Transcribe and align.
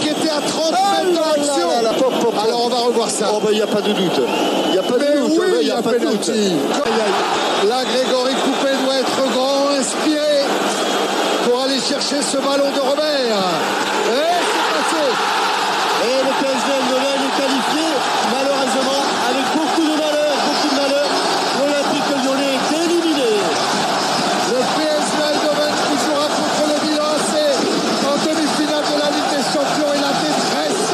qui 0.00 0.08
était 0.08 0.30
à 0.30 0.40
30 0.40 0.72
mètres 0.72 1.12
de 1.12 1.38
l'action. 1.38 1.70
Alors 2.42 2.64
on 2.64 2.68
va 2.68 2.76
revoir 2.76 3.10
ça. 3.10 3.26
Oh, 3.32 3.40
il 3.50 3.56
n'y 3.56 3.62
a 3.62 3.66
pas 3.66 3.80
de 3.80 3.92
doute. 3.92 4.20
Il 4.66 4.72
n'y 4.72 4.78
a 4.78 4.82
pas 4.82 4.98
de 4.98 5.18
doute. 5.18 5.38
oui, 5.38 5.46
il 5.62 5.68
y 5.68 5.70
a 5.70 5.82
pas 5.82 5.92
de 5.92 5.98
doute. 5.98 6.30
Là, 7.68 7.82
Grégory 7.84 8.34
Coupé 8.44 8.70
doit 8.84 8.96
être 8.96 9.32
grand, 9.32 9.70
inspiré 9.78 10.44
pour 11.44 11.62
aller 11.62 11.80
chercher 11.80 12.20
ce 12.22 12.36
ballon 12.38 12.70
de 12.74 12.80
Robert. 12.80 13.42
Et 14.12 14.36
c'est 14.44 14.68
passé. 14.74 15.04
Et 16.06 16.18
le 16.22 16.32
PSV 16.38 16.68
Eindhoven 16.76 17.20
est 17.26 17.36
qualifié, 17.40 17.86
malheureusement, 18.30 19.02
avec 19.30 19.46
beaucoup 19.56 19.82
de 19.82 19.96
malheur, 19.98 20.32
beaucoup 20.46 20.70
de 20.70 20.78
malheur. 20.78 21.08
L'Olympique 21.58 22.10
lyonnais 22.22 22.54
est 22.54 22.70
éliminé. 22.84 23.32
Le 24.52 24.60
PSV 24.76 25.18
Eindhoven 25.26 25.74
qui 25.88 25.96
jouera 26.04 26.28
contre 26.28 26.62
le 26.70 26.76
Milan 26.86 27.08
AC 27.16 27.34
en 28.06 28.16
demi-finale 28.22 28.84
de 28.84 28.96
la 29.00 29.08
Ligue 29.10 29.30
des 29.34 29.44
Champions 29.50 29.90
et 29.96 30.02
la 30.06 30.12
détresse 30.22 30.86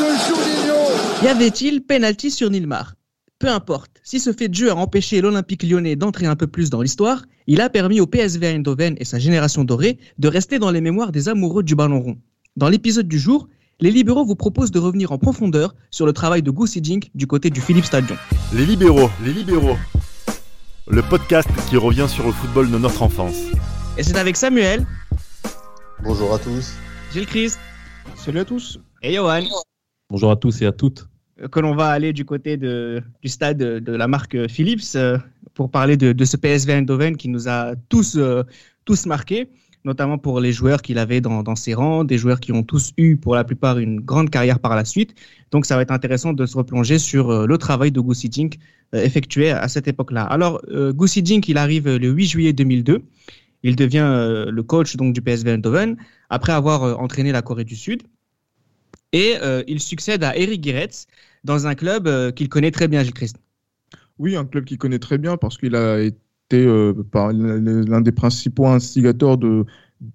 de 0.00 0.06
Juninho. 0.26 0.82
Y 1.21 1.21
avait-il 1.32 1.80
penalty 1.82 2.30
sur 2.30 2.50
Nilmar? 2.50 2.94
Peu 3.38 3.48
importe, 3.48 3.90
si 4.04 4.20
ce 4.20 4.34
fait 4.34 4.48
de 4.48 4.54
jeu 4.54 4.70
a 4.70 4.74
empêché 4.76 5.22
l'Olympique 5.22 5.62
lyonnais 5.62 5.96
d'entrer 5.96 6.26
un 6.26 6.36
peu 6.36 6.46
plus 6.46 6.68
dans 6.68 6.82
l'histoire, 6.82 7.22
il 7.46 7.62
a 7.62 7.70
permis 7.70 8.00
au 8.00 8.06
PSV 8.06 8.46
Eindhoven 8.48 8.96
et 8.98 9.06
sa 9.06 9.18
génération 9.18 9.64
dorée 9.64 9.98
de 10.18 10.28
rester 10.28 10.58
dans 10.58 10.70
les 10.70 10.82
mémoires 10.82 11.10
des 11.10 11.30
amoureux 11.30 11.62
du 11.62 11.74
ballon 11.74 12.00
rond. 12.02 12.18
Dans 12.56 12.68
l'épisode 12.68 13.08
du 13.08 13.18
jour, 13.18 13.48
les 13.80 13.90
libéraux 13.90 14.26
vous 14.26 14.36
proposent 14.36 14.70
de 14.72 14.78
revenir 14.78 15.10
en 15.10 15.16
profondeur 15.18 15.74
sur 15.90 16.04
le 16.04 16.12
travail 16.12 16.42
de 16.42 16.50
Goosey 16.50 16.82
Dink 16.82 17.10
du 17.14 17.26
côté 17.26 17.48
du 17.48 17.62
Philippe 17.62 17.86
Stadion. 17.86 18.16
Les 18.52 18.66
libéraux, 18.66 19.08
les 19.24 19.32
libéraux. 19.32 19.78
Le 20.86 21.00
podcast 21.02 21.48
qui 21.70 21.78
revient 21.78 22.06
sur 22.10 22.26
le 22.26 22.32
football 22.32 22.70
de 22.70 22.76
notre 22.76 23.02
enfance. 23.02 23.38
Et 23.96 24.02
c'est 24.02 24.18
avec 24.18 24.36
Samuel, 24.36 24.86
Bonjour 26.04 26.34
à 26.34 26.38
tous. 26.38 26.74
Gilles 27.14 27.26
Christ 27.26 27.58
Salut 28.16 28.40
à 28.40 28.44
tous. 28.44 28.78
et 29.02 29.14
Johan 29.14 29.44
Bonjour 30.10 30.30
à 30.30 30.36
tous 30.36 30.60
et 30.60 30.66
à 30.66 30.72
toutes. 30.72 31.06
Euh, 31.40 31.48
que 31.48 31.60
l'on 31.60 31.74
va 31.74 31.88
aller 31.88 32.12
du 32.12 32.24
côté 32.24 32.56
du 32.56 33.28
stade 33.28 33.58
de, 33.58 33.92
la 33.92 34.08
marque 34.08 34.48
Philips 34.48 34.94
euh, 34.96 35.18
pour 35.54 35.70
parler 35.70 35.96
de, 35.96 36.24
ce 36.24 36.36
PSV 36.36 36.72
Eindhoven 36.72 37.16
qui 37.16 37.28
nous 37.28 37.48
a 37.48 37.74
tous, 37.88 38.16
euh, 38.16 38.42
tous 38.84 39.06
marqués, 39.06 39.48
notamment 39.84 40.18
pour 40.18 40.40
les 40.40 40.52
joueurs 40.52 40.82
qu'il 40.82 40.98
avait 40.98 41.20
dans, 41.20 41.56
ses 41.56 41.74
rangs, 41.74 42.04
des 42.04 42.18
joueurs 42.18 42.40
qui 42.40 42.52
ont 42.52 42.62
tous 42.62 42.92
eu 42.96 43.16
pour 43.16 43.34
la 43.34 43.44
plupart 43.44 43.78
une 43.78 44.00
grande 44.00 44.30
carrière 44.30 44.58
par 44.58 44.76
la 44.76 44.84
suite. 44.84 45.14
Donc 45.50 45.66
ça 45.66 45.76
va 45.76 45.82
être 45.82 45.90
intéressant 45.90 46.32
de 46.32 46.46
se 46.46 46.56
replonger 46.56 46.98
sur 46.98 47.46
le 47.46 47.58
travail 47.58 47.90
de 47.90 48.00
Goosey 48.00 48.28
Dink 48.28 48.58
effectué 48.92 49.50
à 49.50 49.66
cette 49.68 49.88
époque-là. 49.88 50.22
Alors 50.24 50.62
Goosey 50.70 51.22
Dink, 51.22 51.48
il 51.48 51.58
arrive 51.58 51.88
le 51.88 52.08
8 52.08 52.26
juillet 52.26 52.52
2002. 52.52 53.02
Il 53.64 53.74
devient 53.74 54.46
le 54.48 54.62
coach 54.62 54.96
donc 54.96 55.12
du 55.12 55.20
PSV 55.20 55.50
Eindhoven 55.50 55.96
après 56.30 56.52
avoir 56.52 57.00
entraîné 57.00 57.32
la 57.32 57.42
Corée 57.42 57.64
du 57.64 57.76
Sud. 57.76 58.02
Et 59.12 59.36
euh, 59.42 59.62
il 59.68 59.80
succède 59.80 60.24
à 60.24 60.36
Eric 60.36 60.62
Guéretz 60.62 61.06
dans 61.44 61.66
un 61.66 61.74
club 61.74 62.06
euh, 62.06 62.32
qu'il 62.32 62.48
connaît 62.48 62.70
très 62.70 62.88
bien, 62.88 63.02
Gilles 63.02 63.14
Christ. 63.14 63.36
Oui, 64.18 64.36
un 64.36 64.44
club 64.44 64.64
qu'il 64.64 64.78
connaît 64.78 64.98
très 64.98 65.18
bien 65.18 65.36
parce 65.36 65.58
qu'il 65.58 65.74
a 65.74 66.00
été 66.00 66.16
euh, 66.54 66.94
l'un 67.14 68.00
des 68.00 68.12
principaux 68.12 68.66
instigateurs 68.66 69.36
de, 69.38 69.64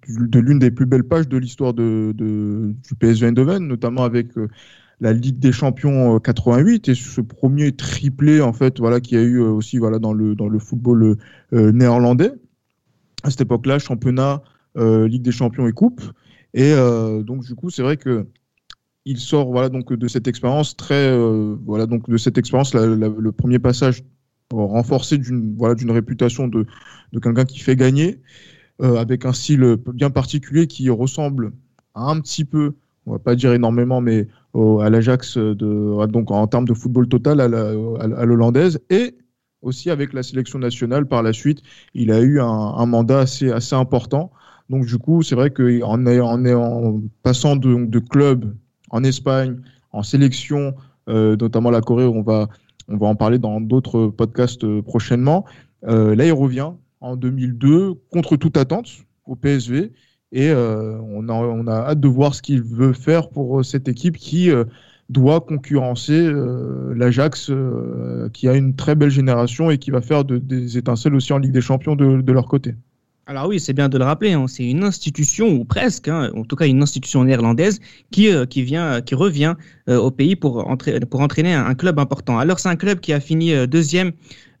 l'une 0.06 0.58
des 0.58 0.70
plus 0.70 0.86
belles 0.86 1.04
pages 1.04 1.28
de 1.28 1.36
l'histoire 1.36 1.74
de, 1.74 2.12
de- 2.14 2.74
du 2.88 2.94
PSV 2.94 3.28
Eindhoven, 3.28 3.66
notamment 3.66 4.04
avec 4.04 4.28
la 5.00 5.12
Ligue 5.12 5.38
des 5.38 5.52
Champions 5.52 6.16
euh, 6.16 6.18
88 6.18 6.88
et 6.88 6.94
ce 6.94 7.20
premier 7.20 7.72
triplé 7.72 8.40
en 8.40 8.52
fait 8.52 8.80
voilà 8.80 9.00
qu'il 9.00 9.16
y 9.18 9.20
a 9.20 9.24
eu 9.24 9.38
aussi 9.38 9.78
voilà 9.78 9.98
dans 10.00 10.12
le 10.12 10.34
dans 10.34 10.48
le 10.48 10.58
football 10.58 11.16
néerlandais. 11.52 12.32
À 13.22 13.30
cette 13.30 13.42
époque-là, 13.42 13.78
championnat, 13.78 14.42
Ligue 14.76 15.22
des 15.22 15.32
Champions 15.32 15.66
et 15.66 15.72
coupe. 15.72 16.00
Et 16.54 16.72
donc 17.24 17.44
du 17.44 17.54
coup, 17.56 17.68
c'est 17.70 17.82
vrai 17.82 17.96
que 17.96 18.26
il 19.10 19.18
sort 19.18 19.50
voilà 19.50 19.68
donc 19.68 19.92
de 19.92 20.08
cette 20.08 20.28
expérience 20.28 20.76
très 20.76 21.08
euh, 21.10 21.56
voilà 21.66 21.86
donc 21.86 22.08
de 22.08 22.16
cette 22.16 22.38
expérience 22.38 22.74
le 22.74 23.30
premier 23.32 23.58
passage 23.58 24.02
renforcé 24.52 25.18
d'une 25.18 25.56
voilà 25.56 25.74
d'une 25.74 25.90
réputation 25.90 26.48
de, 26.48 26.66
de 27.12 27.18
quelqu'un 27.20 27.44
qui 27.44 27.58
fait 27.60 27.76
gagner 27.76 28.20
euh, 28.82 28.96
avec 28.96 29.24
un 29.24 29.32
style 29.32 29.76
bien 29.94 30.10
particulier 30.10 30.66
qui 30.66 30.88
ressemble 30.90 31.52
un 31.94 32.20
petit 32.20 32.44
peu 32.44 32.74
on 33.06 33.12
va 33.12 33.18
pas 33.18 33.34
dire 33.36 33.52
énormément 33.52 34.00
mais 34.00 34.28
à 34.82 34.90
l'Ajax 34.90 35.38
de 35.38 36.06
donc 36.06 36.30
en 36.30 36.46
termes 36.46 36.66
de 36.66 36.74
football 36.74 37.08
total 37.08 37.40
à 37.40 37.48
la- 37.48 37.70
à 38.00 38.06
la- 38.08 38.18
à 38.18 38.24
l'hollandaise. 38.24 38.80
Et 38.90 39.16
aussi 39.62 39.90
avec 39.90 40.12
la 40.12 40.22
sélection 40.22 40.58
nationale 40.58 41.06
par 41.06 41.22
la 41.22 41.32
suite 41.32 41.62
il 41.94 42.10
a 42.12 42.20
eu 42.20 42.40
un, 42.40 42.46
un 42.46 42.86
mandat 42.86 43.20
assez 43.20 43.50
assez 43.52 43.74
important. 43.76 44.32
Donc 44.70 44.86
du 44.86 44.98
coup 44.98 45.22
c'est 45.22 45.34
vrai 45.36 45.50
qu'en 45.50 46.06
en, 46.06 46.46
en 46.46 47.02
passant 47.22 47.56
de, 47.56 47.84
de 47.86 47.98
club 48.00 48.54
en 48.90 49.04
Espagne, 49.04 49.56
en 49.92 50.02
sélection, 50.02 50.74
euh, 51.08 51.36
notamment 51.36 51.70
la 51.70 51.80
Corée, 51.80 52.04
on 52.06 52.22
va, 52.22 52.48
on 52.88 52.96
va 52.96 53.06
en 53.06 53.14
parler 53.14 53.38
dans 53.38 53.60
d'autres 53.60 54.08
podcasts 54.08 54.64
euh, 54.64 54.82
prochainement. 54.82 55.44
Euh, 55.86 56.14
là, 56.14 56.26
il 56.26 56.32
revient 56.32 56.70
en 57.00 57.16
2002 57.16 57.94
contre 58.10 58.36
toute 58.36 58.56
attente 58.56 58.88
au 59.24 59.36
PSV 59.36 59.92
et 60.32 60.52
on, 60.52 61.28
a, 61.30 61.32
on 61.32 61.66
a 61.68 61.72
hâte 61.72 62.00
de 62.00 62.08
voir 62.08 62.34
ce 62.34 62.42
qu'il 62.42 62.62
veut 62.62 62.92
faire 62.92 63.30
pour 63.30 63.64
cette 63.64 63.88
équipe 63.88 64.18
qui 64.18 64.50
doit 65.08 65.40
concurrencer 65.40 66.30
l'Ajax, 66.94 67.50
qui 68.34 68.46
a 68.48 68.54
une 68.54 68.76
très 68.76 68.94
belle 68.94 69.08
génération 69.10 69.70
et 69.70 69.78
qui 69.78 69.90
va 69.90 70.02
faire 70.02 70.24
de- 70.26 70.36
des 70.36 70.76
étincelles 70.76 71.14
aussi 71.14 71.32
en 71.32 71.38
Ligue 71.38 71.52
des 71.52 71.62
Champions 71.62 71.96
de 71.96 72.32
leur 72.32 72.46
côté. 72.46 72.74
Alors 73.30 73.46
oui, 73.46 73.60
c'est 73.60 73.74
bien 73.74 73.90
de 73.90 73.98
le 73.98 74.04
rappeler, 74.04 74.32
hein, 74.32 74.46
c'est 74.48 74.64
une 74.64 74.82
institution, 74.84 75.48
ou 75.48 75.66
presque, 75.66 76.08
hein, 76.08 76.30
en 76.34 76.44
tout 76.44 76.56
cas 76.56 76.66
une 76.66 76.82
institution 76.82 77.24
néerlandaise, 77.24 77.78
qui, 78.10 78.32
euh, 78.32 78.46
qui, 78.46 78.62
vient, 78.62 79.02
qui 79.02 79.14
revient 79.14 79.54
euh, 79.90 79.98
au 79.98 80.10
pays 80.10 80.34
pour, 80.34 80.66
entra- 80.66 81.04
pour 81.04 81.20
entraîner 81.20 81.52
un, 81.52 81.66
un 81.66 81.74
club 81.74 81.98
important. 81.98 82.38
Alors 82.38 82.58
c'est 82.58 82.70
un 82.70 82.76
club 82.76 83.00
qui 83.00 83.12
a 83.12 83.20
fini 83.20 83.52
euh, 83.52 83.66
deuxième 83.66 84.12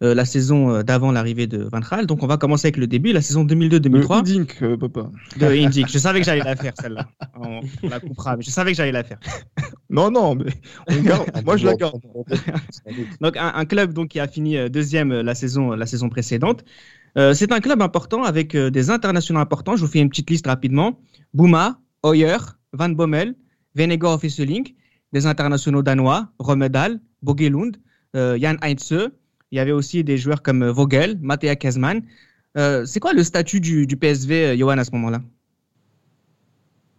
euh, 0.02 0.14
la 0.14 0.26
saison 0.26 0.70
euh, 0.70 0.82
d'avant 0.82 1.10
l'arrivée 1.12 1.46
de 1.46 1.66
Van 1.72 1.80
Gaal. 1.80 2.06
Donc 2.06 2.22
on 2.22 2.26
va 2.26 2.36
commencer 2.36 2.66
avec 2.66 2.76
le 2.76 2.86
début, 2.86 3.12
la 3.14 3.22
saison 3.22 3.42
2002-2003 3.46 4.18
Le 4.18 4.22
Dink, 4.22 4.58
euh, 4.60 4.76
papa. 4.76 5.10
de 5.40 5.46
Indyk. 5.46 5.88
Je 5.90 5.98
savais 5.98 6.20
que 6.20 6.26
j'allais 6.26 6.44
la 6.44 6.54
faire 6.54 6.74
celle-là. 6.78 7.08
On 7.40 7.60
la 7.88 8.00
coupera, 8.00 8.36
mais 8.36 8.42
je 8.42 8.50
savais 8.50 8.72
que 8.72 8.76
j'allais 8.76 8.92
la 8.92 9.02
faire. 9.02 9.18
Non, 9.90 10.10
non, 10.10 10.34
mais 10.34 10.52
on 10.90 11.00
garde. 11.00 11.30
moi 11.46 11.56
je 11.56 11.64
la 11.64 11.74
garde. 11.74 12.02
Donc 13.22 13.38
un, 13.38 13.52
un 13.54 13.64
club 13.64 13.94
donc 13.94 14.08
qui 14.08 14.20
a 14.20 14.28
fini 14.28 14.58
euh, 14.58 14.68
deuxième 14.68 15.12
euh, 15.12 15.22
la 15.22 15.34
saison 15.34 15.70
la 15.70 15.86
saison 15.86 16.10
précédente. 16.10 16.62
Euh, 17.18 17.34
c'est 17.34 17.50
un 17.50 17.58
club 17.58 17.82
important 17.82 18.22
avec 18.22 18.54
euh, 18.54 18.70
des 18.70 18.90
internationaux 18.90 19.40
importants. 19.40 19.74
Je 19.74 19.84
vous 19.84 19.90
fais 19.90 19.98
une 19.98 20.08
petite 20.08 20.30
liste 20.30 20.46
rapidement. 20.46 21.00
Bouma, 21.34 21.80
Hoyer, 22.04 22.36
Van 22.72 22.90
Bommel, 22.90 23.34
Venegor 23.74 24.14
of 24.14 24.24
Isselink, 24.24 24.76
des 25.12 25.26
internationaux 25.26 25.82
danois, 25.82 26.28
Romedal, 26.38 27.00
Bogelund, 27.22 27.76
euh, 28.14 28.38
Jan 28.40 28.54
Heinze. 28.62 29.10
Il 29.50 29.56
y 29.56 29.58
avait 29.58 29.72
aussi 29.72 30.04
des 30.04 30.16
joueurs 30.16 30.42
comme 30.42 30.64
Vogel, 30.68 31.18
Mattea 31.20 31.56
Kezman. 31.56 32.02
C'est 32.84 33.00
quoi 33.00 33.12
le 33.12 33.22
statut 33.22 33.60
du, 33.60 33.86
PSV, 33.86 34.58
Johan, 34.58 34.78
à 34.78 34.84
ce 34.84 34.90
moment-là? 34.92 35.20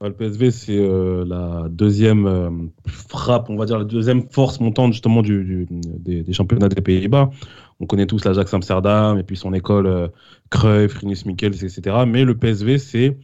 Le 0.02 0.14
PSV, 0.14 0.52
c'est 0.52 0.80
la 1.28 1.68
deuxième 1.70 2.72
frappe, 2.88 3.50
on 3.50 3.58
va 3.58 3.66
dire 3.66 3.78
la 3.78 3.84
deuxième 3.84 4.24
force 4.30 4.62
montante 4.62 4.94
justement 4.94 5.22
du, 5.22 5.68
des 5.70 6.34
championnats 6.34 6.70
des 6.70 6.82
Pays-Bas. 6.82 7.30
On 7.80 7.86
connaît 7.86 8.06
tous 8.06 8.26
l'Ajax 8.26 8.54
Amsterdam 8.54 9.18
et 9.18 9.24
puis 9.24 9.38
son 9.38 9.54
école 9.54 9.88
euh, 9.88 10.08
Cruyff, 10.50 10.96
Rinus 10.96 11.26
Michels, 11.26 11.64
etc. 11.64 11.98
Mais 12.06 12.26
le 12.26 12.38
PSV, 12.38 12.78
c'est 12.78 13.18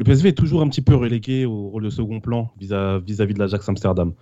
le 0.00 0.04
PSV 0.04 0.30
est 0.30 0.32
toujours 0.32 0.62
un 0.62 0.68
petit 0.68 0.80
peu 0.80 0.94
relégué 0.94 1.44
au 1.44 1.68
rôle 1.68 1.84
de 1.84 1.90
second 1.90 2.20
plan 2.20 2.50
vis-à- 2.58 3.00
vis-à-vis 3.00 3.34
de 3.34 3.38
l'Ajax 3.38 3.68
Amsterdam. 3.68 4.14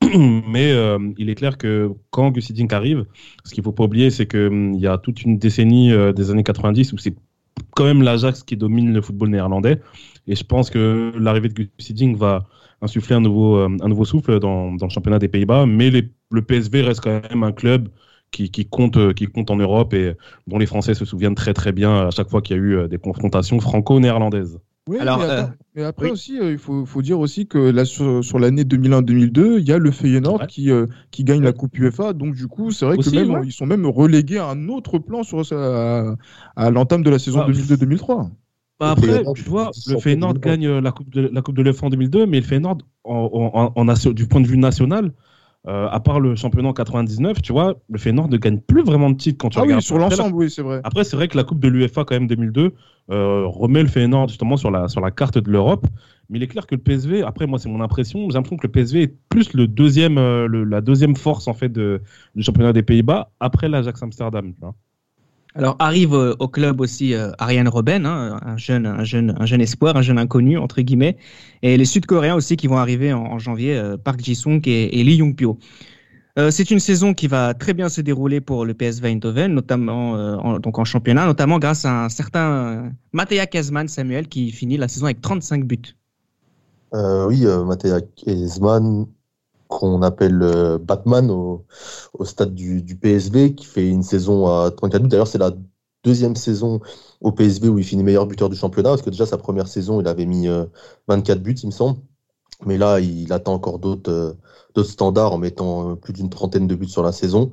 Mais 0.02 0.72
euh, 0.72 0.98
il 1.18 1.28
est 1.28 1.34
clair 1.34 1.58
que 1.58 1.90
quand 2.10 2.30
Gus 2.30 2.48
Hiddink 2.48 2.72
arrive, 2.72 3.04
ce 3.44 3.52
qu'il 3.52 3.62
faut 3.62 3.72
pas 3.72 3.84
oublier, 3.84 4.10
c'est 4.10 4.26
qu'il 4.26 4.76
y 4.76 4.86
a 4.86 4.96
toute 4.96 5.22
une 5.22 5.36
décennie 5.36 5.92
euh, 5.92 6.14
des 6.14 6.30
années 6.30 6.42
90 6.42 6.94
où 6.94 6.98
c'est 6.98 7.14
quand 7.74 7.84
même 7.84 8.02
l'Ajax 8.02 8.44
qui 8.44 8.56
domine 8.56 8.94
le 8.94 9.02
football 9.02 9.28
néerlandais. 9.28 9.80
Et 10.26 10.36
je 10.36 10.44
pense 10.44 10.70
que 10.70 11.12
l'arrivée 11.18 11.48
de 11.48 11.54
Gus 11.54 11.90
Hiddink 11.90 12.16
va 12.16 12.46
insuffler 12.80 13.16
un 13.16 13.20
nouveau, 13.20 13.58
euh, 13.58 14.04
souffle 14.04 14.40
dans, 14.40 14.72
le 14.72 14.88
championnat 14.88 15.18
des 15.18 15.28
Pays-Bas. 15.28 15.66
Mais 15.66 15.90
le 15.90 16.42
PSV 16.42 16.80
reste 16.80 17.00
quand 17.02 17.20
même 17.28 17.42
un 17.42 17.52
club 17.52 17.90
qui, 18.36 18.50
qui 18.50 18.66
compte, 18.68 18.96
euh, 18.96 19.12
qui 19.12 19.26
compte 19.26 19.50
en 19.50 19.56
Europe 19.56 19.94
et 19.94 20.14
dont 20.46 20.58
les 20.58 20.66
Français 20.66 20.94
se 20.94 21.04
souviennent 21.04 21.34
très 21.34 21.54
très 21.54 21.72
bien 21.72 22.06
à 22.08 22.10
chaque 22.10 22.28
fois 22.28 22.42
qu'il 22.42 22.56
y 22.56 22.58
a 22.58 22.62
eu 22.62 22.76
euh, 22.76 22.88
des 22.88 22.98
confrontations 22.98 23.58
franco-néerlandaises. 23.60 24.58
Oui, 24.88 24.98
Alors, 25.00 25.18
mais, 25.18 25.82
euh, 25.82 25.88
après 25.88 26.06
oui. 26.06 26.12
aussi, 26.12 26.38
euh, 26.38 26.52
il 26.52 26.58
faut, 26.58 26.86
faut 26.86 27.02
dire 27.02 27.18
aussi 27.18 27.48
que 27.48 27.58
là, 27.58 27.84
sur, 27.84 28.22
sur 28.24 28.38
l'année 28.38 28.64
2001-2002, 28.64 29.58
il 29.58 29.66
y 29.68 29.72
a 29.72 29.78
le 29.78 29.90
Feyenoord 29.90 30.40
Ouais. 30.42 30.46
qui, 30.46 30.70
euh, 30.70 30.86
qui 31.10 31.24
gagne 31.24 31.42
la 31.42 31.52
Coupe 31.52 31.76
UEFA. 31.78 32.12
Donc, 32.12 32.34
du 32.36 32.46
coup, 32.46 32.70
c'est 32.70 32.84
vrai 32.86 32.96
même, 33.12 33.30
ouais. 33.30 33.40
ils 33.46 33.52
sont 33.52 33.66
même 33.66 33.84
relégués 33.86 34.38
à 34.38 34.46
un 34.48 34.68
autre 34.68 34.98
plan 34.98 35.24
sur, 35.24 35.40
à, 35.52 36.14
à 36.54 36.70
l'entame 36.70 37.02
de 37.02 37.10
la 37.10 37.18
saison 37.18 37.40
Ah, 37.42 37.46
2002-2003. 37.46 38.30
Bah 38.78 38.86
Le 38.86 38.92
après, 38.92 39.06
Feyenoord, 39.06 39.34
tu 39.34 39.42
vois, 39.44 39.70
le 39.88 39.98
Feyenoord 39.98 40.38
gagne 40.38 40.66
euh, 40.66 40.80
la 40.80 40.92
Coupe 40.92 41.10
de, 41.10 41.30
la 41.32 41.42
coupe 41.42 41.56
de 41.56 41.62
l'UEFA 41.62 41.86
en 41.86 41.90
2002, 41.90 42.26
mais 42.26 42.40
le 42.40 42.46
Feyenoord, 42.46 42.78
en, 43.04 43.30
en- 43.54 43.72
en 43.74 43.84
nation- 43.86 44.12
du 44.12 44.28
point 44.28 44.40
de 44.40 44.46
vue 44.46 44.58
national, 44.58 45.12
euh, 45.68 45.88
à 45.90 46.00
part 46.00 46.20
le 46.20 46.36
championnat 46.36 46.68
en 46.68 46.72
99, 46.72 47.42
tu 47.42 47.52
vois, 47.52 47.74
le 47.90 47.98
Feyenoord 47.98 48.28
ne 48.28 48.36
gagne 48.36 48.60
plus 48.60 48.82
vraiment 48.84 49.10
de 49.10 49.16
titres 49.16 49.38
quand 49.38 49.50
tu 49.50 49.58
Ah 49.58 49.62
regardes. 49.62 49.80
oui, 49.80 49.82
sur 49.82 49.98
l'ensemble, 49.98 50.34
oui, 50.36 50.50
c'est 50.50 50.62
vrai. 50.62 50.82
Après, 50.82 51.04
c'est 51.04 51.16
vrai 51.16 51.28
que 51.28 51.36
la 51.36 51.44
Coupe 51.44 51.58
de 51.60 51.68
l'UEFA, 51.68 52.04
quand 52.04 52.14
même, 52.14 52.26
2002, 52.28 52.74
euh, 53.10 53.46
remet 53.46 53.82
le 53.82 53.88
Feyenoord 53.88 54.28
justement 54.28 54.56
sur 54.56 54.70
la, 54.70 54.88
sur 54.88 55.00
la 55.00 55.10
carte 55.10 55.38
de 55.38 55.50
l'Europe. 55.50 55.86
Mais 56.28 56.38
il 56.38 56.42
est 56.42 56.48
clair 56.48 56.66
que 56.66 56.74
le 56.74 56.80
PSV, 56.80 57.22
après, 57.22 57.46
moi, 57.46 57.58
c'est 57.58 57.68
mon 57.68 57.80
impression, 57.80 58.28
j'ai 58.30 58.34
l'impression 58.34 58.56
que 58.56 58.66
le 58.66 58.72
PSV 58.72 59.02
est 59.02 59.14
plus 59.28 59.52
le 59.54 59.66
deuxième, 59.68 60.18
euh, 60.18 60.46
le- 60.48 60.64
la 60.64 60.80
deuxième 60.80 61.16
force, 61.16 61.46
en 61.48 61.54
fait, 61.54 61.68
de- 61.68 62.02
du 62.34 62.42
championnat 62.42 62.72
des 62.72 62.82
Pays-Bas, 62.82 63.30
après 63.40 63.68
l'Ajax 63.68 64.02
Amsterdam. 64.02 64.52
tu 64.54 64.60
vois. 64.60 64.74
Alors 65.56 65.76
arrive 65.78 66.14
euh, 66.14 66.34
au 66.38 66.48
club 66.48 66.82
aussi 66.82 67.14
euh, 67.14 67.32
Ariane 67.38 67.68
Robben, 67.68 68.04
hein, 68.04 68.38
un, 68.44 68.58
jeune, 68.58 68.84
un, 68.84 69.04
jeune, 69.04 69.34
un 69.38 69.46
jeune 69.46 69.62
espoir, 69.62 69.96
un 69.96 70.02
jeune 70.02 70.18
inconnu, 70.18 70.58
entre 70.58 70.82
guillemets. 70.82 71.16
Et 71.62 71.78
les 71.78 71.84
Sud-Coréens 71.86 72.34
aussi 72.34 72.56
qui 72.56 72.66
vont 72.66 72.76
arriver 72.76 73.14
en, 73.14 73.38
janvier, 73.38 73.74
euh, 73.74 73.96
Park 73.96 74.20
Ji-sung 74.20 74.60
et, 74.66 75.02
Lee 75.02 75.16
Young-pyo. 75.16 75.58
C'est 76.50 76.70
une 76.70 76.80
saison 76.80 77.14
qui 77.14 77.28
va 77.28 77.54
très 77.54 77.72
bien 77.72 77.88
se 77.88 78.02
dérouler 78.02 78.42
pour 78.42 78.66
le 78.66 78.74
PSV 78.74 79.08
Eindhoven, 79.08 79.54
notamment 79.54 80.10
en, 80.12 80.58
donc 80.58 80.78
en 80.78 80.84
championnat, 80.84 81.24
notamment 81.24 81.58
grâce 81.58 81.86
à 81.86 82.04
un 82.04 82.08
certain 82.10 82.92
Mateja 83.14 83.46
Kezman 83.46 83.88
Samuel 83.88 84.28
qui 84.28 84.52
finit 84.52 84.76
la 84.76 84.86
saison 84.86 85.06
avec 85.06 85.22
35 85.22 85.64
buts. 85.64 85.96
Oui, 86.92 87.46
Mattea 87.64 88.02
Kezman, 88.16 89.06
qu'on 89.78 90.02
appelle 90.02 90.40
euh, 90.42 90.78
Batman 90.78 91.30
au, 91.30 91.66
au 92.14 92.24
stade 92.24 92.54
du, 92.54 92.82
du 92.82 92.96
PSV, 92.96 93.54
qui 93.54 93.66
fait 93.66 93.88
une 93.88 94.02
saison 94.02 94.46
à 94.48 94.70
34 94.70 95.02
buts. 95.02 95.08
D'ailleurs, 95.08 95.26
c'est 95.28 95.38
la 95.38 95.52
deuxième 96.04 96.36
saison 96.36 96.80
au 97.20 97.32
PSV 97.32 97.68
où 97.68 97.78
il 97.78 97.84
finit 97.84 98.02
meilleur 98.04 98.26
buteur 98.26 98.48
du 98.48 98.56
championnat, 98.56 98.90
parce 98.90 99.02
que 99.02 99.10
déjà 99.10 99.26
sa 99.26 99.38
première 99.38 99.68
saison, 99.68 100.00
il 100.00 100.08
avait 100.08 100.26
mis 100.26 100.48
euh, 100.48 100.64
24 101.08 101.42
buts, 101.42 101.54
il 101.62 101.66
me 101.66 101.72
semble. 101.72 101.98
Mais 102.64 102.78
là, 102.78 103.00
il 103.00 103.32
attend 103.32 103.54
encore 103.54 103.78
d'autres 103.78 104.10
euh, 104.10 104.32
d'autres 104.74 104.90
standards 104.90 105.32
en 105.32 105.38
mettant 105.38 105.92
euh, 105.92 105.94
plus 105.96 106.12
d'une 106.12 106.30
trentaine 106.30 106.66
de 106.66 106.74
buts 106.74 106.88
sur 106.88 107.02
la 107.02 107.12
saison. 107.12 107.50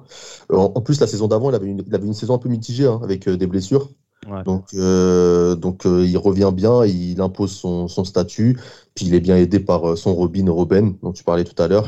Euh, 0.51 0.57
en, 0.57 0.71
en 0.75 0.81
plus, 0.81 0.99
la 0.99 1.07
saison 1.07 1.27
d'avant, 1.27 1.49
il 1.49 1.55
avait 1.55 1.67
une, 1.67 1.83
il 1.85 1.95
avait 1.95 2.07
une 2.07 2.13
saison 2.13 2.35
un 2.35 2.37
peu 2.39 2.49
mitigée, 2.49 2.87
hein, 2.87 2.99
avec 3.03 3.27
euh, 3.27 3.37
des 3.37 3.47
blessures. 3.47 3.89
Ouais. 4.27 4.43
Donc, 4.43 4.73
euh, 4.73 5.55
donc 5.55 5.85
euh, 5.85 6.05
il 6.05 6.17
revient 6.17 6.51
bien, 6.53 6.85
il 6.85 7.19
impose 7.21 7.51
son, 7.51 7.87
son 7.87 8.03
statut, 8.05 8.57
puis 8.95 9.05
il 9.07 9.13
est 9.15 9.19
bien 9.19 9.35
aidé 9.37 9.59
par 9.59 9.91
euh, 9.91 9.95
son 9.95 10.15
Robin 10.15 10.49
Robben, 10.49 10.95
dont 11.01 11.11
tu 11.11 11.23
parlais 11.23 11.43
tout 11.43 11.61
à 11.61 11.67
l'heure, 11.67 11.87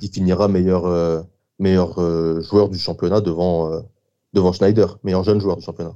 qui 0.00 0.08
finira 0.08 0.48
meilleur, 0.48 0.86
euh, 0.86 1.20
meilleur 1.58 1.98
euh, 2.00 2.40
joueur 2.42 2.68
du 2.68 2.78
championnat 2.78 3.20
devant, 3.20 3.72
euh, 3.72 3.80
devant 4.32 4.52
Schneider, 4.52 4.98
meilleur 5.04 5.24
jeune 5.24 5.40
joueur 5.40 5.56
du 5.56 5.62
championnat. 5.62 5.94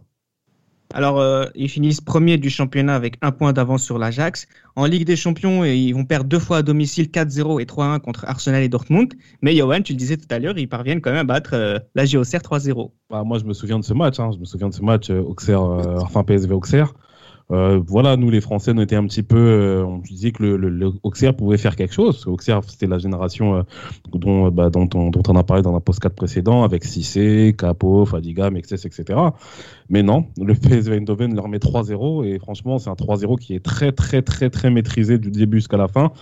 Alors, 0.95 1.21
euh, 1.21 1.45
ils 1.55 1.69
finissent 1.69 2.01
premier 2.01 2.39
du 2.39 2.49
championnat 2.49 2.95
avec 2.95 3.17
un 3.21 3.31
point 3.31 3.53
d'avance 3.53 3.83
sur 3.83 3.99
l'Ajax. 3.99 4.47
En 4.75 4.87
Ligue 4.87 5.05
des 5.05 5.17
Champions, 5.17 5.63
ils 5.63 5.93
vont 5.93 6.07
perdre 6.07 6.27
deux 6.31 6.39
fois 6.39 6.59
à 6.59 6.63
domicile 6.63 7.11
4-0 7.11 7.61
et 7.61 7.67
3-1 7.67 8.01
contre 8.01 8.25
Arsenal 8.25 8.63
et 8.63 8.71
Dortmund. 8.71 9.13
Mais 9.43 9.55
Johan, 9.55 9.83
tu 9.83 9.93
le 9.93 9.99
disais 9.99 10.17
tout 10.17 10.27
à 10.31 10.39
l'heure, 10.39 10.57
ils 10.57 10.67
parviennent 10.69 11.03
quand 11.03 11.11
même 11.11 11.21
à 11.21 11.25
battre 11.25 11.51
euh, 11.53 11.79
la 11.95 12.07
JOCR 12.07 12.39
3-0. 12.39 12.91
Bah, 13.11 13.23
moi, 13.23 13.39
je 13.39 13.45
me 13.45 13.53
souviens 13.53 13.79
de 13.79 13.85
ce 13.85 13.93
match. 13.93 14.19
hein. 14.19 14.31
Je 14.33 14.39
me 14.39 14.47
souviens 14.47 14.71
de 14.71 14.75
ce 14.75 14.81
match 14.83 15.11
euh, 15.11 15.21
Auxerre, 15.21 15.63
euh, 15.63 15.99
enfin 16.01 16.25
PSV 16.25 16.55
Auxerre. 16.55 16.95
Euh, 17.51 17.81
voilà, 17.87 18.17
nous 18.17 18.29
les 18.29 18.43
Français, 18.43 18.73
on 18.75 18.81
était 18.81 18.97
un 18.97 19.07
petit 19.07 19.23
peu, 19.23 19.37
euh, 19.37 19.85
on 19.85 19.99
disait 19.99 20.33
que 20.33 20.43
le, 20.43 20.57
le, 20.59 20.69
le 20.69 20.93
Auxerre 21.03 21.35
pouvait 21.35 21.57
faire 21.57 21.77
quelque 21.77 21.95
chose. 21.95 22.27
Auxerre, 22.27 22.61
c'était 22.65 22.87
la 22.87 22.99
génération 22.99 23.57
euh, 23.57 23.63
dont, 24.13 24.51
bah, 24.51 24.69
dont, 24.69 24.89
on, 24.95 25.11
dont 25.11 25.23
on 25.29 25.37
a 25.37 25.43
parlé 25.43 25.63
dans 25.63 25.75
un 25.75 25.81
post 25.81 26.07
précédent 26.11 26.63
avec 26.63 26.85
Cissé, 26.85 27.55
Capo, 27.59 28.05
Fadiga, 28.05 28.51
Mexès, 28.51 28.85
etc. 28.85 29.19
Mais 29.91 30.03
non, 30.03 30.27
le 30.37 30.55
PSV 30.55 30.97
Eindhoven 30.97 31.35
leur 31.35 31.49
met 31.49 31.59
3-0 31.59 32.23
et 32.25 32.39
franchement, 32.39 32.79
c'est 32.79 32.91
un 32.91 32.95
3-0 32.95 33.37
qui 33.39 33.55
est 33.55 33.61
très, 33.65 33.93
très, 33.93 34.21
très, 34.23 34.51
très 34.51 34.71
maîtrisé 34.71 35.19
du 35.19 35.31
début 35.31 35.59
jusqu'à 35.59 35.79
la 35.79 35.89
fin. 35.89 36.13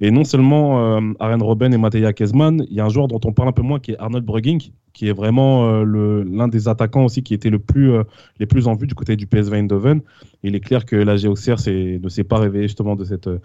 Et 0.00 0.10
non 0.10 0.24
seulement 0.24 0.98
euh, 0.98 1.12
Robben 1.40 1.72
et 1.74 1.78
Mateja 1.78 2.12
Kezman, 2.12 2.64
il 2.70 2.74
y 2.76 2.80
a 2.80 2.86
un 2.86 2.88
joueur 2.90 3.08
dont 3.08 3.20
on 3.24 3.32
parle 3.32 3.48
un 3.50 3.52
peu 3.52 3.62
moins 3.62 3.80
qui 3.80 3.92
est 3.92 3.98
Arnold 3.98 4.24
Brugging, 4.24 4.72
qui 4.94 5.08
est 5.08 5.12
vraiment 5.12 5.66
euh, 5.70 6.24
l'un 6.24 6.48
des 6.48 6.68
attaquants 6.68 7.04
aussi 7.04 7.22
qui 7.22 7.34
était 7.34 7.50
le 7.50 7.58
plus, 7.58 7.92
euh, 7.92 8.04
les 8.38 8.46
plus 8.46 8.68
en 8.68 8.74
vue 8.74 8.86
du 8.86 8.94
côté 8.94 9.16
du 9.16 9.26
PSV 9.26 9.58
Eindhoven. 9.58 10.02
Il 10.42 10.54
est 10.54 10.60
clair 10.60 10.86
que 10.86 10.96
la 10.96 11.18
c'est- 11.18 12.00
ne 12.02 12.08
s'est 12.08 12.24
pas 12.24 12.38
réveillé 12.38 12.64
justement 12.68 12.96
de 12.96 13.04
cette, 13.04 13.28
de 13.28 13.40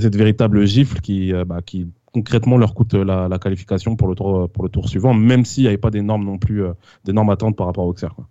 cette 0.00 0.16
véritable 0.16 0.66
gifle 0.66 1.00
qui, 1.00 1.32
euh, 1.32 1.44
bah, 1.44 1.60
qui 1.64 1.88
concrètement 2.12 2.56
leur 2.58 2.74
coûte 2.74 2.94
la, 2.94 3.28
la 3.28 3.38
qualification 3.38 3.96
pour 3.96 4.08
le 4.08 4.14
tour, 4.16 4.50
pour 4.50 4.64
le 4.64 4.68
tour 4.70 4.88
suivant, 4.88 5.14
même 5.14 5.44
s'il 5.44 5.64
n'y 5.64 5.68
avait 5.68 5.78
pas 5.78 5.90
d'énormes 5.90 6.24
non 6.24 6.38
plus, 6.38 6.64
euh, 6.64 6.72
d'énormes 7.04 7.30
attentes 7.30 7.56
par 7.56 7.66
rapport 7.66 7.84
à 7.84 7.88
Auxerre. 7.88 8.14
quoi. 8.16 8.28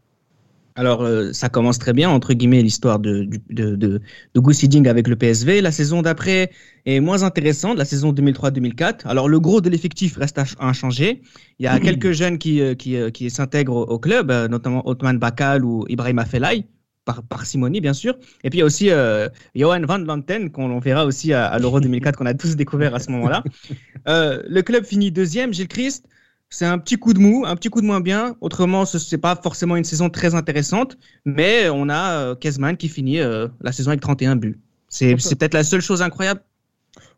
Alors, 0.79 1.01
euh, 1.01 1.33
ça 1.33 1.49
commence 1.49 1.77
très 1.77 1.91
bien, 1.91 2.09
entre 2.09 2.33
guillemets, 2.33 2.61
l'histoire 2.61 2.99
de, 2.99 3.27
de, 3.49 3.75
de, 3.75 3.99
de 4.33 4.39
Goose 4.39 4.63
avec 4.87 5.09
le 5.09 5.17
PSV. 5.17 5.59
La 5.59 5.73
saison 5.73 6.01
d'après 6.01 6.51
est 6.85 7.01
moins 7.01 7.23
intéressante, 7.23 7.77
la 7.77 7.83
saison 7.83 8.13
2003-2004. 8.13 9.01
Alors, 9.03 9.27
le 9.27 9.41
gros 9.41 9.59
de 9.59 9.69
l'effectif 9.69 10.15
reste 10.15 10.39
inchangé. 10.57 11.21
Il 11.59 11.65
y 11.65 11.67
a 11.67 11.77
quelques 11.87 12.13
jeunes 12.13 12.37
qui, 12.37 12.61
euh, 12.61 12.75
qui, 12.75 12.95
euh, 12.95 13.09
qui 13.09 13.29
s'intègrent 13.29 13.75
au, 13.75 13.83
au 13.87 13.99
club, 13.99 14.31
notamment 14.49 14.87
Othman 14.87 15.19
Bakal 15.19 15.65
ou 15.65 15.85
Ibrahim 15.89 16.19
Afellay, 16.19 16.63
par 17.03 17.23
parcimonie, 17.23 17.81
bien 17.81 17.93
sûr. 17.93 18.15
Et 18.45 18.49
puis, 18.49 18.59
il 18.59 18.61
y 18.61 18.63
a 18.63 18.65
aussi 18.65 18.89
euh, 18.89 19.27
Johan 19.55 19.81
Van 19.85 19.97
Lanten, 19.97 20.49
qu'on 20.49 20.71
on 20.71 20.79
verra 20.79 21.05
aussi 21.05 21.33
à, 21.33 21.47
à 21.47 21.59
l'Euro 21.59 21.81
2004, 21.81 22.15
qu'on 22.15 22.25
a 22.25 22.33
tous 22.33 22.55
découvert 22.55 22.95
à 22.95 22.99
ce 22.99 23.11
moment-là. 23.11 23.43
Euh, 24.07 24.41
le 24.47 24.61
club 24.61 24.85
finit 24.85 25.11
deuxième, 25.11 25.53
Gilles 25.53 25.67
Christ. 25.67 26.07
C'est 26.50 26.66
un 26.66 26.80
petit 26.80 26.98
coup 26.98 27.13
de 27.13 27.19
mou, 27.19 27.44
un 27.46 27.56
petit 27.56 27.69
coup 27.69 27.81
de 27.81 27.86
moins 27.86 28.01
bien. 28.01 28.36
Autrement, 28.42 28.86
ce 28.86 28.98
n'est 29.16 29.22
pas 29.22 29.36
forcément 29.36 29.75
une 29.75 29.84
saison 29.84 30.10
très 30.10 30.34
intéressante, 30.34 30.98
mais 31.25 31.69
on 31.69 31.90
a 31.90 32.19
euh, 32.19 32.36
Kezman 32.36 32.75
qui 32.75 32.90
finit 32.90 33.19
euh, 33.19 33.48
la 33.62 33.72
saison 33.72 33.90
avec 33.92 34.01
31 34.01 34.36
buts. 34.36 34.60
C'est 34.90 35.16
peut-être 35.16 35.54
la 35.54 35.63
seule 35.63 35.81
chose 35.81 36.01
incroyable. 36.01 36.42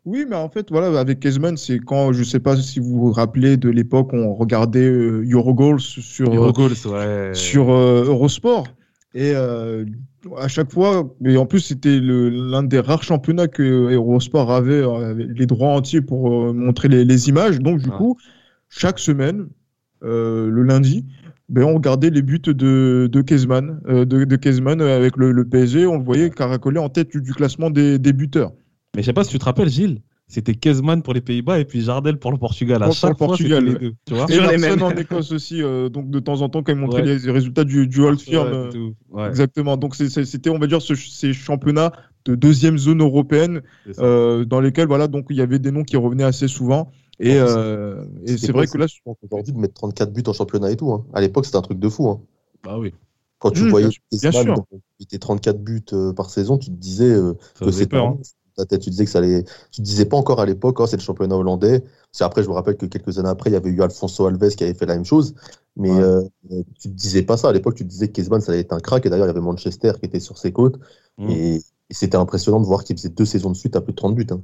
Oui, 0.04 0.26
mais 0.28 0.36
en 0.36 0.48
fait, 0.48 0.70
voilà, 0.70 0.98
avec 0.98 1.20
Kezman, 1.20 1.56
c'est 1.56 1.78
quand, 1.78 2.12
je 2.12 2.24
sais 2.24 2.40
pas 2.40 2.56
si 2.56 2.80
vous 2.80 2.98
vous 2.98 3.12
rappelez 3.12 3.56
de 3.56 3.70
l'époque, 3.70 4.10
on 4.12 4.34
regardait 4.34 4.80
euh, 4.80 5.24
Eurogoals 5.30 5.80
sur, 5.80 6.28
euh, 6.28 6.34
Eurogoals, 6.34 6.72
ouais. 6.86 7.30
sur 7.34 7.70
euh, 7.70 8.04
Eurosport. 8.04 8.66
Et 9.14 9.32
euh, 9.34 9.84
à 10.38 10.48
chaque 10.48 10.72
fois, 10.72 11.14
mais 11.20 11.36
en 11.36 11.46
plus, 11.46 11.60
c'était 11.60 12.00
l'un 12.00 12.62
des 12.64 12.80
rares 12.80 13.02
championnats 13.02 13.48
que 13.48 13.62
Eurosport 13.62 14.50
avait, 14.50 14.82
avait 14.82 15.26
les 15.26 15.46
droits 15.46 15.68
entiers 15.68 16.00
pour 16.00 16.48
euh, 16.48 16.52
montrer 16.52 16.88
les, 16.88 17.04
les 17.04 17.28
images. 17.28 17.60
Donc, 17.60 17.78
du 17.78 17.90
coup, 17.90 18.18
chaque 18.74 18.98
semaine, 18.98 19.48
euh, 20.02 20.48
le 20.50 20.62
lundi, 20.62 21.04
ben, 21.48 21.64
on 21.64 21.74
regardait 21.74 22.08
les 22.10 22.22
buts 22.22 22.40
de, 22.44 23.08
de 23.12 23.20
Kezman, 23.20 23.80
euh, 23.86 24.04
de, 24.06 24.24
de 24.24 24.36
Kezman 24.36 24.80
avec 24.80 25.16
le, 25.18 25.30
le 25.32 25.44
PSG. 25.44 25.86
On 25.86 25.98
le 25.98 26.04
voyait 26.04 26.30
caracoler 26.30 26.78
en 26.78 26.88
tête 26.88 27.10
du, 27.10 27.20
du 27.20 27.34
classement 27.34 27.70
des, 27.70 27.98
des 27.98 28.12
buteurs. 28.12 28.52
Mais 28.96 29.02
je 29.02 29.06
sais 29.06 29.12
pas 29.12 29.24
si 29.24 29.30
tu 29.30 29.38
te 29.38 29.44
rappelles, 29.44 29.68
Gilles, 29.68 30.00
c'était 30.28 30.54
Kezman 30.54 31.02
pour 31.02 31.12
les 31.12 31.20
Pays-Bas 31.20 31.58
et 31.58 31.66
puis 31.66 31.82
Jardel 31.82 32.16
pour 32.18 32.32
le 32.32 32.38
Portugal. 32.38 32.82
À 32.82 32.90
chaque 32.90 33.10
le 33.10 33.16
fois, 33.16 33.26
Portugal, 33.28 33.64
les 33.66 33.74
deux, 33.74 33.92
tu 34.06 34.14
vois. 34.14 34.26
Et 34.30 34.36
Larsen 34.38 34.82
en 34.82 34.90
Écosse 34.96 35.30
aussi, 35.32 35.62
euh, 35.62 35.90
donc 35.90 36.08
de 36.10 36.20
temps 36.20 36.40
en 36.40 36.48
temps, 36.48 36.62
quand 36.62 36.72
il 36.72 36.78
montrait 36.78 37.02
Ouais. 37.02 37.18
les 37.18 37.30
résultats 37.30 37.64
du, 37.64 37.86
du 37.86 38.00
Old 38.00 38.18
Firm. 38.18 38.50
Ouais, 38.50 38.68
tout. 38.70 38.94
Ouais, 39.10 39.26
Exactement. 39.28 39.76
Donc 39.76 39.94
c'était, 39.94 40.48
on 40.48 40.58
va 40.58 40.66
dire, 40.66 40.80
ce- 40.80 40.94
ces 40.94 41.34
championnats 41.34 41.92
de 42.24 42.34
deuxième 42.34 42.78
zone 42.78 43.02
européenne 43.02 43.60
euh, 43.98 44.44
dans 44.46 44.60
lesquels, 44.60 44.86
voilà, 44.88 45.06
donc 45.08 45.26
il 45.28 45.36
y 45.36 45.42
avait 45.42 45.58
des 45.58 45.70
noms 45.70 45.82
qui 45.84 45.96
revenaient 45.98 46.24
assez 46.24 46.48
souvent. 46.48 46.92
Et, 47.20 47.36
plus, 47.36 47.38
euh, 47.38 48.04
et 48.26 48.36
C'était 48.36 48.46
c'est 48.46 48.52
vrai 48.52 48.66
que 48.68 48.78
là, 48.78 48.86
fort 49.04 49.16
qu'aujourd'hui 49.20 49.52
de 49.52 49.58
mettre 49.58 49.74
34 49.74 50.12
buts 50.12 50.22
en 50.26 50.32
championnat 50.32 50.70
et 50.70 50.76
tout. 50.76 50.92
hein. 50.92 51.06
À 51.14 51.20
l'époque, 51.20 51.46
c'était 51.46 51.58
un 51.58 51.62
truc 51.62 51.78
de 51.78 51.88
fou. 51.88 52.08
hein. 52.08 52.20
Bah 52.62 52.78
oui, 52.78 52.92
Quand 53.38 53.50
tu 53.50 53.64
Mmh, 53.64 53.70
voyais 53.70 53.88
bien 54.12 54.32
sûr. 54.32 54.64
il 54.98 55.04
était 55.04 55.18
34 55.18 55.58
buts 55.62 55.84
euh, 55.92 56.12
par 56.12 56.30
saison, 56.30 56.58
tu 56.58 56.66
te 56.70 56.74
disais 56.76 57.10
euh, 57.10 57.34
ça 57.54 57.66
que 57.66 57.84
peur. 57.86 58.06
hein. 58.06 58.18
tu 58.80 58.90
disais 58.90 59.04
que 59.04 59.10
ça 59.10 59.18
allait. 59.18 59.44
Tu 59.72 59.80
te 59.80 59.82
disais 59.82 60.04
pas 60.06 60.16
encore 60.16 60.40
à 60.40 60.46
l'époque, 60.46 60.78
oh, 60.80 60.86
c'est 60.86 60.96
le 60.96 61.02
championnat 61.02 61.36
hollandais. 61.36 61.82
C'est 62.12 62.22
après, 62.24 62.42
je 62.44 62.48
me 62.48 62.54
rappelle 62.54 62.76
que 62.76 62.86
quelques 62.86 63.18
années 63.18 63.28
après, 63.28 63.50
il 63.50 63.54
y 63.54 63.56
avait 63.56 63.70
eu 63.70 63.82
Alfonso 63.82 64.26
Alves 64.26 64.54
qui 64.54 64.62
avait 64.64 64.74
fait 64.74 64.86
la 64.86 64.94
même 64.94 65.04
chose. 65.04 65.34
Mais 65.76 65.90
Ouais. 65.90 66.02
euh, 66.02 66.22
tu 66.78 66.88
te 66.88 66.94
disais 66.94 67.22
pas 67.22 67.36
ça 67.36 67.48
à 67.48 67.52
l'époque. 67.52 67.74
Tu 67.74 67.84
te 67.84 67.88
disais 67.88 68.08
que 68.08 68.12
Kezman, 68.12 68.40
ça 68.40 68.52
allait 68.52 68.60
être 68.60 68.72
un 68.72 68.80
crack. 68.80 69.04
Et 69.06 69.10
d'ailleurs, 69.10 69.26
il 69.26 69.30
y 69.30 69.32
avait 69.32 69.40
Manchester 69.40 69.92
qui 69.98 70.06
était 70.06 70.20
sur 70.20 70.38
ses 70.38 70.52
côtes. 70.52 70.78
Mmh. 71.18 71.28
Et, 71.30 71.56
et 71.56 71.94
c'était 71.94 72.16
impressionnant 72.16 72.60
de 72.60 72.66
voir 72.66 72.84
qu'il 72.84 72.96
faisait 72.96 73.08
deux 73.08 73.24
saisons 73.26 73.50
de 73.50 73.56
suite 73.56 73.74
à 73.76 73.80
plus 73.80 73.92
de 73.92 73.96
30 73.96 74.14
buts. 74.14 74.26
hein. 74.30 74.42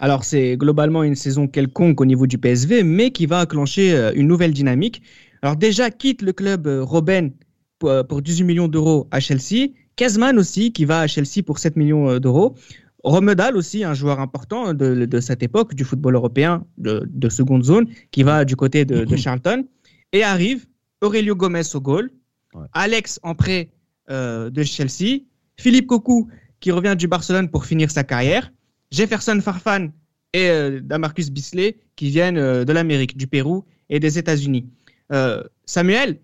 Alors, 0.00 0.24
c'est 0.24 0.56
globalement 0.56 1.02
une 1.02 1.14
saison 1.14 1.46
quelconque 1.46 2.00
au 2.00 2.04
niveau 2.04 2.26
du 2.26 2.38
PSV, 2.38 2.82
mais 2.82 3.10
qui 3.10 3.26
va 3.26 3.42
enclencher 3.42 3.92
euh, 3.94 4.12
une 4.14 4.26
nouvelle 4.26 4.52
dynamique. 4.52 5.02
Alors, 5.42 5.56
déjà, 5.56 5.90
quitte 5.90 6.22
le 6.22 6.32
club 6.32 6.66
euh, 6.66 6.82
Robben 6.82 7.32
pour, 7.78 7.90
euh, 7.90 8.02
pour 8.02 8.20
18 8.22 8.44
millions 8.44 8.68
d'euros 8.68 9.06
à 9.10 9.20
Chelsea. 9.20 9.68
Kezman 9.96 10.38
aussi, 10.38 10.72
qui 10.72 10.84
va 10.84 11.00
à 11.00 11.06
Chelsea 11.06 11.42
pour 11.46 11.58
7 11.58 11.76
millions 11.76 12.10
euh, 12.10 12.18
d'euros. 12.18 12.56
Romedal 13.04 13.56
aussi, 13.56 13.84
un 13.84 13.94
joueur 13.94 14.18
important 14.18 14.72
de, 14.72 15.04
de 15.04 15.20
cette 15.20 15.42
époque 15.42 15.74
du 15.74 15.84
football 15.84 16.14
européen 16.14 16.64
de, 16.78 17.06
de 17.08 17.28
seconde 17.28 17.62
zone, 17.62 17.86
qui 18.10 18.22
va 18.22 18.44
du 18.44 18.56
côté 18.56 18.84
de, 18.84 19.04
de 19.04 19.16
Charlton. 19.24 19.64
Et 20.12 20.22
arrive 20.22 20.66
Aurelio 21.02 21.36
Gomez 21.36 21.74
au 21.74 21.80
goal, 21.80 22.10
Ouais. 22.54 22.66
Alex 22.72 23.18
en 23.24 23.34
prêt 23.34 23.70
euh, 24.10 24.48
de 24.48 24.62
Chelsea, 24.62 25.22
Philippe 25.56 25.88
Cocu 25.88 26.30
qui 26.60 26.70
revient 26.70 26.94
du 26.96 27.08
Barcelone 27.08 27.50
pour 27.50 27.64
finir 27.66 27.90
sa 27.90 28.04
carrière, 28.04 28.52
Jefferson 28.90 29.40
Farfan 29.40 29.88
et 30.32 30.48
euh, 30.48 30.80
Damarcus 30.82 31.30
Bisley 31.30 31.78
qui 31.96 32.08
viennent 32.10 32.38
euh, 32.38 32.64
de 32.64 32.72
l'Amérique, 32.72 33.16
du 33.16 33.26
Pérou 33.26 33.64
et 33.88 34.00
des 34.00 34.18
États-Unis. 34.18 34.66
Euh, 35.12 35.42
Samuel, 35.64 36.20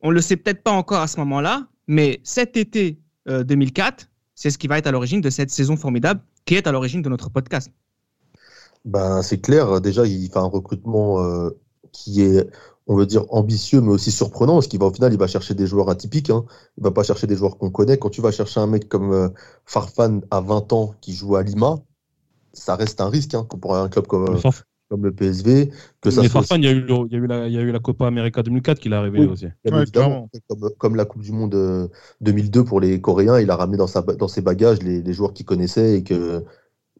on 0.00 0.10
le 0.10 0.20
sait 0.20 0.36
peut-être 0.36 0.62
pas 0.62 0.72
encore 0.72 1.00
à 1.00 1.06
ce 1.06 1.18
moment-là, 1.20 1.66
mais 1.86 2.20
cet 2.24 2.56
été 2.56 2.98
euh, 3.28 3.42
2004, 3.42 4.08
c'est 4.34 4.50
ce 4.50 4.58
qui 4.58 4.66
va 4.66 4.78
être 4.78 4.86
à 4.86 4.92
l'origine 4.92 5.20
de 5.20 5.30
cette 5.30 5.50
saison 5.50 5.76
formidable 5.76 6.20
qui 6.44 6.54
est 6.54 6.66
à 6.66 6.72
l'origine 6.72 7.02
de 7.02 7.08
notre 7.08 7.30
podcast. 7.30 7.70
Ben, 8.84 9.22
c'est 9.22 9.40
clair. 9.40 9.80
Déjà, 9.80 10.04
il 10.04 10.28
fait 10.28 10.38
un 10.38 10.42
recrutement 10.42 11.50
qui 11.94 12.20
est, 12.20 12.46
on 12.86 12.96
veut 12.96 13.06
dire, 13.06 13.24
ambitieux, 13.30 13.80
mais 13.80 13.92
aussi 13.92 14.10
surprenant, 14.10 14.54
parce 14.54 14.66
qu'il 14.66 14.80
va 14.80 14.86
au 14.86 14.92
final, 14.92 15.12
il 15.12 15.18
va 15.18 15.26
chercher 15.26 15.54
des 15.54 15.66
joueurs 15.66 15.88
atypiques. 15.88 16.28
Hein. 16.28 16.44
Il 16.76 16.84
va 16.84 16.90
pas 16.90 17.02
chercher 17.02 17.26
des 17.26 17.36
joueurs 17.36 17.56
qu'on 17.56 17.70
connaît. 17.70 17.96
Quand 17.96 18.10
tu 18.10 18.20
vas 18.20 18.30
chercher 18.30 18.60
un 18.60 18.66
mec 18.66 18.88
comme 18.88 19.12
euh, 19.12 19.28
Farfan 19.64 20.20
à 20.30 20.40
20 20.40 20.72
ans 20.74 20.94
qui 21.00 21.14
joue 21.14 21.36
à 21.36 21.42
Lima, 21.42 21.76
ça 22.54 22.76
reste 22.76 23.00
un 23.00 23.08
risque 23.08 23.34
hein, 23.34 23.44
pour 23.44 23.76
un 23.76 23.88
club 23.88 24.06
comme, 24.06 24.28
euh, 24.28 24.50
comme 24.88 25.04
le 25.04 25.12
PSV. 25.12 25.70
Que 26.00 26.10
ça 26.10 26.22
mais 26.22 26.28
Farfan, 26.28 26.56
il 26.56 26.64
y, 26.64 26.68
a 26.68 26.72
eu, 26.72 26.84
il, 26.86 27.12
y 27.12 27.16
a 27.16 27.18
eu 27.18 27.26
la, 27.26 27.46
il 27.46 27.52
y 27.52 27.58
a 27.58 27.60
eu 27.60 27.72
la 27.72 27.80
Copa 27.80 28.06
América 28.06 28.42
2004 28.42 28.78
qui 28.78 28.88
l'a 28.88 29.02
révélé 29.02 29.26
aussi. 29.26 29.46
Ouais, 29.64 29.84
comme, 29.92 30.28
comme, 30.78 30.96
la 30.96 31.04
Coupe 31.04 31.22
du 31.22 31.32
Monde 31.32 31.90
2002 32.20 32.64
pour 32.64 32.80
les 32.80 33.00
Coréens, 33.00 33.38
il 33.38 33.50
a 33.50 33.56
ramené 33.56 33.76
dans, 33.76 33.86
sa, 33.86 34.02
dans 34.02 34.28
ses 34.28 34.40
bagages 34.40 34.82
les, 34.82 35.02
les 35.02 35.12
joueurs 35.12 35.32
qu'il 35.32 35.46
connaissait 35.46 35.98
et 35.98 36.02
que 36.04 36.44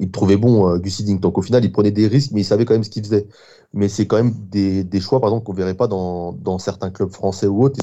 il 0.00 0.10
trouvait 0.10 0.36
bon 0.36 0.68
euh, 0.68 0.78
Gus 0.78 1.04
Donc 1.04 1.38
au 1.38 1.42
final, 1.42 1.64
il 1.64 1.72
prenait 1.72 1.90
des 1.92 2.08
risques, 2.08 2.32
mais 2.32 2.40
il 2.40 2.44
savait 2.44 2.64
quand 2.64 2.74
même 2.74 2.84
ce 2.84 2.90
qu'il 2.90 3.04
faisait. 3.04 3.26
Mais 3.72 3.88
c'est 3.88 4.06
quand 4.06 4.16
même 4.16 4.32
des, 4.50 4.84
des 4.84 5.00
choix, 5.00 5.20
par 5.20 5.30
exemple, 5.30 5.46
qu'on 5.46 5.52
verrait 5.52 5.74
pas 5.74 5.88
dans, 5.88 6.32
dans 6.32 6.58
certains 6.58 6.90
clubs 6.90 7.10
français 7.10 7.46
ou 7.46 7.64
autres. 7.64 7.80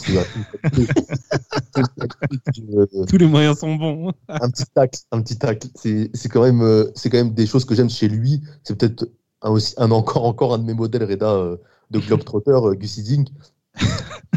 Tous 3.07 3.17
les 3.17 3.27
moyens 3.27 3.59
sont 3.59 3.75
bons. 3.75 4.13
un 4.29 4.49
petit 4.49 4.65
tacle, 4.73 4.99
un 5.11 5.21
petit 5.21 5.37
tacle. 5.37 5.67
C'est 5.75 6.29
quand 6.29 6.43
même, 6.43 6.61
euh, 6.61 6.91
c'est 6.95 7.09
quand 7.09 7.17
même 7.17 7.33
des 7.33 7.45
choses 7.45 7.65
que 7.65 7.75
j'aime 7.75 7.89
chez 7.89 8.07
lui. 8.07 8.41
C'est 8.63 8.77
peut-être 8.77 9.05
un, 9.41 9.57
un 9.77 9.91
encore, 9.91 10.25
encore 10.25 10.53
un 10.53 10.59
de 10.59 10.63
mes 10.63 10.73
modèles 10.73 11.03
Reda 11.03 11.33
euh, 11.33 11.57
de 11.91 11.99
Globetrotter, 11.99 12.51
euh, 12.51 12.73
Gus 12.73 12.97
Hiddink. 12.97 13.27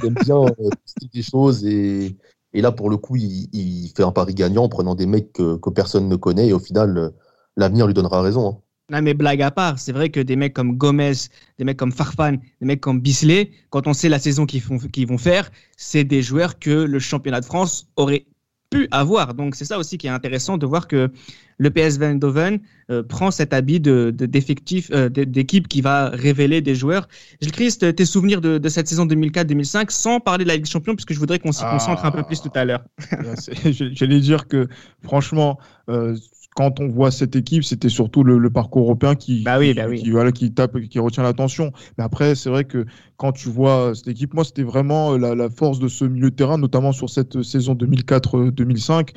Il 0.02 0.07
aime 0.07 0.14
bien 0.25 0.40
euh, 0.40 0.71
des 1.12 1.23
choses 1.23 1.64
et, 1.64 2.16
et 2.52 2.61
là 2.61 2.73
pour 2.73 2.90
le 2.90 2.97
coup, 2.97 3.16
il, 3.16 3.49
il, 3.52 3.93
fait 3.97 4.02
un 4.02 4.12
pari 4.12 4.35
gagnant 4.35 4.64
en 4.64 4.69
prenant 4.69 4.95
des 4.95 5.07
mecs 5.07 5.33
que, 5.33 5.57
que 5.57 5.71
personne 5.71 6.09
ne 6.09 6.16
connaît 6.16 6.49
et 6.49 6.52
au 6.52 6.59
final 6.59 7.12
l'avenir 7.57 7.87
lui 7.87 7.95
donnera 7.95 8.23
raison. 8.23 8.49
Hein. 8.49 8.59
Non, 8.91 9.01
mais 9.01 9.15
blague 9.15 9.41
à 9.41 9.51
part, 9.51 9.79
c'est 9.79 9.93
vrai 9.93 10.11
que 10.11 10.21
des 10.21 10.37
mecs 10.37 10.53
comme 10.53 10.77
Gomez, 10.77 11.15
des 11.59 11.65
mecs 11.65 11.79
comme 11.79 11.93
Farfan, 11.93 12.33
des 12.61 12.67
mecs 12.67 12.83
comme 12.83 13.01
Bisley, 13.01 13.51
quand 13.71 13.87
on 13.87 13.95
sait 13.95 14.11
la 14.11 14.19
saison 14.19 14.45
qu'ils 14.45 15.07
vont 15.07 15.19
faire, 15.19 15.51
c'est 15.79 16.05
des 16.05 16.21
joueurs 16.21 16.59
que 16.59 16.71
le 16.71 16.99
championnat 16.99 17.41
de 17.41 17.47
France 17.47 17.89
aurait 17.97 18.27
pu 18.71 18.87
avoir. 18.91 19.33
Donc 19.33 19.55
c'est 19.55 19.65
ça 19.65 19.79
aussi 19.79 19.97
qui 19.97 20.07
est 20.07 20.11
intéressant 20.11 20.59
de 20.59 20.67
voir 20.67 20.87
que 20.87 21.11
le 21.57 21.71
PSV 21.71 22.05
Eindhoven 22.05 22.61
euh, 22.91 23.03
prend 23.03 23.31
cet 23.31 23.55
habit 23.55 23.81
de, 23.81 24.11
d'effectif, 24.11 24.91
euh, 24.93 25.09
d'équipe 25.09 25.67
qui 25.67 25.81
va 25.81 26.11
révéler 26.11 26.61
des 26.61 26.75
joueurs. 26.75 27.09
Gilles 27.41 27.53
Christ, 27.53 27.95
tes 27.95 28.05
souvenirs 28.05 28.43
de, 28.43 28.69
cette 28.69 28.89
saison 28.89 29.07
2004-2005, 29.07 29.91
sans 29.91 30.21
parler 30.21 30.45
de 30.45 30.49
la 30.49 30.57
Ligue 30.57 30.65
des 30.65 30.71
Champions, 30.71 30.95
puisque 30.95 31.15
je 31.15 31.19
voudrais 31.19 31.39
qu'on 31.39 31.53
s'y 31.53 31.65
concentre 31.65 32.05
un 32.05 32.11
peu 32.11 32.25
plus 32.25 32.43
tout 32.43 32.53
à 32.55 32.67
l'heure. 32.67 32.85
J'allais 33.65 34.21
dire 34.21 34.47
que 34.47 34.69
franchement, 35.03 35.59
euh, 35.89 36.17
quand 36.55 36.79
on 36.79 36.89
voit 36.89 37.11
cette 37.11 37.35
équipe, 37.35 37.65
c'était 37.65 37.89
surtout 37.89 38.23
le, 38.23 38.49
parcours 38.49 38.83
européen 38.83 39.17
qui, 39.17 39.43
bah 39.43 39.59
oui, 39.59 39.75
bah 39.75 39.87
oui. 39.89 40.01
qui, 40.01 40.11
voilà, 40.11 40.31
qui 40.31 40.53
tape, 40.55 40.81
qui 40.83 41.01
retient 41.01 41.25
l'attention. 41.25 41.73
Mais 41.99 42.05
après, 42.05 42.37
c'est 42.37 42.49
vrai 42.49 42.65
que 42.65 42.87
quand 43.17 43.33
tu 43.33 43.49
vois 43.49 43.93
cette 43.95 44.07
équipe, 44.07 44.35
moi, 44.35 44.45
c'était 44.45 44.63
vraiment 44.63 45.17
la, 45.17 45.35
la, 45.35 45.51
force 45.51 45.81
de 45.81 45.89
ce 45.89 46.05
milieu 46.05 46.31
de 46.31 46.37
terrain, 46.37 46.57
notamment 46.57 46.93
sur 46.93 47.11
cette 47.11 47.43
saison 47.43 47.75
2004-2005, 47.75 49.11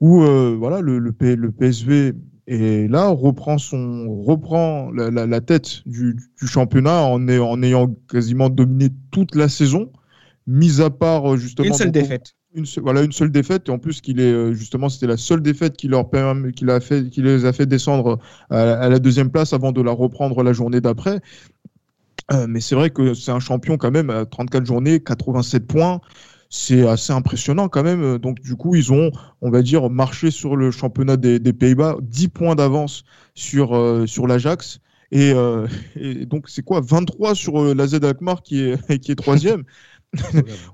où 0.00 0.22
euh, 0.22 0.56
voilà, 0.58 0.80
le, 0.80 0.98
le, 0.98 1.14
le, 1.20 1.52
PSV 1.52 2.12
est 2.48 2.90
là, 2.90 3.06
reprend, 3.06 3.56
son, 3.58 4.22
reprend 4.24 4.90
la, 4.90 5.12
la, 5.12 5.26
la 5.26 5.40
tête 5.40 5.86
du, 5.86 6.16
du, 6.40 6.46
championnat 6.48 7.02
en, 7.04 7.28
en 7.28 7.62
ayant 7.62 7.94
quasiment 8.10 8.50
dominé 8.50 8.88
toute 9.12 9.36
la 9.36 9.48
saison, 9.48 9.92
mis 10.48 10.80
à 10.80 10.90
part 10.90 11.36
justement. 11.36 11.68
Une 11.68 11.74
seule 11.74 11.92
défaite 11.92 12.34
une, 12.54 12.64
voilà, 12.82 13.02
une 13.02 13.12
seule 13.12 13.30
défaite. 13.30 13.68
Et 13.68 13.72
en 13.72 13.78
plus, 13.78 14.00
qu'il 14.00 14.20
est 14.20 14.32
euh, 14.32 14.54
justement, 14.54 14.88
c'était 14.88 15.06
la 15.06 15.16
seule 15.16 15.42
défaite 15.42 15.76
qui, 15.76 15.88
leur 15.88 16.08
qui, 16.54 16.70
a 16.70 16.80
fait, 16.80 17.10
qui 17.10 17.22
les 17.22 17.44
a 17.44 17.52
fait 17.52 17.66
descendre 17.66 18.18
à, 18.50 18.88
la 18.88 18.98
deuxième 18.98 19.30
place 19.30 19.52
avant 19.52 19.72
de 19.72 19.82
la 19.82 19.92
reprendre 19.92 20.42
la 20.42 20.52
journée 20.52 20.80
d'après. 20.80 21.20
Euh, 22.32 22.46
mais 22.48 22.60
c'est 22.60 22.74
vrai 22.74 22.90
que 22.90 23.12
c'est 23.12 23.32
un 23.32 23.40
champion 23.40 23.76
quand 23.76 23.90
même 23.90 24.08
à 24.10 24.24
34 24.24 24.64
journées, 24.64 25.00
87 25.00 25.66
points. 25.66 26.00
C'est 26.48 26.86
assez 26.86 27.12
impressionnant 27.12 27.68
quand 27.68 27.82
même. 27.82 28.18
Donc 28.18 28.40
du 28.40 28.54
coup, 28.54 28.76
ils 28.76 28.92
ont, 28.92 29.10
on 29.40 29.50
va 29.50 29.62
dire, 29.62 29.90
marché 29.90 30.30
sur 30.30 30.56
le 30.56 30.70
championnat 30.70 31.16
des, 31.16 31.52
Pays-Bas, 31.52 31.96
10 32.00 32.28
points 32.28 32.54
d'avance 32.54 33.04
sur, 33.34 33.74
euh, 33.74 34.06
sur 34.06 34.26
l'Ajax. 34.26 34.80
Et, 35.10 35.32
et, 35.96 36.26
donc 36.26 36.48
c'est 36.48 36.62
quoi? 36.62 36.80
23 36.80 37.34
sur 37.34 37.74
la 37.74 37.86
Z 37.86 38.02
Alkmaar 38.02 38.42
qui 38.42 38.62
est, 38.62 38.98
qui 39.00 39.12
est 39.12 39.16
troisième. 39.16 39.64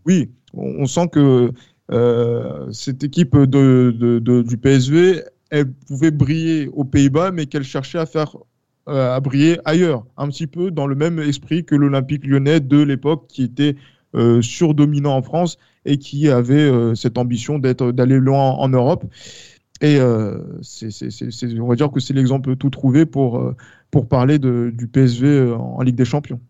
oui, 0.07 0.31
on, 0.55 0.87
sent 0.87 1.09
que 1.13 1.21
euh, 1.21 1.53
cette 2.73 3.03
équipe 3.05 3.37
du 3.37 4.57
PSV, 4.57 5.25
elle 5.51 5.73
pouvait 5.73 6.11
briller 6.11 6.69
aux 6.69 6.85
Pays-Bas, 6.85 7.33
mais 7.33 7.47
qu'elle 7.47 7.65
cherchait 7.65 7.99
à 7.99 8.07
faire 8.07 8.37
euh, 8.89 9.15
à 9.15 9.21
briller 9.21 9.59
ailleurs, 9.65 10.05
un 10.17 10.29
petit 10.29 10.47
peu 10.47 10.71
dans 10.71 10.87
le 10.87 10.95
même 10.95 11.19
esprit 11.19 11.65
que 11.65 11.75
l'Olympique 11.75 12.27
lyonnais 12.27 12.61
de 12.61 12.79
l'époque 12.81 13.27
qui 13.29 13.45
était 13.45 13.77
euh, 14.15 14.41
surdominant 14.43 15.17
en 15.17 15.23
France 15.23 15.59
et 15.85 15.99
qui 15.99 16.29
avait 16.29 16.71
cette 16.95 17.19
ambition 17.19 17.59
d'aller 17.59 18.19
loin 18.19 18.51
en, 18.51 18.69
Europe. 18.69 19.05
Et 19.81 19.99
on 20.01 21.67
va 21.67 21.75
dire 21.75 21.91
que 21.91 22.01
c'est 22.01 22.13
l'exemple 22.13 22.57
tout 22.57 22.71
trouvé 22.71 23.07
pour, 23.07 23.55
pour 23.91 24.09
parler 24.09 24.39
du 24.39 24.89
PSV 24.93 25.53
en 25.53 25.81
Ligue 25.83 25.97
des 25.97 26.05
Champions. 26.05 26.41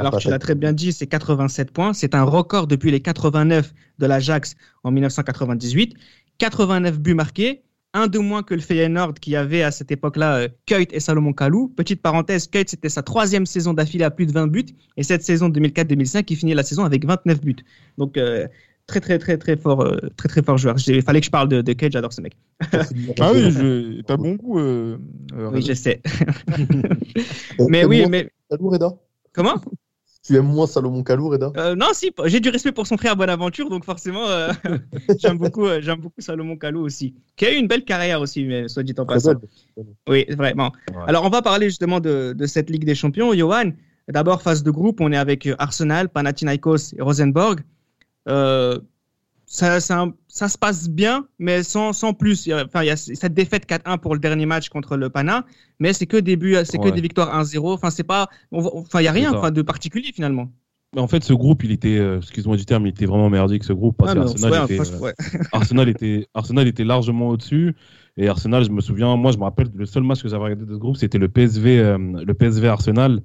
Alors, 0.00 0.18
tu 0.18 0.30
l'as 0.30 0.38
très 0.38 0.54
bien 0.54 0.72
dit, 0.72 0.92
c'est 0.92 1.06
87 1.06 1.72
points. 1.72 1.92
C'est 1.92 2.14
un 2.14 2.22
record 2.22 2.66
depuis 2.66 2.90
les 2.90 3.00
89 3.00 3.72
de 3.98 4.06
l'Ajax 4.06 4.56
en 4.82 4.90
1998. 4.90 5.94
89 6.38 6.98
buts 6.98 7.14
marqués, 7.14 7.62
un 7.92 8.06
de 8.06 8.18
moins 8.18 8.42
que 8.42 8.54
le 8.54 8.60
Feyenoord 8.62 9.14
qui 9.20 9.36
avait 9.36 9.62
à 9.62 9.70
cette 9.70 9.90
époque-là 9.90 10.36
euh, 10.36 10.48
Kuyt 10.64 10.88
et 10.92 11.00
Salomon 11.00 11.34
Kalou. 11.34 11.68
Petite 11.68 12.00
parenthèse, 12.00 12.46
Kuyt, 12.46 12.70
c'était 12.70 12.88
sa 12.88 13.02
troisième 13.02 13.44
saison 13.44 13.74
d'affilée 13.74 14.04
à 14.04 14.10
plus 14.10 14.24
de 14.24 14.32
20 14.32 14.46
buts. 14.46 14.64
Et 14.96 15.02
cette 15.02 15.22
saison 15.22 15.50
2004-2005, 15.50 16.24
il 16.30 16.36
finit 16.36 16.54
la 16.54 16.62
saison 16.62 16.84
avec 16.84 17.04
29 17.04 17.42
buts. 17.42 17.56
Donc, 17.98 18.16
euh, 18.16 18.48
très, 18.86 19.00
très, 19.00 19.18
très, 19.18 19.36
très 19.36 19.58
fort, 19.58 19.82
euh, 19.82 19.98
très, 20.16 20.30
très 20.30 20.42
fort 20.42 20.56
joueur. 20.56 20.76
Il 20.86 21.02
fallait 21.02 21.20
que 21.20 21.26
je 21.26 21.30
parle 21.30 21.48
de, 21.48 21.60
de 21.60 21.74
j'adore 21.90 22.14
ce 22.14 22.22
mec. 22.22 22.38
ah 23.20 23.32
oui, 23.34 24.02
t'as 24.06 24.16
bon 24.16 24.36
goût. 24.36 24.58
oui, 24.58 25.60
je 25.60 25.74
sais. 25.74 26.00
mais 27.68 27.84
oui, 27.84 28.06
mais. 28.08 28.30
Comment? 29.32 29.60
Tu 30.30 30.36
aimes 30.36 30.46
moins 30.46 30.68
Salomon 30.68 31.02
Kalou, 31.02 31.28
Reda? 31.28 31.52
Euh, 31.56 31.74
Non, 31.74 31.88
si, 31.92 32.12
j'ai 32.26 32.38
du 32.38 32.50
respect 32.50 32.70
pour 32.70 32.86
son 32.86 32.96
frère 32.96 33.16
Bonaventure, 33.16 33.68
donc 33.68 33.84
forcément, 33.84 34.28
euh, 34.28 34.52
j'aime 35.18 35.38
beaucoup, 35.38 35.66
euh, 35.66 35.80
j'aime 35.80 35.98
beaucoup 35.98 36.20
Salomon 36.20 36.56
Kalou 36.56 36.82
aussi, 36.82 37.14
qui 37.34 37.46
a 37.46 37.52
eu 37.52 37.56
une 37.56 37.66
belle 37.66 37.84
carrière 37.84 38.20
aussi, 38.20 38.44
mais 38.44 38.68
soit 38.68 38.84
dit 38.84 38.94
en 38.96 39.06
passant. 39.06 39.34
Oui, 40.08 40.26
vraiment. 40.30 40.70
Alors, 41.08 41.24
on 41.24 41.30
va 41.30 41.42
parler 41.42 41.66
justement 41.66 41.98
de, 41.98 42.32
de, 42.32 42.46
cette 42.46 42.70
Ligue 42.70 42.84
des 42.84 42.94
Champions. 42.94 43.34
Johan, 43.34 43.72
d'abord, 44.08 44.40
phase 44.40 44.62
de 44.62 44.70
groupe, 44.70 45.00
on 45.00 45.10
est 45.10 45.16
avec 45.16 45.48
Arsenal, 45.58 46.08
Panathinaikos 46.08 46.94
et 46.96 47.02
Rosenborg. 47.02 47.60
Ça, 49.52 49.80
ça, 49.80 50.06
ça, 50.28 50.48
se 50.48 50.56
passe 50.56 50.88
bien, 50.88 51.26
mais 51.40 51.64
sans, 51.64 51.92
sans 51.92 52.14
plus. 52.14 52.48
Enfin, 52.52 52.84
il 52.84 52.86
y 52.86 52.90
a 52.90 52.96
cette 52.96 53.34
défaite 53.34 53.68
4-1 53.68 53.98
pour 53.98 54.14
le 54.14 54.20
dernier 54.20 54.46
match 54.46 54.68
contre 54.68 54.96
le 54.96 55.10
Pana, 55.10 55.44
mais 55.80 55.92
c'est 55.92 56.06
que 56.06 56.16
des 56.16 56.38
c'est 56.64 56.78
que 56.78 56.88
des 56.88 57.00
victoires 57.00 57.36
1-0. 57.36 57.72
Enfin, 57.72 57.90
c'est 57.90 58.04
pas, 58.04 58.28
enfin, 58.52 59.00
il 59.00 59.06
y 59.06 59.08
a 59.08 59.12
rien 59.12 59.34
enfin, 59.34 59.50
de 59.50 59.62
particulier 59.62 60.12
finalement. 60.14 60.52
Mais 60.94 61.00
en 61.00 61.08
fait, 61.08 61.24
ce 61.24 61.32
groupe, 61.32 61.64
il 61.64 61.72
était, 61.72 61.98
euh, 61.98 62.18
excuse-moi 62.18 62.56
du 62.56 62.64
terme, 62.64 62.86
il 62.86 62.90
était 62.90 63.06
vraiment 63.06 63.28
merdique 63.28 63.64
ce 63.64 63.72
groupe 63.72 63.96
parce 63.96 64.12
ah, 64.16 64.20
Arsenal, 64.20 64.64
était, 64.70 64.80
euh, 64.80 65.12
Arsenal, 65.52 65.88
était, 65.88 66.28
Arsenal 66.32 66.68
était 66.68 66.84
largement 66.84 67.30
au-dessus. 67.30 67.74
Et 68.16 68.28
Arsenal, 68.28 68.62
je 68.62 68.70
me 68.70 68.80
souviens, 68.80 69.16
moi, 69.16 69.32
je 69.32 69.38
me 69.38 69.42
rappelle, 69.42 69.68
le 69.74 69.84
seul 69.84 70.04
match 70.04 70.22
que 70.22 70.28
j'avais 70.28 70.44
regardé 70.44 70.64
de 70.64 70.74
ce 70.74 70.78
groupe, 70.78 70.96
c'était 70.96 71.18
le 71.18 71.28
PSV, 71.28 71.80
euh, 71.80 71.98
le 71.98 72.34
PSV 72.34 72.68
Arsenal. 72.68 73.20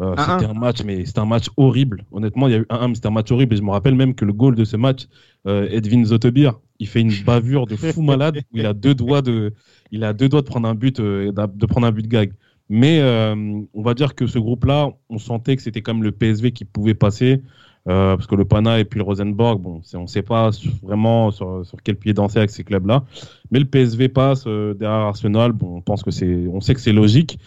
Euh, 0.00 0.14
c'était 0.18 0.44
un 0.44 0.54
match, 0.54 0.82
mais 0.84 1.06
c'était 1.06 1.20
un 1.20 1.26
match 1.26 1.48
horrible. 1.56 2.04
Honnêtement, 2.12 2.48
il 2.48 2.52
y 2.52 2.54
a 2.54 2.58
eu 2.58 2.66
un, 2.68 2.88
mais 2.88 2.94
c'était 2.94 3.08
un 3.08 3.12
match 3.12 3.30
horrible. 3.30 3.54
Et 3.54 3.56
je 3.56 3.62
me 3.62 3.70
rappelle 3.70 3.94
même 3.94 4.14
que 4.14 4.24
le 4.24 4.32
goal 4.32 4.54
de 4.54 4.64
ce 4.64 4.76
match, 4.76 5.06
euh, 5.46 5.68
Edwin 5.70 6.04
Zotobir, 6.04 6.60
il 6.78 6.86
fait 6.86 7.00
une 7.00 7.12
bavure 7.24 7.66
de 7.66 7.76
fou 7.76 8.02
malade 8.02 8.42
où 8.52 8.58
il 8.58 8.66
a 8.66 8.74
deux 8.74 8.94
doigts 8.94 9.22
de, 9.22 9.54
il 9.90 10.04
a 10.04 10.12
deux 10.12 10.28
doigts 10.28 10.42
de 10.42 10.46
prendre 10.46 10.68
un 10.68 10.74
but, 10.74 11.00
euh, 11.00 11.32
de 11.32 11.66
prendre 11.66 11.86
un 11.86 11.92
but 11.92 12.06
gag. 12.06 12.32
Mais 12.68 13.00
on 13.00 13.82
va 13.82 13.94
dire 13.94 14.16
que 14.16 14.26
ce 14.26 14.40
groupe-là, 14.40 14.90
on 15.08 15.18
sentait 15.18 15.54
que 15.54 15.62
c'était 15.62 15.82
comme 15.82 16.02
le 16.02 16.10
PSV 16.10 16.50
qui 16.50 16.64
pouvait 16.64 16.94
passer. 16.94 17.40
parce 17.84 18.26
que 18.26 18.34
le 18.34 18.44
Pana 18.44 18.80
et 18.80 18.84
puis 18.84 18.98
le 18.98 19.04
Rosenborg, 19.04 19.60
bon, 19.60 19.80
on 19.94 20.02
ne 20.02 20.06
sait 20.08 20.22
pas 20.22 20.50
vraiment 20.82 21.30
sur, 21.30 21.64
sur, 21.64 21.80
quel 21.84 21.94
pied 21.94 22.12
danser 22.12 22.38
avec 22.38 22.50
ces 22.50 22.64
clubs-là. 22.64 23.04
Mais 23.52 23.60
le 23.60 23.66
PSV 23.66 24.08
passe 24.08 24.46
derrière 24.46 25.06
Arsenal. 25.06 25.52
Bon, 25.52 25.76
on 25.76 25.80
pense 25.80 26.02
que 26.02 26.10
c'est, 26.10 26.48
on 26.48 26.60
sait 26.60 26.74
que 26.74 26.80
c'est 26.80 26.92
logique. 26.92 27.38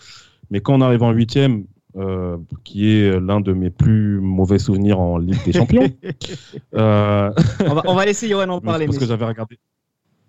Mais 0.51 0.61
quand 0.61 0.73
on 0.75 0.81
arrive 0.81 1.03
en 1.03 1.11
huitième, 1.11 1.65
euh, 1.97 2.37
qui 2.63 2.91
est 2.91 3.19
l'un 3.19 3.41
de 3.41 3.51
mes 3.51 3.71
plus 3.71 4.19
mauvais 4.19 4.59
souvenirs 4.59 4.99
en 4.99 5.17
Ligue 5.17 5.43
des 5.43 5.53
Champions. 5.53 5.89
euh... 6.75 7.31
on, 7.65 7.73
va, 7.73 7.81
on, 7.87 7.95
va, 7.95 8.05
laisser 8.05 8.29
Johan 8.29 8.49
en 8.49 8.61
parler. 8.61 8.85
Parce 8.85 8.99
que 8.99 9.07
j'avais 9.07 9.25
regardé. 9.25 9.57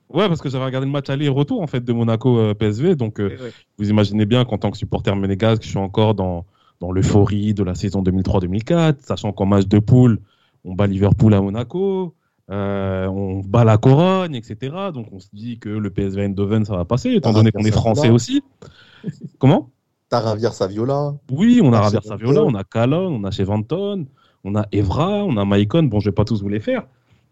Ouais, 0.08 0.26
parce 0.26 0.40
que 0.40 0.48
j'avais 0.48 0.64
regardé 0.64 0.86
le 0.86 0.92
match 0.92 1.10
aller 1.10 1.26
et 1.26 1.28
retour 1.28 1.60
en 1.60 1.66
fait 1.66 1.84
de 1.84 1.92
Monaco 1.92 2.38
euh, 2.38 2.54
PSV. 2.54 2.96
Donc, 2.96 3.20
euh, 3.20 3.36
vous 3.78 3.90
imaginez 3.90 4.24
bien 4.24 4.44
qu'en 4.44 4.56
tant 4.56 4.70
que 4.70 4.78
supporter 4.78 5.14
monégasque, 5.14 5.62
je 5.62 5.68
suis 5.68 5.78
encore 5.78 6.14
dans, 6.14 6.46
dans 6.80 6.92
l'euphorie 6.92 7.52
de 7.52 7.62
la 7.62 7.74
saison 7.74 8.02
2003-2004, 8.02 9.00
sachant 9.00 9.32
qu'en 9.32 9.46
match 9.46 9.66
de 9.66 9.78
poule, 9.78 10.18
on 10.64 10.74
bat 10.74 10.86
Liverpool 10.86 11.34
à 11.34 11.42
Monaco. 11.42 12.14
on 12.48 13.42
bat 13.46 13.64
la 13.64 13.76
Corogne, 13.76 14.34
etc. 14.34 14.74
Donc 14.94 15.08
on 15.12 15.20
se 15.20 15.28
dit 15.32 15.58
que 15.58 15.68
le 15.68 15.90
PSV 15.90 16.24
Eindhoven, 16.24 16.64
ça 16.64 16.74
va 16.74 16.86
passer, 16.86 17.12
étant 17.12 17.34
donné 17.34 17.52
qu'on 17.52 17.64
est 17.64 17.70
français 17.70 18.08
aussi. 18.08 18.42
Comment? 19.38 19.70
T'as 20.10 20.22
Javier 20.22 20.50
Saviola. 20.50 21.14
Oui, 21.30 21.60
on 21.62 21.72
a 21.72 21.78
c'est 21.90 21.96
Saviola, 22.08 22.40
on 22.44 22.54
a 22.54 22.64
Calon, 22.64 23.14
on 23.20 23.24
a 23.24 23.30
Chevanton, 23.30 24.06
on 24.44 24.54
a 24.56 24.66
Evra, 24.72 25.24
on 25.24 25.36
a 25.36 25.44
Maicon. 25.44 25.84
Bon, 25.84 26.00
je 26.00 26.10
vais 26.10 26.14
pas 26.14 26.24
tous 26.24 26.42
vous 26.42 26.48
les 26.48 26.60
faire. 26.60 26.82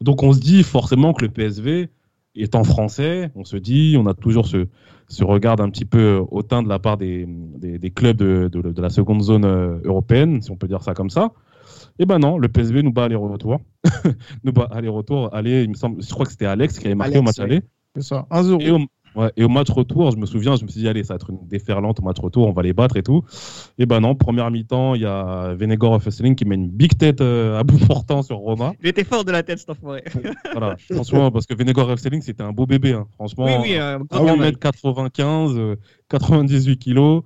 Donc 0.00 0.22
on 0.22 0.32
se 0.32 0.38
dit 0.40 0.62
forcément 0.62 1.12
que 1.12 1.24
le 1.24 1.30
PSV 1.30 1.88
étant 2.36 2.62
français, 2.62 3.30
on 3.34 3.44
se 3.44 3.56
dit, 3.56 3.96
on 3.98 4.06
a 4.06 4.14
toujours 4.14 4.46
ce, 4.46 4.68
ce 5.08 5.24
regard 5.24 5.60
un 5.60 5.70
petit 5.70 5.84
peu 5.84 6.22
hautain 6.30 6.62
de 6.62 6.68
la 6.68 6.78
part 6.78 6.96
des, 6.96 7.26
des, 7.28 7.78
des 7.78 7.90
clubs 7.90 8.16
de, 8.16 8.48
de- 8.52 8.70
de 8.70 8.82
la 8.82 8.90
seconde 8.90 9.22
zone 9.22 9.44
euh, 9.44 9.78
européenne, 9.84 10.40
si 10.40 10.50
on 10.52 10.56
peut 10.56 10.68
dire 10.68 10.82
ça 10.82 10.94
comme 10.94 11.10
ça. 11.10 11.32
Et 11.98 12.06
ben 12.06 12.20
non, 12.20 12.38
le 12.38 12.46
PSV 12.48 12.84
nous 12.84 12.92
bat 12.92 13.04
aller-retour. 13.06 13.58
nous 14.44 14.52
bat 14.52 14.68
aller-retour. 14.70 15.34
Allez, 15.34 15.64
il 15.64 15.70
me 15.70 15.74
semble, 15.74 16.00
je 16.00 16.10
crois 16.10 16.24
que 16.26 16.30
c'était 16.30 16.46
Alex 16.46 16.78
qui 16.78 16.86
avait 16.86 16.94
marqué 16.94 17.14
Alex, 17.16 17.20
au 17.20 17.24
match 17.24 17.38
aller. 17.40 17.62
C'est 17.96 18.02
ça, 18.04 18.26
1-0. 18.30 18.86
Et 19.14 19.18
au, 19.18 19.22
ouais, 19.22 19.32
et 19.36 19.44
au 19.44 19.48
match 19.48 19.70
retour, 19.70 20.10
je 20.10 20.16
me 20.16 20.26
souviens, 20.26 20.56
je 20.56 20.64
me 20.64 20.68
suis 20.68 20.80
dit, 20.80 20.88
allez, 20.88 21.04
ça 21.04 21.14
va 21.14 21.16
être 21.16 21.30
une 21.30 21.46
déferlante 21.48 22.00
au 22.00 22.02
match 22.02 22.18
retour, 22.20 22.46
on 22.48 22.52
va 22.52 22.62
les 22.62 22.72
battre 22.72 22.96
et 22.96 23.02
tout. 23.02 23.22
Et 23.78 23.86
ben 23.86 24.00
non, 24.00 24.14
première 24.14 24.50
mi-temps, 24.50 24.94
il 24.94 25.02
y 25.02 25.06
a 25.06 25.54
Venegor 25.54 26.02
Fesseling 26.02 26.34
qui 26.34 26.44
met 26.44 26.54
une 26.54 26.68
big 26.68 26.96
tête 26.96 27.20
euh, 27.20 27.58
à 27.58 27.64
bout 27.64 27.78
portant 27.86 28.22
sur 28.22 28.36
Roma. 28.36 28.72
Il 28.82 28.88
était 28.88 29.04
fort 29.04 29.24
de 29.24 29.32
la 29.32 29.42
tête, 29.42 29.58
cet 29.58 29.70
enfoiré. 29.70 30.04
Voilà, 30.52 30.76
franchement, 30.90 31.30
parce 31.30 31.46
que 31.46 31.54
Venegor 31.54 31.88
Fesseling, 31.90 32.22
c'était 32.22 32.42
un 32.42 32.52
beau 32.52 32.66
bébé. 32.66 32.92
hein. 32.92 33.06
Franchement, 33.14 33.44
Oui, 33.46 33.52
oui, 33.62 33.74
euh, 33.76 33.98
à 33.98 34.18
grand 34.18 34.24
gamin. 34.26 34.50
1m95, 34.50 35.56
euh, 35.58 35.76
98 36.08 36.78
kilos. 36.78 37.22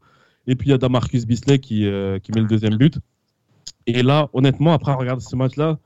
Et 0.46 0.56
puis 0.56 0.68
il 0.68 0.70
y 0.72 0.74
a 0.74 0.78
Damarcus 0.78 1.24
Bisley 1.24 1.58
qui, 1.60 1.86
euh, 1.86 2.18
qui 2.18 2.32
met 2.32 2.40
le 2.40 2.48
deuxième 2.48 2.76
but. 2.76 2.98
Et 3.86 4.02
là, 4.02 4.28
honnêtement, 4.32 4.72
après 4.72 4.92
regarder 4.92 5.22
ce 5.22 5.36
match-là, 5.36 5.78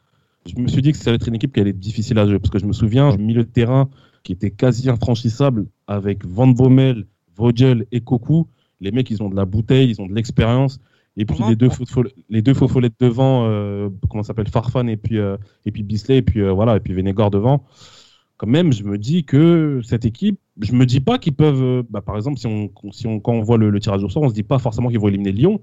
je 0.47 0.61
me 0.61 0.69
suis 0.69 0.81
dit 0.81 0.93
que 0.93 0.99
ça 0.99 1.11
allait 1.11 1.17
être 1.17 1.29
une 1.29 1.35
équipe 1.35 1.53
qui 1.53 1.61
allait 1.61 1.71
être 1.71 1.79
difficile 1.79 2.19
à 2.19 2.27
jouer. 2.27 2.39
Parce 2.39 2.51
que 2.51 2.59
je 2.59 2.67
me 2.67 2.73
souviens, 2.73 3.17
milieu 3.17 3.43
de 3.43 3.49
terrain 3.49 3.89
qui 4.27 4.33
était 4.33 4.51
quasi 4.51 4.91
infranchissable 4.91 5.67
avec 5.87 6.27
Van 6.27 6.49
Bommel, 6.49 7.07
Vogel 7.37 7.87
et 7.93 8.01
Koku. 8.01 8.49
Les 8.81 8.91
mecs, 8.91 9.09
ils 9.09 9.23
ont 9.23 9.29
de 9.29 9.37
la 9.37 9.45
bouteille, 9.45 9.89
ils 9.89 10.03
ont 10.03 10.07
de 10.07 10.15
l'expérience. 10.15 10.81
Et 11.17 11.25
puis 11.25 11.39
les 11.49 11.55
deux, 11.55 11.71
les 12.29 12.43
deux 12.43 12.53
faux 12.53 12.67
follets 12.67 12.91
devant, 12.99 13.47
euh, 13.47 13.89
comment 14.11 14.25
ça 14.25 14.29
s'appelle, 14.29 14.49
Farfan 14.49 14.89
et 14.89 14.97
puis, 14.97 15.19
euh, 15.19 15.37
et 15.65 15.71
puis 15.71 15.85
Bisley, 15.85 16.19
et 16.19 16.23
puis 16.23 16.41
euh, 16.41 16.51
voilà, 16.51 16.77
et 16.77 16.81
puis 16.81 16.93
Vénégor 16.93 17.31
devant. 17.31 17.65
Quand 18.37 18.49
même, 18.49 18.73
je 18.73 18.83
me 18.83 18.99
dis 18.99 19.25
que 19.25 19.81
cette 19.85 20.05
équipe, 20.05 20.41
je 20.61 20.73
me 20.73 20.85
dis 20.85 21.01
pas 21.01 21.19
qu'ils 21.19 21.35
peuvent, 21.35 21.63
euh, 21.63 21.83
bah, 21.89 22.03
par 22.03 22.17
exemple, 22.17 22.39
si 22.39 22.49
on, 22.49 22.71
si 22.91 23.07
on, 23.07 23.21
quand 23.21 23.33
on 23.33 23.43
voit 23.43 23.59
le, 23.59 23.71
le 23.71 23.81
tirage 23.81 24.03
au 24.03 24.09
sort, 24.09 24.25
on 24.25 24.29
se 24.29 24.35
dit 24.35 24.43
pas 24.43 24.59
forcément 24.59 24.89
qu'ils 24.89 24.99
vont 24.99 25.09
éliminer 25.09 25.33
Lyon, 25.33 25.61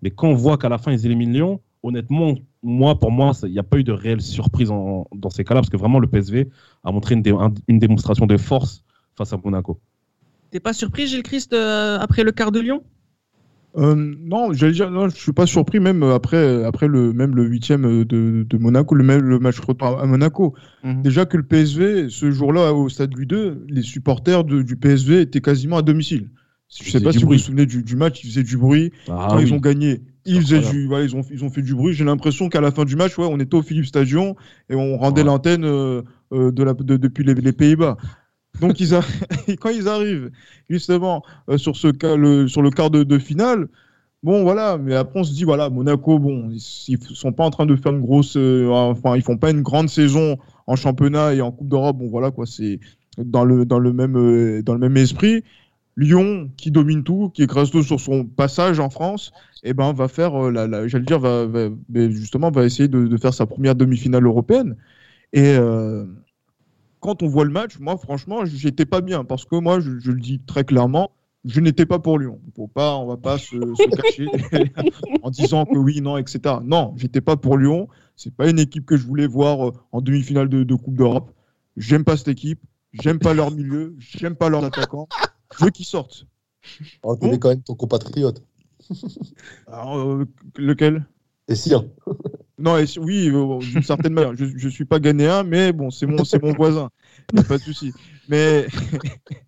mais 0.00 0.10
quand 0.10 0.28
on 0.28 0.34
voit 0.34 0.56
qu'à 0.56 0.70
la 0.70 0.78
fin 0.78 0.90
ils 0.90 1.04
éliminent 1.04 1.32
Lyon, 1.32 1.60
honnêtement, 1.86 2.34
moi, 2.62 2.98
pour 2.98 3.10
moi, 3.10 3.32
il 3.44 3.52
n'y 3.52 3.58
a 3.58 3.62
pas 3.62 3.78
eu 3.78 3.84
de 3.84 3.92
réelle 3.92 4.20
surprise 4.20 4.70
en- 4.70 5.06
dans 5.14 5.30
ces 5.30 5.44
cas-là, 5.44 5.60
parce 5.60 5.70
que 5.70 5.76
vraiment 5.76 5.98
le 5.98 6.06
PSV 6.08 6.48
a 6.84 6.90
montré 6.92 7.14
une, 7.14 7.22
dé- 7.22 7.30
un- 7.30 7.52
une 7.68 7.78
démonstration 7.78 8.26
de 8.26 8.36
force 8.36 8.84
face 9.16 9.32
à 9.32 9.38
Monaco. 9.42 9.78
T'es 10.50 10.60
pas 10.60 10.72
surpris, 10.72 11.06
Gilles 11.06 11.22
Christ, 11.22 11.52
euh, 11.52 11.98
après 11.98 12.24
le 12.24 12.32
quart 12.32 12.52
de 12.52 12.60
Lyon? 12.60 12.82
Euh, 13.76 13.94
non, 13.94 14.54
j'allais 14.54 14.72
dire, 14.72 14.90
non, 14.90 15.08
je 15.10 15.16
suis 15.16 15.32
pas 15.32 15.44
surpris 15.46 15.80
même 15.80 16.02
après, 16.02 16.64
après 16.64 16.88
le 16.88 17.12
même 17.12 17.36
le 17.36 17.44
huitième 17.44 18.04
de, 18.04 18.42
de 18.48 18.56
Monaco, 18.56 18.94
le 18.94 19.04
même 19.04 19.20
le 19.20 19.38
match 19.38 19.60
retour 19.60 20.00
à 20.00 20.06
Monaco. 20.06 20.54
Mhm. 20.82 21.02
Déjà 21.02 21.26
que 21.26 21.36
le 21.36 21.42
PSV, 21.42 22.08
ce 22.08 22.30
jour-là 22.30 22.72
au 22.72 22.88
stade 22.88 23.12
Louis 23.14 23.26
II, 23.30 23.52
les 23.68 23.82
supporters 23.82 24.44
de- 24.44 24.62
du 24.62 24.76
PSV 24.76 25.20
étaient 25.20 25.42
quasiment 25.42 25.76
à 25.76 25.82
domicile. 25.82 26.30
Je 26.74 26.84
Ils 26.86 26.90
sais 26.90 27.00
pas 27.00 27.12
si 27.12 27.24
vous 27.24 27.30
bruit. 27.30 27.38
vous 27.38 27.38
souvenez 27.38 27.66
du, 27.66 27.82
du 27.82 27.96
match, 27.96 28.22
ils 28.24 28.28
faisaient 28.30 28.42
du 28.42 28.56
bruit. 28.56 28.92
Ah 29.08 29.28
Quand 29.28 29.38
oui. 29.38 29.44
ils 29.48 29.52
ont 29.54 29.58
gagné, 29.58 30.02
ils, 30.24 30.40
faisaient 30.42 30.60
du, 30.60 30.86
voilà, 30.86 31.04
ils, 31.04 31.14
ont, 31.16 31.22
ils 31.30 31.44
ont 31.44 31.50
fait 31.50 31.62
du 31.62 31.74
bruit. 31.74 31.94
J'ai 31.94 32.04
l'impression 32.04 32.48
qu'à 32.48 32.60
la 32.60 32.70
fin 32.70 32.84
du 32.84 32.96
match, 32.96 33.16
ouais, 33.18 33.26
on 33.28 33.38
était 33.40 33.54
au 33.54 33.62
Philips 33.62 33.86
Stadion 33.86 34.36
et 34.68 34.74
on 34.74 34.96
rendait 34.98 35.22
Ouais. 35.22 35.24
l'antenne 35.24 35.64
euh, 35.64 36.02
euh, 36.32 36.50
de 36.52 36.62
la, 36.62 36.74
de- 36.74 36.96
depuis 36.96 37.24
les, 37.24 37.34
les 37.34 37.52
Pays-Bas. 37.52 37.96
Donc 38.60 38.80
ils 38.80 38.94
a- 38.94 39.02
quand 39.60 39.70
ils 39.70 39.88
arrivent 39.88 40.30
justement 40.70 41.22
euh, 41.50 41.58
sur, 41.58 41.76
ce, 41.76 41.88
le, 42.16 42.48
sur 42.48 42.62
le 42.62 42.70
quart 42.70 42.90
de, 42.90 43.04
de 43.04 43.18
finale, 43.18 43.68
bon 44.22 44.42
voilà, 44.42 44.78
mais 44.78 44.94
après 44.94 45.20
on 45.20 45.24
se 45.24 45.32
dit 45.32 45.44
voilà, 45.44 45.70
Monaco, 45.70 46.18
bon, 46.18 46.50
ils, 46.50 46.62
ils 46.88 46.98
sont 47.16 47.32
pas 47.32 47.44
en 47.44 47.50
train 47.50 47.66
de 47.66 47.76
faire 47.76 47.92
une 47.92 48.00
grosse, 48.00 48.36
euh, 48.36 48.68
enfin 48.70 49.16
ils 49.16 49.22
font 49.22 49.36
pas 49.38 49.50
une 49.50 49.62
grande 49.62 49.88
saison 49.88 50.38
en 50.66 50.76
championnat 50.76 51.34
et 51.34 51.40
en 51.40 51.52
Coupe 51.52 51.68
d'Europe, 51.68 51.98
bon 51.98 52.08
voilà 52.08 52.30
quoi, 52.30 52.46
c'est 52.46 52.80
dans 53.18 53.44
le, 53.44 53.64
dans, 53.64 53.78
le 53.78 53.92
même, 53.92 54.16
euh, 54.16 54.62
dans 54.62 54.74
le 54.74 54.80
même 54.80 54.96
esprit. 54.96 55.42
Lyon, 55.96 56.50
qui 56.56 56.70
domine 56.70 57.04
tout, 57.04 57.30
qui 57.30 57.42
est 57.42 57.46
gracieux 57.46 57.82
sur 57.82 58.00
son 58.00 58.24
passage 58.26 58.80
en 58.80 58.90
France, 58.90 59.32
eh 59.62 59.72
ben, 59.74 59.92
va 59.92 60.08
faire, 60.08 60.34
euh, 60.46 60.50
la, 60.50 60.66
la- 60.66 60.88
j'allais 60.88 61.06
dire, 61.06 61.18
va, 61.20 61.46
va- 61.46 61.70
mais 61.88 62.10
justement, 62.10 62.50
va 62.50 62.64
essayer 62.64 62.88
de, 62.88 63.06
de 63.06 63.16
faire 63.16 63.32
sa 63.34 63.46
première 63.46 63.74
demi-finale 63.74 64.24
européenne. 64.26 64.76
Et 65.32 65.56
euh, 65.56 66.06
quand 67.00 67.22
on 67.22 67.28
voit 67.28 67.44
le 67.44 67.50
match, 67.50 67.78
moi, 67.78 67.96
franchement, 67.96 68.44
j'étais 68.44 68.86
pas 68.86 69.00
bien 69.00 69.24
parce 69.24 69.44
que 69.44 69.56
moi, 69.56 69.80
je, 69.80 69.98
je 69.98 70.10
le 70.12 70.20
dis 70.20 70.40
très 70.40 70.64
clairement, 70.64 71.12
je 71.44 71.60
n'étais 71.60 71.86
pas 71.86 71.98
pour 71.98 72.18
Lyon. 72.18 72.40
Faut 72.56 72.66
pas, 72.68 72.96
on 72.96 73.06
va 73.06 73.16
pas 73.16 73.38
se, 73.38 73.74
se 73.74 73.90
cacher 73.96 74.32
en 75.22 75.30
disant 75.30 75.66
que 75.66 75.78
oui, 75.78 76.00
non, 76.00 76.16
etc. 76.18 76.60
Non, 76.64 76.94
j'étais 76.96 77.20
pas 77.20 77.36
pour 77.36 77.58
Lyon. 77.58 77.88
C'est 78.16 78.34
pas 78.34 78.48
une 78.50 78.58
équipe 78.58 78.86
que 78.86 78.96
je 78.96 79.06
voulais 79.06 79.26
voir 79.26 79.68
euh, 79.68 79.72
en 79.92 80.00
demi-finale 80.00 80.48
de, 80.48 80.64
de 80.64 80.74
Coupe 80.74 80.96
d'Europe. 80.96 81.32
J'aime 81.76 82.04
pas 82.04 82.16
cette 82.16 82.28
équipe. 82.28 82.60
J'aime 82.92 83.20
pas 83.20 83.34
leur 83.34 83.50
milieu. 83.50 83.94
J'aime 83.98 84.36
pas 84.36 84.48
leurs 84.48 84.64
attaquants. 84.64 85.08
Je 85.58 85.64
veux 85.64 85.70
qu'ils 85.70 85.86
sortent. 85.86 86.26
On 87.02 87.16
connaît 87.16 87.38
quand 87.38 87.50
même 87.50 87.62
ton 87.62 87.74
compatriote. 87.74 88.42
Alors, 89.66 89.98
euh, 90.08 90.24
lequel? 90.56 91.06
Et 91.48 91.54
si, 91.54 91.74
hein. 91.74 91.86
Non, 92.58 92.78
et 92.78 92.86
oui, 92.98 93.28
euh, 93.28 93.58
d'une 93.58 93.82
certaine 93.82 94.14
manière. 94.14 94.34
Je 94.34 94.44
ne 94.44 94.70
suis 94.70 94.84
pas 94.84 94.98
ghanéen, 94.98 95.42
mais 95.42 95.72
bon, 95.72 95.90
c'est 95.90 96.06
mon, 96.06 96.22
mon 96.42 96.52
voisin. 96.54 96.90
Y 97.34 97.40
a 97.40 97.42
pas 97.42 97.58
de 97.58 97.62
souci. 97.62 97.92
Mais, 98.28 98.66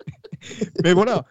mais 0.85 0.93
voilà, 0.93 1.25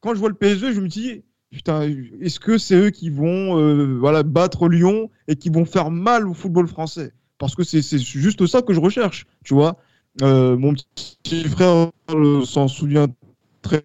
quand 0.00 0.14
je 0.14 0.18
vois 0.18 0.28
le 0.28 0.34
PSG, 0.34 0.74
je 0.74 0.80
me 0.80 0.88
dis, 0.88 1.22
putain, 1.50 1.88
est-ce 2.20 2.38
que 2.38 2.58
c'est 2.58 2.76
eux 2.76 2.90
qui 2.90 3.08
vont 3.08 3.58
euh, 3.58 3.96
voilà, 3.98 4.22
battre 4.22 4.68
Lyon 4.68 5.10
et 5.26 5.36
qui 5.36 5.48
vont 5.48 5.64
faire 5.64 5.90
mal 5.90 6.28
au 6.28 6.34
football 6.34 6.68
français? 6.68 7.12
Parce 7.38 7.54
que 7.54 7.64
c'est 7.64 7.82
juste 7.98 8.46
ça 8.46 8.62
que 8.62 8.72
je 8.72 8.80
recherche, 8.80 9.26
tu 9.44 9.54
vois. 9.54 9.78
Euh, 10.20 10.56
mon 10.56 10.74
petit 10.74 11.44
frère 11.44 11.90
s'en 12.44 12.68
souvient 12.68 13.08
très 13.62 13.82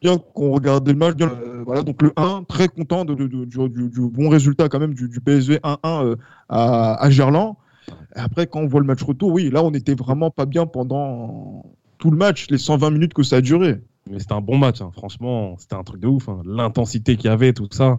bien 0.00 0.18
qu'on 0.18 0.52
regardait 0.52 0.92
le 0.92 0.98
match. 0.98 1.14
bien, 1.16 1.28
euh, 1.30 1.62
voilà, 1.64 1.82
donc 1.82 2.00
le 2.02 2.12
1, 2.16 2.44
très 2.48 2.68
content 2.68 3.04
de, 3.04 3.14
de- 3.14 3.26
de- 3.26 3.44
du, 3.44 3.68
du- 3.68 3.88
du 3.88 4.00
bon 4.08 4.28
résultat 4.28 4.68
quand 4.68 4.78
même 4.78 4.94
du, 4.94 5.08
du 5.08 5.20
PSV 5.20 5.58
1-1 5.62 6.04
euh, 6.04 6.16
à, 6.48 6.94
à 7.02 7.10
Gerland. 7.10 7.56
Et 8.16 8.20
après, 8.20 8.46
quand 8.46 8.60
on 8.60 8.66
voit 8.66 8.80
le 8.80 8.86
match 8.86 9.02
retour, 9.02 9.32
oui, 9.32 9.50
là, 9.50 9.62
on 9.64 9.70
n'était 9.70 9.94
vraiment 9.94 10.30
pas 10.30 10.46
bien 10.46 10.66
pendant 10.66 11.64
tout 11.98 12.10
le 12.10 12.16
match, 12.16 12.46
les 12.50 12.58
120 12.58 12.90
minutes 12.90 13.14
que 13.14 13.22
ça 13.22 13.36
a 13.36 13.40
duré. 13.40 13.80
Mais 14.10 14.18
c'était 14.20 14.32
un 14.34 14.40
bon 14.40 14.56
match, 14.56 14.80
hein. 14.80 14.90
franchement, 14.92 15.56
c'était 15.58 15.74
un 15.74 15.82
truc 15.82 16.00
de 16.00 16.06
ouf. 16.06 16.28
hein. 16.28 16.40
L'intensité 16.44 17.16
qu'il 17.16 17.26
y 17.26 17.32
avait, 17.32 17.52
tout 17.52 17.68
ça, 17.70 17.98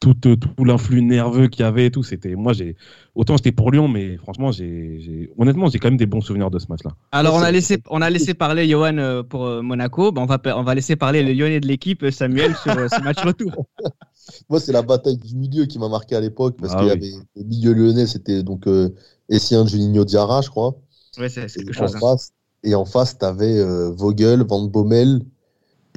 tout, 0.00 0.16
euh, 0.26 0.36
tout 0.36 0.64
l'influx 0.64 1.02
nerveux 1.02 1.48
qu'il 1.48 1.60
y 1.62 1.64
avait 1.64 1.86
et 1.86 1.90
tout, 1.90 2.02
c'était. 2.02 2.34
Moi, 2.34 2.52
j'ai. 2.52 2.76
Autant 3.14 3.36
j'étais 3.36 3.52
pour 3.52 3.70
Lyon, 3.70 3.88
mais 3.88 4.16
franchement, 4.18 4.52
j'ai. 4.52 5.00
j'ai- 5.00 5.30
Honnêtement, 5.38 5.68
j'ai 5.68 5.78
quand 5.78 5.88
même 5.88 5.96
des 5.96 6.06
bons 6.06 6.20
souvenirs 6.20 6.50
de 6.50 6.58
ce 6.58 6.66
match-là. 6.68 6.92
Alors, 7.12 7.34
on 7.34 7.42
a 7.42 7.50
laissé, 7.50 7.78
on 7.90 8.02
a 8.02 8.10
laissé 8.10 8.34
parler 8.34 8.68
Johan 8.68 8.98
euh, 8.98 9.22
pour 9.22 9.44
euh, 9.46 9.62
Monaco. 9.62 10.12
Ben, 10.12 10.22
on, 10.22 10.26
va, 10.26 10.38
on 10.56 10.62
va 10.62 10.74
laisser 10.74 10.96
parler 10.96 11.22
le 11.22 11.32
Lyonnais 11.32 11.60
de 11.60 11.66
l'équipe, 11.66 12.02
euh, 12.02 12.10
Samuel, 12.10 12.54
sur 12.56 12.76
euh, 12.76 12.88
ce 12.88 13.00
match 13.00 13.22
retour. 13.22 13.66
Moi, 14.48 14.60
c'est 14.60 14.72
la 14.72 14.82
bataille 14.82 15.16
du 15.18 15.34
milieu 15.36 15.66
qui 15.66 15.78
m'a 15.78 15.88
marqué 15.88 16.16
à 16.16 16.20
l'époque 16.20 16.56
parce 16.60 16.74
Ah 16.74 16.76
qu'il 16.76 16.86
y 16.86 16.90
oui. 16.90 16.90
avait 16.90 17.12
le 17.36 17.44
milieu 17.44 17.72
lyonnais, 17.72 18.06
c'était 18.06 18.42
donc 18.42 18.66
euh, 18.66 18.90
Essien 19.28 19.66
Juninho 19.66 20.04
Diarra, 20.04 20.42
je 20.42 20.50
crois. 20.50 20.76
Ouais, 21.18 21.28
c'est 21.28 21.48
c'est 21.48 21.56
Et 21.56 21.64
quelque 21.64 21.74
en 21.76 21.90
chose. 21.90 21.96
hein. 21.96 22.00
face, 22.00 22.32
et 22.64 22.74
en 22.74 22.84
face, 22.86 23.18
tu 23.18 23.24
avais 23.24 23.62
Vogel, 23.92 24.44
Van 24.44 24.62
Bommel 24.64 25.22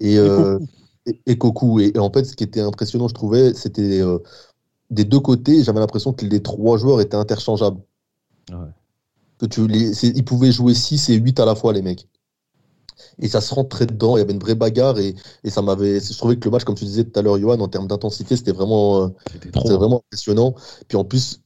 et, 0.01 0.17
euh, 0.19 0.59
et, 1.09 1.21
et 1.25 1.37
Koku. 1.37 1.79
Et, 1.79 1.91
et 1.95 1.99
en 1.99 2.11
fait, 2.11 2.23
ce 2.25 2.35
qui 2.35 2.43
était 2.43 2.61
impressionnant, 2.61 3.07
je 3.07 3.13
trouvais, 3.13 3.53
c'était 3.53 4.01
euh, 4.01 4.19
des 4.89 5.05
deux 5.05 5.19
côtés, 5.19 5.63
j'avais 5.63 5.79
l'impression 5.79 6.13
que 6.13 6.25
les 6.25 6.41
trois 6.41 6.77
joueurs 6.77 7.01
étaient 7.01 7.15
interchangeables. 7.17 7.79
Ouais. 8.51 8.57
Que 9.37 9.45
tu, 9.45 9.67
les, 9.67 10.05
ils 10.05 10.25
pouvaient 10.25 10.51
jouer 10.51 10.73
6 10.73 11.09
et 11.09 11.15
8 11.15 11.39
à 11.39 11.45
la 11.45 11.55
fois, 11.55 11.71
les 11.73 11.81
mecs. 11.81 12.07
Et 13.21 13.27
ça 13.27 13.41
se 13.41 13.53
rentrait 13.53 13.85
dedans, 13.85 14.17
il 14.17 14.19
y 14.19 14.23
avait 14.23 14.33
une 14.33 14.39
vraie 14.39 14.55
bagarre 14.55 14.97
et, 14.99 15.15
et 15.43 15.49
ça 15.49 15.61
m'avait. 15.61 15.99
Je 15.99 16.17
trouvais 16.17 16.37
que 16.37 16.45
le 16.45 16.51
match, 16.51 16.63
comme 16.63 16.75
tu 16.75 16.85
disais 16.85 17.03
tout 17.05 17.17
à 17.17 17.21
l'heure, 17.21 17.37
Johan, 17.37 17.59
en 17.59 17.67
termes 17.67 17.87
d'intensité, 17.87 18.35
c'était 18.35 18.51
vraiment, 18.51 19.03
euh, 19.03 19.07
C'était 19.33 19.51
trop. 19.51 19.77
vraiment 19.77 20.03
impressionnant. 20.07 20.55
Puis 20.87 20.97
en 20.97 21.03
plus, 21.05 21.39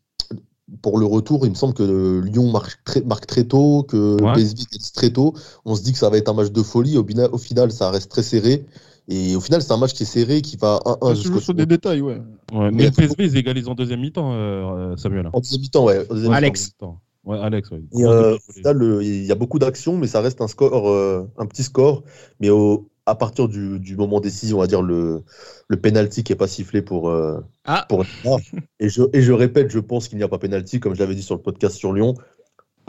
pour 0.81 0.97
le 0.97 1.05
retour, 1.05 1.45
il 1.45 1.49
me 1.51 1.55
semble 1.55 1.73
que 1.73 2.21
Lyon 2.23 2.51
marque 2.51 2.83
très, 2.83 3.01
marque 3.01 3.25
très 3.27 3.43
tôt, 3.43 3.83
que 3.83 4.21
Ouais. 4.21 4.33
PSV 4.33 4.65
très 4.95 5.11
tôt. 5.11 5.33
On 5.65 5.75
se 5.75 5.81
dit 5.83 5.91
que 5.93 5.97
ça 5.99 6.09
va 6.09 6.17
être 6.17 6.29
un 6.29 6.33
match 6.33 6.51
de 6.51 6.63
folie. 6.63 6.97
Au, 6.97 7.05
au 7.31 7.37
final, 7.37 7.71
ça 7.71 7.91
reste 7.91 8.09
très 8.09 8.23
serré. 8.23 8.65
Et 9.09 9.35
au 9.35 9.41
final, 9.41 9.61
c'est 9.61 9.71
un 9.73 9.77
match 9.77 9.93
qui 9.93 10.03
est 10.03 10.05
serré, 10.05 10.41
qui 10.41 10.55
va 10.57 10.79
1-1 10.85 10.99
Ça 11.09 11.15
se 11.15 11.21
jusqu'au 11.21 11.33
joue 11.35 11.41
sur 11.41 11.53
des 11.53 11.65
détails, 11.65 12.01
ouais. 12.01 12.21
Ouais, 12.53 12.71
Mais 12.71 12.85
le 12.85 12.91
PSV, 12.91 13.25
ils 13.25 13.37
égalisent 13.37 13.67
en 13.67 13.75
deuxième 13.75 13.99
mi-temps, 13.99 14.31
euh, 14.33 14.95
Samuel. 14.95 15.29
En 15.33 15.39
deuxième 15.39 15.61
mi-temps, 15.61 15.83
ouais. 15.85 15.99
en 16.09 16.13
deuxième 16.13 16.31
mi-temps. 16.31 16.33
Alex. 16.37 16.65
Mi-temps. 16.67 16.99
Ouais, 17.25 17.39
Alex, 17.39 17.71
ouais. 17.71 17.81
Et, 17.97 18.05
euh, 18.05 18.37
le- 18.73 19.03
il 19.03 19.25
y 19.25 19.31
a 19.31 19.35
beaucoup 19.35 19.59
d'actions, 19.59 19.97
mais 19.97 20.07
ça 20.07 20.19
reste 20.21 20.41
un 20.41 20.47
score, 20.47 20.89
euh, 20.89 21.29
un 21.37 21.45
petit 21.45 21.63
score. 21.63 22.03
Mais 22.39 22.49
au, 22.49 22.89
à 23.05 23.15
partir 23.15 23.47
du, 23.49 23.79
du 23.79 23.95
moment 23.97 24.19
décisif, 24.21 24.55
on 24.55 24.59
va 24.59 24.67
dire 24.67 24.81
le, 24.81 25.23
le 25.67 25.77
penalty 25.77 26.23
qui 26.23 26.31
est 26.33 26.37
pas 26.37 26.47
sifflé 26.47 26.81
pour, 26.81 27.09
euh, 27.09 27.39
Ah. 27.65 27.85
pour 27.89 28.03
Neymar. 28.03 28.39
Et 28.79 28.87
je, 28.89 29.03
et 29.13 29.21
je 29.21 29.31
répète, 29.33 29.69
je 29.71 29.79
pense 29.79 30.07
qu'il 30.07 30.17
n'y 30.17 30.23
a 30.23 30.27
pas 30.29 30.37
penalty, 30.37 30.79
comme 30.79 30.95
je 30.95 30.99
l'avais 30.99 31.15
dit 31.15 31.23
sur 31.23 31.35
le 31.35 31.41
podcast 31.41 31.75
sur 31.77 31.91
Lyon. 31.93 32.13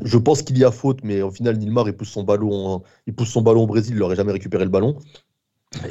Je 0.05 0.19
pense 0.19 0.43
qu'il 0.43 0.59
y 0.59 0.65
a 0.65 0.73
faute, 0.73 0.99
mais 1.05 1.23
au 1.23 1.31
final, 1.31 1.57
Nilmar, 1.57 1.87
il 1.89 1.93
pousse 1.97 2.09
son 2.09 2.25
ballon, 2.25 2.83
il 3.07 3.15
pousse 3.15 3.29
son 3.29 3.43
ballon 3.43 3.63
au 3.63 3.67
Brésil, 3.69 3.95
il 3.95 4.01
n'aurait 4.01 4.17
jamais 4.17 4.33
récupéré 4.33 4.65
le 4.65 4.71
ballon. 4.71 4.97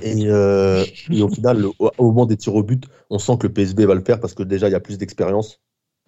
Et, 0.02 0.28
euh, 0.28 0.86
et 1.10 1.22
au 1.22 1.30
final, 1.30 1.66
au, 1.66 1.74
au 1.98 2.06
moment 2.06 2.26
des 2.26 2.38
tirs 2.38 2.56
au 2.56 2.64
but, 2.64 2.86
on 3.10 3.20
sent 3.20 3.38
que 3.40 3.48
le 3.48 3.54
PSB 3.54 3.86
va 3.86 3.96
le 3.96 4.04
faire 4.04 4.20
parce 4.20 4.34
que 4.34 4.44
déjà, 4.44 4.68
il 4.70 4.72
y 4.72 4.76
a 4.76 4.80
plus 4.80 4.98
d'expérience, 4.98 5.62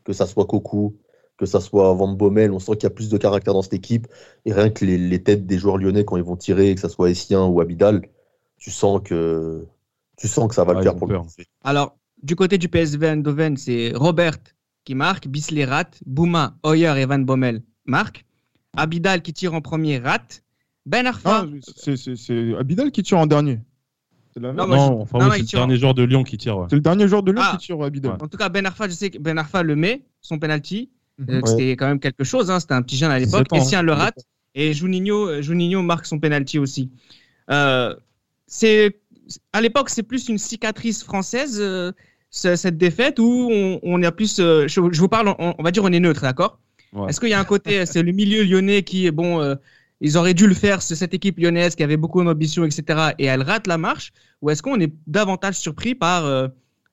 que 0.04 0.14
ça 0.14 0.26
soit 0.26 0.46
Cocu, 0.46 0.96
que 1.38 1.46
ça 1.46 1.60
soit 1.60 1.94
Van 1.94 2.08
Bommel, 2.08 2.52
on 2.52 2.60
sent 2.60 2.74
qu'il 2.74 2.84
y 2.84 2.88
a 2.88 2.92
plus 2.92 3.10
de 3.10 3.18
caractère 3.18 3.54
dans 3.54 3.62
cette 3.62 3.74
équipe. 3.74 4.08
Et 4.46 4.54
rien 4.54 4.70
que 4.70 4.86
les, 4.86 4.98
les 4.98 5.24
têtes 5.24 5.46
des 5.46 5.58
joueurs 5.58 5.78
lyonnais, 5.78 6.06
quand 6.06 6.18
ils 6.18 6.24
vont 6.24 6.38
tirer, 6.38 6.74
que 6.76 6.82
ça 6.82 6.90
soit 6.90 7.10
Essien 7.10 7.46
ou 7.46 7.60
Abidal, 7.60 8.08
tu 8.58 8.72
sens 8.72 9.02
que, 9.04 9.66
tu 10.18 10.28
sens 10.28 10.48
que 10.48 10.56
ça 10.56 10.64
va 10.64 10.74
le 10.74 10.82
faire 10.82 10.96
pour 10.96 11.08
le. 11.08 11.20
Alors, 11.64 11.98
du 12.24 12.36
côté 12.36 12.58
du 12.58 12.70
PSV 12.70 13.08
Eindhoven, 13.08 13.58
c'est 13.58 13.92
Robert 13.94 14.38
qui 14.86 14.96
marque, 14.96 15.28
Bisley 15.28 15.66
rate, 15.66 16.00
Bouma, 16.06 16.58
Hoyer 16.64 16.94
et 16.98 17.06
Van 17.06 17.20
Bommel 17.20 17.64
marquent, 17.86 18.26
Abidal 18.78 19.22
qui 19.22 19.34
tire 19.34 19.54
en 19.54 19.62
premier 19.62 19.98
rate, 19.98 20.44
Ben 20.86 21.06
Arfa. 21.08 21.46
C'est- 21.76 21.98
c'est 21.98 22.16
c'est 22.16 22.56
Abidal 22.56 22.92
qui 22.92 23.04
tire 23.04 23.18
en 23.18 23.26
dernier. 23.28 23.60
La 24.36 24.52
Non, 24.52 24.54
même. 24.54 24.68
moi, 24.68 24.78
Non, 24.78 24.98
je- 24.98 25.02
enfin, 25.04 25.18
non, 25.20 25.24
oui, 25.26 25.30
non, 25.30 25.32
c'est 25.36 25.40
le 25.40 25.46
tire 25.46 25.60
dernier 25.60 25.78
joueur 25.78 25.94
de 25.94 26.04
Lyon 26.04 26.24
qui 26.26 26.38
tire. 26.38 26.58
ouais. 26.58 26.68
C'est 26.70 26.76
le 26.76 26.82
dernier 26.82 27.08
joueur 27.08 27.24
de 27.24 27.32
Lyon 27.32 27.42
Ah. 27.44 27.56
qui 27.58 27.66
tire 27.68 27.82
Abidal. 27.82 28.12
Ouais. 28.14 28.22
En 28.24 28.28
tout 28.28 28.38
cas, 28.38 28.50
Ben 28.50 28.66
Arfa, 28.66 28.88
je 28.90 28.94
sais 28.94 29.10
que 29.10 29.18
Ben 29.18 29.38
Arfa 29.38 29.64
le 29.64 29.76
met, 29.78 30.04
son 30.22 30.38
penalty. 30.40 30.90
Mhm. 31.18 31.30
Euh, 31.30 31.42
Ouais. 31.42 31.48
C'était 31.50 31.72
quand 31.78 31.88
même 31.88 32.00
quelque 32.02 32.26
chose, 32.26 32.52
hein, 32.52 32.60
c'était 32.60 32.74
un 32.74 32.82
petit 32.82 32.98
jeune 32.98 33.12
à 33.12 33.18
l'époque. 33.20 33.48
17 33.50 33.54
ans, 33.54 33.66
Essien 33.66 33.80
hein. 33.80 33.84
le 33.84 33.94
rate 33.94 34.20
et 34.54 34.74
Juninho, 34.74 35.30
euh, 35.30 35.42
Juninho 35.42 35.82
marque 35.82 36.06
son 36.06 36.20
penalty 36.20 36.60
aussi. 36.60 36.90
Euh, 37.50 37.96
c'est 38.48 39.00
à 39.54 39.62
l'époque, 39.62 39.90
c'est 39.90 40.04
plus 40.04 40.28
une 40.28 40.38
cicatrice 40.38 41.04
française 41.04 41.58
euh, 41.62 41.92
ce- 42.30 42.56
cette 42.58 42.78
défaite 42.78 43.18
où 43.20 43.50
on, 43.52 43.80
on 43.84 44.02
est 44.04 44.12
plus. 44.12 44.40
euh, 44.40 44.68
je, 44.68 44.82
je 44.92 45.00
vous 45.00 45.08
parle, 45.08 45.30
on, 45.40 45.56
on 45.58 45.64
va 45.64 45.72
dire, 45.72 45.84
on 45.86 45.92
est 45.94 46.00
neutre, 46.02 46.22
d'accord? 46.24 46.60
Ouais. 46.92 47.10
Est-ce 47.10 47.20
qu'il 47.22 47.30
y 47.30 47.34
a 47.34 47.40
un 47.40 47.46
côté, 47.46 47.86
c'est 47.86 48.04
le 48.04 48.12
milieu 48.12 48.44
lyonnais 48.44 48.84
qui 48.84 49.06
est 49.08 49.12
bon. 49.12 49.42
Ils 50.06 50.18
auraient 50.18 50.34
dû 50.34 50.48
le 50.48 50.54
faire, 50.56 50.82
c'est 50.82 50.96
cette 50.96 51.14
équipe 51.14 51.38
lyonnaise 51.40 51.76
qui 51.76 51.84
avait 51.84 51.98
beaucoup 51.98 52.24
d'ambition, 52.24 52.64
etc. 52.66 53.12
Et 53.20 53.26
elle 53.26 53.42
rate 53.42 53.68
la 53.68 53.78
marche. 53.78 54.12
Ou 54.42 54.50
est-ce 54.50 54.62
qu'on 54.62 54.80
est 54.80 54.94
davantage 55.08 55.56
surpris 55.56 55.96
par 55.96 56.26
euh, 56.26 56.48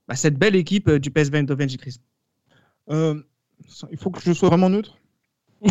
bah, 0.08 0.14
cette 0.16 0.38
belle 0.38 0.56
équipe 0.56 0.88
euh, 0.88 0.98
du 0.98 1.10
PSV 1.10 1.38
Eindhoven. 1.38 1.68
Chris 1.76 1.98
Euh, 2.90 3.14
il 3.90 3.98
faut 3.98 4.10
que 4.10 4.20
je 4.20 4.32
sois 4.32 4.48
vraiment 4.48 4.70
neutre. 4.70 4.98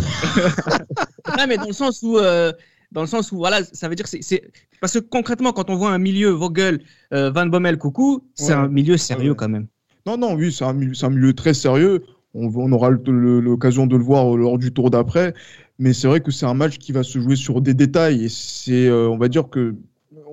Non, 1.37 1.45
mais 1.47 1.57
dans 1.57 1.67
le 1.67 1.73
sens 1.73 2.01
où, 2.03 2.17
euh, 2.17 2.51
dans 2.91 3.01
le 3.01 3.07
sens 3.07 3.31
où, 3.31 3.37
voilà, 3.37 3.63
ça 3.63 3.87
veut 3.89 3.95
dire 3.95 4.05
que 4.09 4.21
c'est- 4.21 4.43
parce 4.79 4.93
que 4.93 4.99
concrètement, 4.99 5.53
quand 5.53 5.69
on 5.69 5.75
voit 5.75 5.91
un 5.91 5.97
milieu 5.97 6.29
Vogel, 6.29 6.81
euh, 7.13 7.31
Van 7.31 7.45
Bommel, 7.45 7.77
Coucou, 7.77 8.23
c'est 8.35 8.53
Ouais. 8.53 8.59
un 8.59 8.67
milieu 8.67 8.97
sérieux 8.97 9.31
Ouais. 9.31 9.35
quand 9.37 9.49
même. 9.49 9.67
Non, 10.05 10.17
non, 10.17 10.33
oui, 10.35 10.51
c'est 10.51 10.65
un, 10.65 10.73
milieu- 10.73 10.93
c'est 10.93 11.05
un 11.05 11.09
milieu 11.11 11.33
très 11.33 11.53
sérieux. 11.53 12.03
On, 12.33 12.47
on 12.55 12.71
aura 12.71 12.89
l'occasion 12.89 13.85
de 13.87 13.95
le 13.97 14.03
voir 14.03 14.35
lors 14.37 14.57
du 14.57 14.71
tour 14.73 14.89
d'après. 14.89 15.33
Mais 15.81 15.93
c'est 15.93 16.07
vrai 16.07 16.21
que 16.21 16.31
c'est 16.31 16.45
un 16.45 16.53
match 16.53 16.77
qui 16.77 16.91
va 16.91 17.03
se 17.03 17.19
jouer 17.19 17.35
sur 17.35 17.59
des 17.61 17.73
détails. 17.73 18.25
Et 18.25 18.29
c'est, 18.29 18.87
euh, 18.87 19.09
on 19.09 19.17
va 19.17 19.27
dire 19.27 19.49
que. 19.49 19.75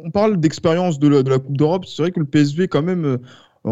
On 0.04 0.10
parle 0.10 0.38
d'expérience 0.40 0.98
de 0.98 1.08
la, 1.08 1.22
de 1.22 1.30
la 1.30 1.38
Coupe 1.38 1.56
d'Europe. 1.56 1.84
C'est 1.86 2.02
vrai 2.02 2.10
que 2.12 2.20
le 2.20 2.26
PSV, 2.26 2.68
quand 2.68 2.82
même, 2.82 3.04
euh, 3.04 3.18
on- 3.64 3.70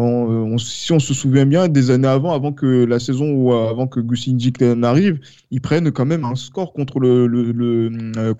on- 0.53 0.57
si 0.57 0.91
on 0.91 0.99
se 0.99 1.13
souvient 1.13 1.45
bien, 1.45 1.67
des 1.69 1.91
années 1.91 2.07
avant, 2.07 2.31
avant 2.33 2.51
que 2.53 2.85
la 2.85 2.99
saison 2.99 3.29
ou 3.31 3.53
euh, 3.53 3.69
avant 3.69 3.87
que 3.87 3.99
Gusinjik 3.99 4.61
n'arrive, 4.61 5.19
ils 5.51 5.61
prennent 5.61 5.91
quand 5.91 6.05
même 6.05 6.23
un 6.25 6.35
score 6.35 6.73
contre 6.73 6.99
le, 6.99 7.27
le, 7.27 7.89
euh. 8.17 8.33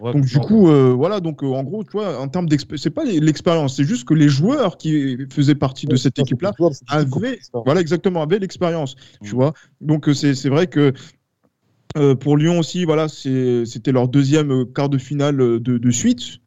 Ouais, 0.00 0.12
Donc 0.12 0.24
du 0.26 0.38
coup, 0.38 0.68
euh, 0.68 0.92
voilà, 0.94 1.20
donc 1.20 1.42
euh, 1.42 1.46
en 1.46 1.62
gros, 1.64 1.84
tu 1.84 1.92
vois, 1.92 2.18
en 2.20 2.28
termes 2.28 2.48
d'expérience, 2.48 2.82
c'est 2.82 2.90
pas 2.90 3.04
l'expérience, 3.04 3.76
c'est 3.76 3.84
juste 3.84 4.06
que 4.06 4.14
les 4.14 4.28
joueurs 4.28 4.76
qui 4.76 5.18
faisaient 5.32 5.54
partie 5.54 5.86
de 5.86 5.96
cette 5.96 6.18
équipe-là 6.18 6.52
avaient, 6.88 7.38
voilà, 7.64 7.80
exactement, 7.80 8.22
avaient 8.22 8.38
l'expérience, 8.38 8.96
tu 9.22 9.34
Mm. 9.34 9.38
vois. 9.38 9.52
Donc 9.80 10.08
euh, 10.08 10.14
c'est 10.14 10.34
c'est 10.34 10.48
vrai 10.48 10.66
que 10.66 10.92
euh, 11.96 12.14
pour 12.16 12.36
Lyon 12.36 12.58
aussi, 12.58 12.84
voilà, 12.84 13.06
c'était 13.08 13.92
leur 13.92 14.08
deuxième 14.08 14.50
euh, 14.50 14.64
quart 14.64 14.88
de 14.88 14.98
finale 14.98 15.40
euh, 15.40 15.60
de, 15.60 15.90
suite 15.90 16.40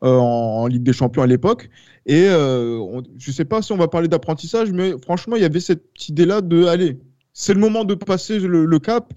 en, 0.00 0.66
Ligue 0.66 0.82
des 0.82 0.94
Champions 0.94 1.22
à 1.22 1.26
l'époque. 1.26 1.68
Et 2.06 2.26
je 2.26 3.30
sais 3.30 3.46
pas 3.46 3.62
si 3.62 3.72
on 3.72 3.78
va 3.78 3.88
parler 3.88 4.08
d'apprentissage, 4.08 4.70
mais 4.72 4.92
franchement, 5.02 5.36
il 5.36 5.42
y 5.42 5.46
avait 5.46 5.60
cette 5.60 6.08
idée-là 6.08 6.42
de, 6.42 6.66
allez, 6.66 6.98
c'est 7.32 7.54
le 7.54 7.60
moment 7.60 7.84
de 7.84 7.94
passer 7.94 8.38
le, 8.38 8.78
cap. 8.78 9.14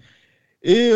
Et 0.62 0.90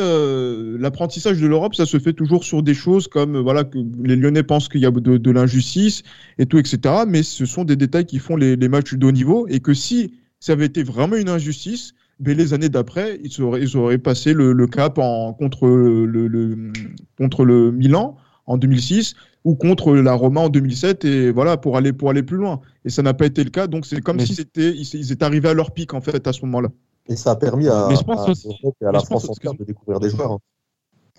l'apprentissage 0.78 1.38
de 1.38 1.46
l'Europe, 1.46 1.74
ça 1.74 1.84
se 1.84 1.98
fait 1.98 2.14
toujours 2.14 2.44
sur 2.44 2.62
des 2.62 2.72
choses 2.72 3.06
comme, 3.06 3.38
voilà, 3.38 3.64
que 3.64 3.78
les 4.02 4.16
Lyonnais 4.16 4.42
pensent 4.42 4.70
qu'il 4.70 4.80
y 4.80 4.86
a 4.86 4.90
de, 4.90 5.30
l'injustice 5.30 6.04
et 6.38 6.46
tout, 6.46 6.58
etc. 6.58 7.04
Mais 7.06 7.22
ce 7.22 7.44
sont 7.44 7.64
des 7.64 7.76
détails 7.76 8.06
qui 8.06 8.18
font 8.18 8.36
les 8.36 8.68
matchs 8.68 8.94
de 8.94 9.06
haut 9.06 9.12
niveau 9.12 9.46
et 9.48 9.60
que 9.60 9.74
si 9.74 10.14
ça 10.40 10.52
avait 10.52 10.66
été 10.66 10.82
vraiment 10.82 11.16
une 11.16 11.28
injustice, 11.28 11.92
ben, 12.20 12.36
les 12.36 12.54
années 12.54 12.68
d'après, 12.68 13.18
ils 13.22 13.42
auraient, 13.42 13.62
ils 13.62 13.76
auraient 13.76 13.98
passé 13.98 14.32
le, 14.32 14.52
le 14.52 14.66
cap 14.66 14.98
en, 14.98 15.32
contre, 15.34 15.66
le, 15.66 16.06
le- 16.28 16.72
contre 17.18 17.44
le 17.44 17.70
Milan 17.72 18.16
en 18.46 18.56
2006 18.58 19.14
ou 19.44 19.54
contre 19.56 19.94
la 19.94 20.12
Roma 20.14 20.40
en 20.42 20.48
2007 20.48 21.04
et 21.04 21.30
voilà 21.32 21.56
pour 21.56 21.76
aller 21.76 21.92
pour 21.92 22.10
aller 22.10 22.22
plus 22.22 22.36
loin 22.36 22.60
et 22.84 22.90
ça 22.90 23.02
n'a 23.02 23.12
pas 23.14 23.26
été 23.26 23.42
le 23.42 23.50
cas 23.50 23.66
donc 23.66 23.86
c'est 23.86 24.00
comme 24.00 24.16
Mais- 24.18 24.26
si 24.26 24.34
c'était 24.36 24.70
ils, 24.72 24.88
ils 24.94 25.10
étaient 25.12 25.24
arrivés 25.24 25.48
à 25.48 25.54
leur 25.54 25.72
pic 25.72 25.94
en 25.94 26.00
fait 26.00 26.26
à 26.28 26.32
ce 26.32 26.42
moment-là 26.46 26.68
Et 27.08 27.16
ça 27.16 27.32
a 27.32 27.36
permis 27.36 27.66
à, 27.68 27.86
Mais 27.88 27.96
je 27.96 28.02
pense 28.04 28.20
à 28.26 28.30
aussi- 28.30 28.46
l'Europe 28.48 28.76
et 28.80 28.84
à 28.84 28.88
mais 28.92 28.98
la 28.98 29.04
France 29.04 29.28
entière 29.28 29.54
de 29.54 29.64
découvrir 29.64 29.98
des 30.00 30.10
joueurs. 30.10 30.32
hein. 30.32 30.38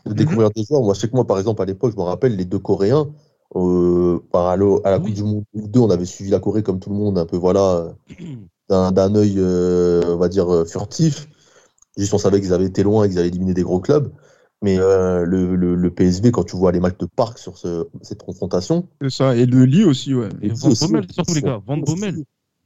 De 0.06 0.13
découvrir 0.13 0.49
des 0.51 0.63
joueurs. 0.65 0.82
Moi, 0.84 0.93
je 0.93 0.99
sais 0.99 1.08
que 1.10 1.15
moi, 1.15 1.25
par 1.25 1.38
exemple, 1.39 1.62
à 1.62 1.65
l'époque, 1.65 1.93
je 1.93 1.97
me 1.97 2.03
rappelle, 2.03 2.36
les 2.36 2.43
deux 2.45 2.60
Coréens, 2.60 3.08
euh, 3.56 4.19
à, 4.34 4.56
la 4.58 4.65
Oui. 4.65 4.82
Coupe 5.06 5.13
du 5.13 5.23
Monde 5.23 5.43
2002, 5.53 5.79
on 5.79 5.89
avait 5.89 6.03
suivi 6.06 6.29
la 6.29 6.39
Corée 6.39 6.62
comme 6.63 6.79
tout 6.79 6.89
le 6.89 6.95
monde, 6.97 7.17
un 7.17 7.25
peu, 7.25 7.38
voilà, 7.38 7.93
d'un 8.74 8.92
d'un 8.92 9.14
œil, 9.16 9.36
euh, 9.38 10.02
on 10.08 10.18
va 10.18 10.30
dire, 10.30 10.52
euh, 10.54 10.66
furtif. 10.66 11.28
Juste, 11.98 12.14
on 12.14 12.18
savait 12.18 12.42
qu'ils 12.42 12.54
avaient 12.54 12.66
été 12.66 12.82
loin 12.84 13.04
et 13.06 13.10
qu'ils 13.10 13.20
avaient 13.20 13.28
éliminé 13.28 13.54
des 13.54 13.62
gros 13.64 13.80
clubs. 13.80 14.12
Mais 14.64 14.78
euh, 14.80 15.26
le, 15.26 15.56
le, 15.56 15.76
le 15.76 15.90
PSV, 15.92 16.32
quand 16.32 16.46
tu 16.46 16.56
vois 16.56 16.72
les 16.72 16.80
matchs 16.80 16.98
de 16.98 17.06
parc 17.06 17.38
sur 17.38 17.58
ce- 17.58 17.86
cette 18.02 18.24
confrontation, 18.24 18.88
c'est 19.02 19.10
ça 19.12 19.36
et 19.36 19.46
le 19.46 19.66
lit 19.66 19.84
aussi 19.84 20.14
ouais 20.16 20.30
Et 20.42 20.50
Van 20.50 20.70
aussi, 20.70 20.86
Bommel, 20.88 21.06
surtout 21.12 21.34
les 21.36 21.42
gars, 21.42 21.60
Van 21.68 21.78
Bommel. 21.78 22.16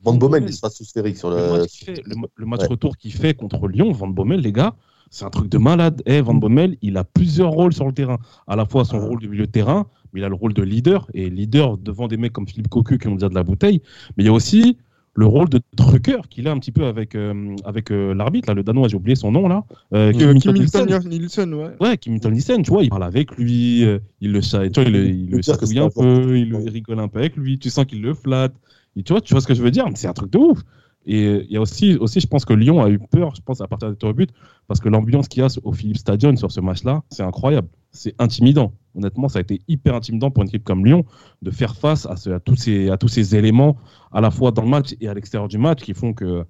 Van 0.03 0.13
Bommel, 0.13 0.41
Bommel. 0.41 0.43
il 0.49 0.53
sera 0.53 0.69
sphérique 0.69 1.17
sur 1.17 1.31
Le 1.31 1.37
le. 1.37 1.51
match, 1.59 1.83
fait- 1.85 2.01
le, 2.05 2.15
le 2.35 2.45
match 2.45 2.61
Ouais. 2.61 2.67
retour 2.67 2.95
qu'il 2.97 3.13
fait 3.13 3.33
contre 3.33 3.67
Lyon, 3.67 3.91
Van 3.93 4.07
Bommel, 4.07 4.41
les 4.41 4.51
gars, 4.51 4.75
c'est 5.09 5.25
un 5.25 5.31
truc 5.31 5.49
de 5.49 5.57
malade. 5.57 6.03
Eh, 6.05 6.21
Van 6.21 6.35
Bommel, 6.35 6.77
il 6.83 6.97
a 6.97 7.03
plusieurs 7.03 7.49
rôles 7.51 7.73
sur 7.73 7.85
le 7.87 7.93
terrain. 7.93 8.19
À 8.45 8.55
la 8.55 8.65
fois 8.65 8.85
son 8.85 8.97
Ah. 9.01 9.05
rôle 9.07 9.19
de 9.19 9.27
milieu 9.27 9.47
de 9.47 9.51
terrain, 9.51 9.87
mais 10.13 10.19
il 10.21 10.23
a 10.23 10.29
le 10.29 10.35
rôle 10.35 10.53
de 10.53 10.61
leader. 10.61 11.07
Et 11.15 11.29
leader 11.31 11.77
devant 11.79 12.07
des 12.07 12.17
mecs 12.17 12.31
comme 12.33 12.47
Philippe 12.47 12.67
Cocu 12.69 12.99
qui 12.99 13.07
ont 13.07 13.15
déjà 13.15 13.27
de 13.29 13.35
la 13.35 13.43
bouteille. 13.43 13.81
Mais 14.15 14.23
il 14.23 14.27
y 14.27 14.29
a 14.29 14.33
aussi 14.33 14.77
le 15.17 15.25
rôle 15.25 15.49
de 15.49 15.59
trucker 15.75 16.17
qu'il 16.29 16.47
a 16.47 16.51
un 16.51 16.59
petit 16.59 16.71
peu 16.71 16.85
avec, 16.85 17.15
euh, 17.15 17.55
avec 17.65 17.91
euh, 17.91 18.13
l'arbitre, 18.13 18.47
là, 18.47 18.53
le 18.53 18.61
Danois, 18.61 18.87
j'ai 18.87 18.95
oublié 18.97 19.15
son 19.15 19.31
nom, 19.31 19.47
là. 19.47 19.63
Euh, 19.93 20.11
Kim 20.11 20.37
Kim 20.39 20.53
Milton 20.53 20.85
Nielsen. 20.85 21.09
Nielsen 21.09 21.53
ouais 21.55 21.71
Ouais, 21.81 21.97
Kim 21.97 22.19
Nielsen, 22.31 22.61
tu 22.61 22.69
vois, 22.69 22.83
il 22.83 22.89
parle 22.89 23.03
avec 23.03 23.35
lui, 23.35 23.83
euh, 23.83 23.97
il 24.21 24.31
le, 24.31 24.41
tu 24.41 24.47
vois, 24.49 24.83
il, 24.83 24.91
le- 24.91 25.09
il 25.09 25.43
chatouille 25.43 25.79
un 25.79 25.89
peu, 25.89 26.37
il, 26.37 26.47
il 26.49 26.69
rigole 26.69 26.99
un 26.99 27.07
peu 27.07 27.17
avec 27.19 27.35
lui, 27.35 27.57
tu 27.57 27.71
sens 27.71 27.85
qu'il 27.85 28.03
le 28.03 28.13
flatte. 28.13 28.53
Et 28.95 29.01
tu 29.01 29.11
vois, 29.11 29.21
tu 29.21 29.33
vois 29.33 29.41
ce 29.41 29.47
que 29.47 29.55
je 29.55 29.61
veux 29.63 29.71
dire 29.71 29.85
Mais 29.89 29.95
C'est 29.95 30.07
un 30.07 30.13
truc 30.13 30.31
de 30.31 30.37
ouf. 30.37 30.59
Et 31.07 31.25
euh, 31.25 31.43
il 31.45 31.51
y 31.51 31.57
a 31.57 31.61
aussi, 31.61 31.95
aussi, 31.95 32.19
je 32.19 32.27
pense 32.27 32.45
que 32.45 32.53
Lyon 32.53 32.83
a 32.83 32.89
eu 32.89 32.99
peur, 32.99 33.33
je 33.35 33.41
pense, 33.41 33.59
à 33.61 33.67
partir 33.67 33.95
tirs 33.97 34.09
au 34.09 34.13
but, 34.13 34.29
parce 34.67 34.79
que 34.81 34.89
l'ambiance 34.89 35.27
qu'il 35.27 35.41
y 35.41 35.45
a 35.45 35.47
au 35.63 35.71
Philippe 35.71 35.97
Stadion 35.97 36.35
sur 36.35 36.51
ce 36.51 36.59
match-là, 36.61 37.01
c'est 37.09 37.23
incroyable. 37.23 37.69
C'est 37.97 38.13
intimidant. 38.19 38.73
Honnêtement, 38.95 39.27
ça 39.27 39.39
a 39.39 39.41
été 39.41 39.61
hyper 39.67 39.95
intimidant 39.95 40.29
pour 40.29 40.43
une 40.43 40.49
équipe 40.49 40.63
comme 40.63 40.85
Lyon 40.85 41.03
de 41.41 41.51
faire 41.51 41.75
face 41.75 42.05
à, 42.05 42.15
tous, 42.39 42.55
ces, 42.55 43.35
éléments, 43.35 43.77
à 44.11 44.21
la 44.21 44.29
fois 44.31 44.51
dans 44.51 44.61
le 44.61 44.69
match 44.69 44.95
et 45.01 45.07
à 45.07 45.13
l'extérieur 45.13 45.47
du 45.47 45.57
match, 45.57 45.81
qui 45.81 45.93
font 45.93 46.13
que, 46.13 46.45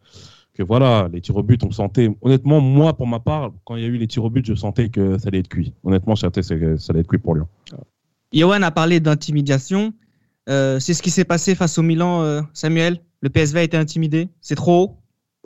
que 0.53 0.63
voilà, 0.63 1.09
les 1.11 1.21
tirs 1.21 1.37
au 1.37 1.43
but, 1.43 1.63
on 1.63 1.71
sentait. 1.71 2.09
Honnêtement, 2.21 2.59
moi, 2.59 2.95
pour 2.95 3.07
ma 3.07 3.19
part, 3.19 3.51
quand 3.63 3.77
il 3.77 3.81
y 3.81 3.85
a 3.85 3.87
eu 3.87 3.97
les 3.97 4.07
tirs 4.07 4.25
au 4.25 4.29
but, 4.29 4.45
je 4.45 4.55
sentais 4.55 4.89
que 4.89 5.17
ça 5.17 5.29
allait 5.29 5.39
être 5.39 5.47
cuit. 5.47 5.73
Honnêtement, 5.83 6.15
je 6.15 6.21
sentais 6.21 6.41
que 6.41 6.77
ça 6.77 6.91
allait 6.91 6.99
être 6.99 7.07
cuit 7.07 7.17
pour 7.17 7.35
Lyon. 7.35 7.47
Johan 8.33 8.61
a 8.61 8.71
parlé 8.71 8.99
d'intimidation. 8.99 9.93
Euh, 10.49 10.79
c'est 10.79 10.93
ce 10.93 11.01
qui 11.01 11.11
s'est 11.11 11.25
passé 11.25 11.55
face 11.55 11.77
au 11.77 11.81
Milan, 11.81 12.23
euh, 12.23 12.41
Samuel. 12.53 12.99
Le 13.21 13.29
PSV 13.29 13.59
a 13.59 13.63
été 13.63 13.77
intimidé. 13.77 14.29
C'est 14.41 14.55
trop 14.55 14.83
haut. 14.83 14.97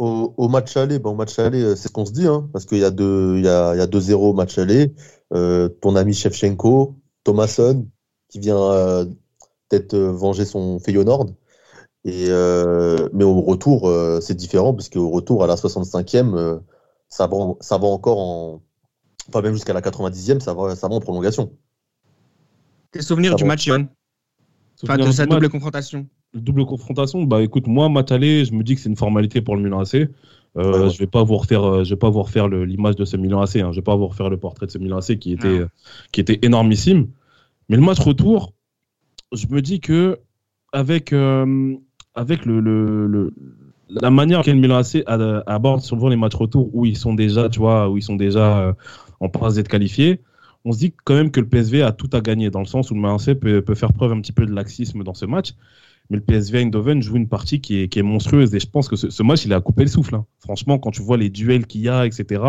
Au, 0.01 0.33
au 0.35 0.47
match 0.47 0.75
aller, 0.77 0.97
bon, 0.97 1.11
au 1.11 1.15
match 1.15 1.37
aller, 1.37 1.61
euh, 1.61 1.75
c'est 1.75 1.89
ce 1.89 1.93
qu'on 1.93 2.05
se 2.05 2.11
dit, 2.11 2.25
hein, 2.25 2.49
parce 2.53 2.65
qu'il 2.65 2.79
y 2.79 2.83
a 2.83 2.89
deux, 2.89 3.37
il 3.37 3.45
y 3.45 3.47
a, 3.47 3.75
y 3.75 3.81
a 3.81 3.85
2-0 3.87 4.13
au 4.31 4.33
match 4.33 4.57
aller. 4.57 4.93
Euh, 5.31 5.69
ton 5.69 5.95
ami 5.95 6.13
Shevchenko, 6.15 6.95
Thomasson, 7.23 7.85
qui 8.29 8.39
vient 8.39 8.57
euh, 8.71 9.05
peut-être 9.69 9.95
venger 9.95 10.45
son 10.45 10.79
Feyenoord. 10.79 11.27
Et, 12.03 12.25
euh, 12.29 13.09
mais 13.13 13.23
au 13.23 13.41
retour, 13.41 13.87
euh, 13.87 14.19
c'est 14.21 14.33
différent, 14.33 14.73
parce 14.73 14.89
qu'au 14.89 15.09
retour, 15.11 15.43
à 15.43 15.47
la 15.47 15.55
65e, 15.55 16.33
euh, 16.35 16.57
ça 17.07 17.27
va, 17.27 17.35
en- 17.37 17.57
ça 17.61 17.77
va 17.77 17.85
encore 17.87 18.17
en. 18.17 18.61
Enfin, 19.29 19.41
même 19.43 19.53
jusqu'à 19.53 19.73
la 19.73 19.81
90e, 19.81 20.39
ça 20.39 20.55
va, 20.55 20.75
ça 20.75 20.87
va 20.87 20.95
en 20.95 20.99
prolongation. 20.99 21.51
Tes 22.91 23.03
souvenirs 23.03 23.35
du 23.35 23.43
match, 23.45 23.69
Enfin, 24.83 24.97
de 24.97 25.11
sa 25.11 25.25
match. 25.27 25.35
double 25.41 25.49
confrontation. 25.49 26.07
Double 26.33 26.65
confrontation, 26.65 27.23
bah 27.23 27.41
écoute, 27.41 27.67
moi, 27.67 27.89
match 27.89 28.11
aller, 28.11 28.45
je 28.45 28.53
me 28.53 28.63
dis 28.63 28.75
que 28.75 28.81
c'est 28.81 28.89
une 28.89 28.95
formalité 28.97 29.41
pour 29.41 29.55
le 29.55 29.61
Milan 29.63 29.79
AC. 29.81 29.95
Euh, 29.95 30.07
Ouais, 30.55 30.79
ouais. 30.83 30.89
Je 30.89 30.97
vais 30.99 31.07
pas 31.07 31.23
vous 31.23 31.37
refaire, 31.37 31.63
euh, 31.63 31.83
je 31.83 31.91
vais 31.91 31.99
pas 31.99 32.09
vous 32.09 32.21
refaire 32.23 32.47
le- 32.49 32.65
l'image 32.65 32.95
de 32.95 33.05
ce 33.05 33.15
Milan 33.17 33.41
AC. 33.41 33.57
Hein. 33.61 33.71
Je 33.71 33.77
vais 33.77 33.81
pas 33.83 33.95
vous 33.95 34.07
refaire 34.07 34.29
le 34.29 34.37
portrait 34.37 34.65
de 34.65 34.71
ce 34.71 34.77
Milan 34.77 34.97
AC 34.97 35.17
qui 35.17 35.31
était, 35.33 35.61
qui 36.11 36.19
était 36.21 36.39
énormissime. 36.41 37.07
Mais 37.69 37.77
le 37.77 37.81
match 37.83 37.99
retour, 37.99 38.53
je 39.33 39.47
me 39.47 39.61
dis 39.61 39.79
que 39.79 40.19
avec, 40.73 41.13
euh, 41.13 41.75
avec 42.15 42.45
le, 42.45 42.59
le, 42.59 43.07
le- 43.07 43.33
la 43.89 44.09
manière 44.09 44.39
laquelle 44.39 44.57
Milan 44.57 44.77
AC 44.77 45.03
aborde 45.05 45.81
souvent 45.81 46.09
les 46.09 46.15
matchs 46.15 46.35
retour 46.35 46.69
où 46.73 46.85
ils 46.85 46.97
sont 46.97 47.13
déjà, 47.13 47.49
tu 47.49 47.59
vois, 47.59 47.89
où 47.89 47.97
ils 47.97 48.03
sont 48.03 48.15
déjà 48.15 48.59
euh, 48.59 48.73
en 49.19 49.29
passe 49.29 49.55
d'être 49.55 49.67
qualifiés, 49.67 50.21
on 50.63 50.71
se 50.71 50.79
dit 50.79 50.93
quand 51.03 51.13
même 51.15 51.31
que 51.31 51.39
le 51.41 51.47
PSV 51.47 51.81
a 51.81 51.91
tout 51.91 52.09
à 52.13 52.21
gagner, 52.21 52.49
dans 52.51 52.59
le 52.59 52.65
sens 52.65 52.91
où 52.91 52.93
le 52.93 53.01
Marseille 53.01 53.35
peut, 53.35 53.61
peut 53.61 53.75
faire 53.75 53.91
preuve 53.93 54.11
un 54.13 54.21
petit 54.21 54.31
peu 54.31 54.45
de 54.45 54.53
laxisme 54.53 55.03
dans 55.03 55.13
ce 55.13 55.25
match. 55.25 55.53
Mais 56.11 56.17
le 56.17 56.23
PSV 56.23 56.59
Eindhoven 56.59 57.01
joue 57.01 57.15
une 57.15 57.29
partie 57.29 57.61
qui 57.61 57.81
est, 57.81 57.87
qui 57.87 57.99
est 57.99 58.03
monstrueuse. 58.03 58.53
Et 58.53 58.59
je 58.59 58.67
pense 58.67 58.89
que 58.89 58.97
ce, 58.97 59.09
ce 59.09 59.23
match, 59.23 59.45
il 59.45 59.53
a 59.53 59.61
coupé 59.61 59.83
le 59.83 59.89
souffle. 59.89 60.13
hein. 60.15 60.25
Franchement, 60.39 60.77
quand 60.77 60.91
tu 60.91 61.01
vois 61.01 61.15
les 61.15 61.29
duels 61.29 61.65
qu'il 61.65 61.81
y 61.81 61.87
a, 61.89 62.05
etc. 62.05 62.43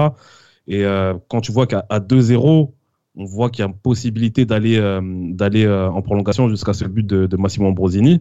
Et 0.66 0.84
euh, 0.84 1.14
quand 1.28 1.40
tu 1.40 1.52
vois 1.52 1.68
qu'à 1.68 1.86
à 1.88 2.00
2-0, 2.00 2.72
on 3.14 3.24
voit 3.24 3.50
qu'il 3.50 3.62
y 3.62 3.64
a 3.64 3.68
une 3.68 3.76
possibilité 3.76 4.44
d'aller 4.46 4.78
euh, 4.78 5.00
d'aller 5.30 5.64
euh, 5.64 5.88
en 5.90 6.02
prolongation 6.02 6.48
jusqu'à 6.48 6.72
ce 6.72 6.84
but 6.86 7.06
de, 7.06 7.26
de 7.26 7.36
Massimo 7.36 7.68
Ambrosini. 7.68 8.20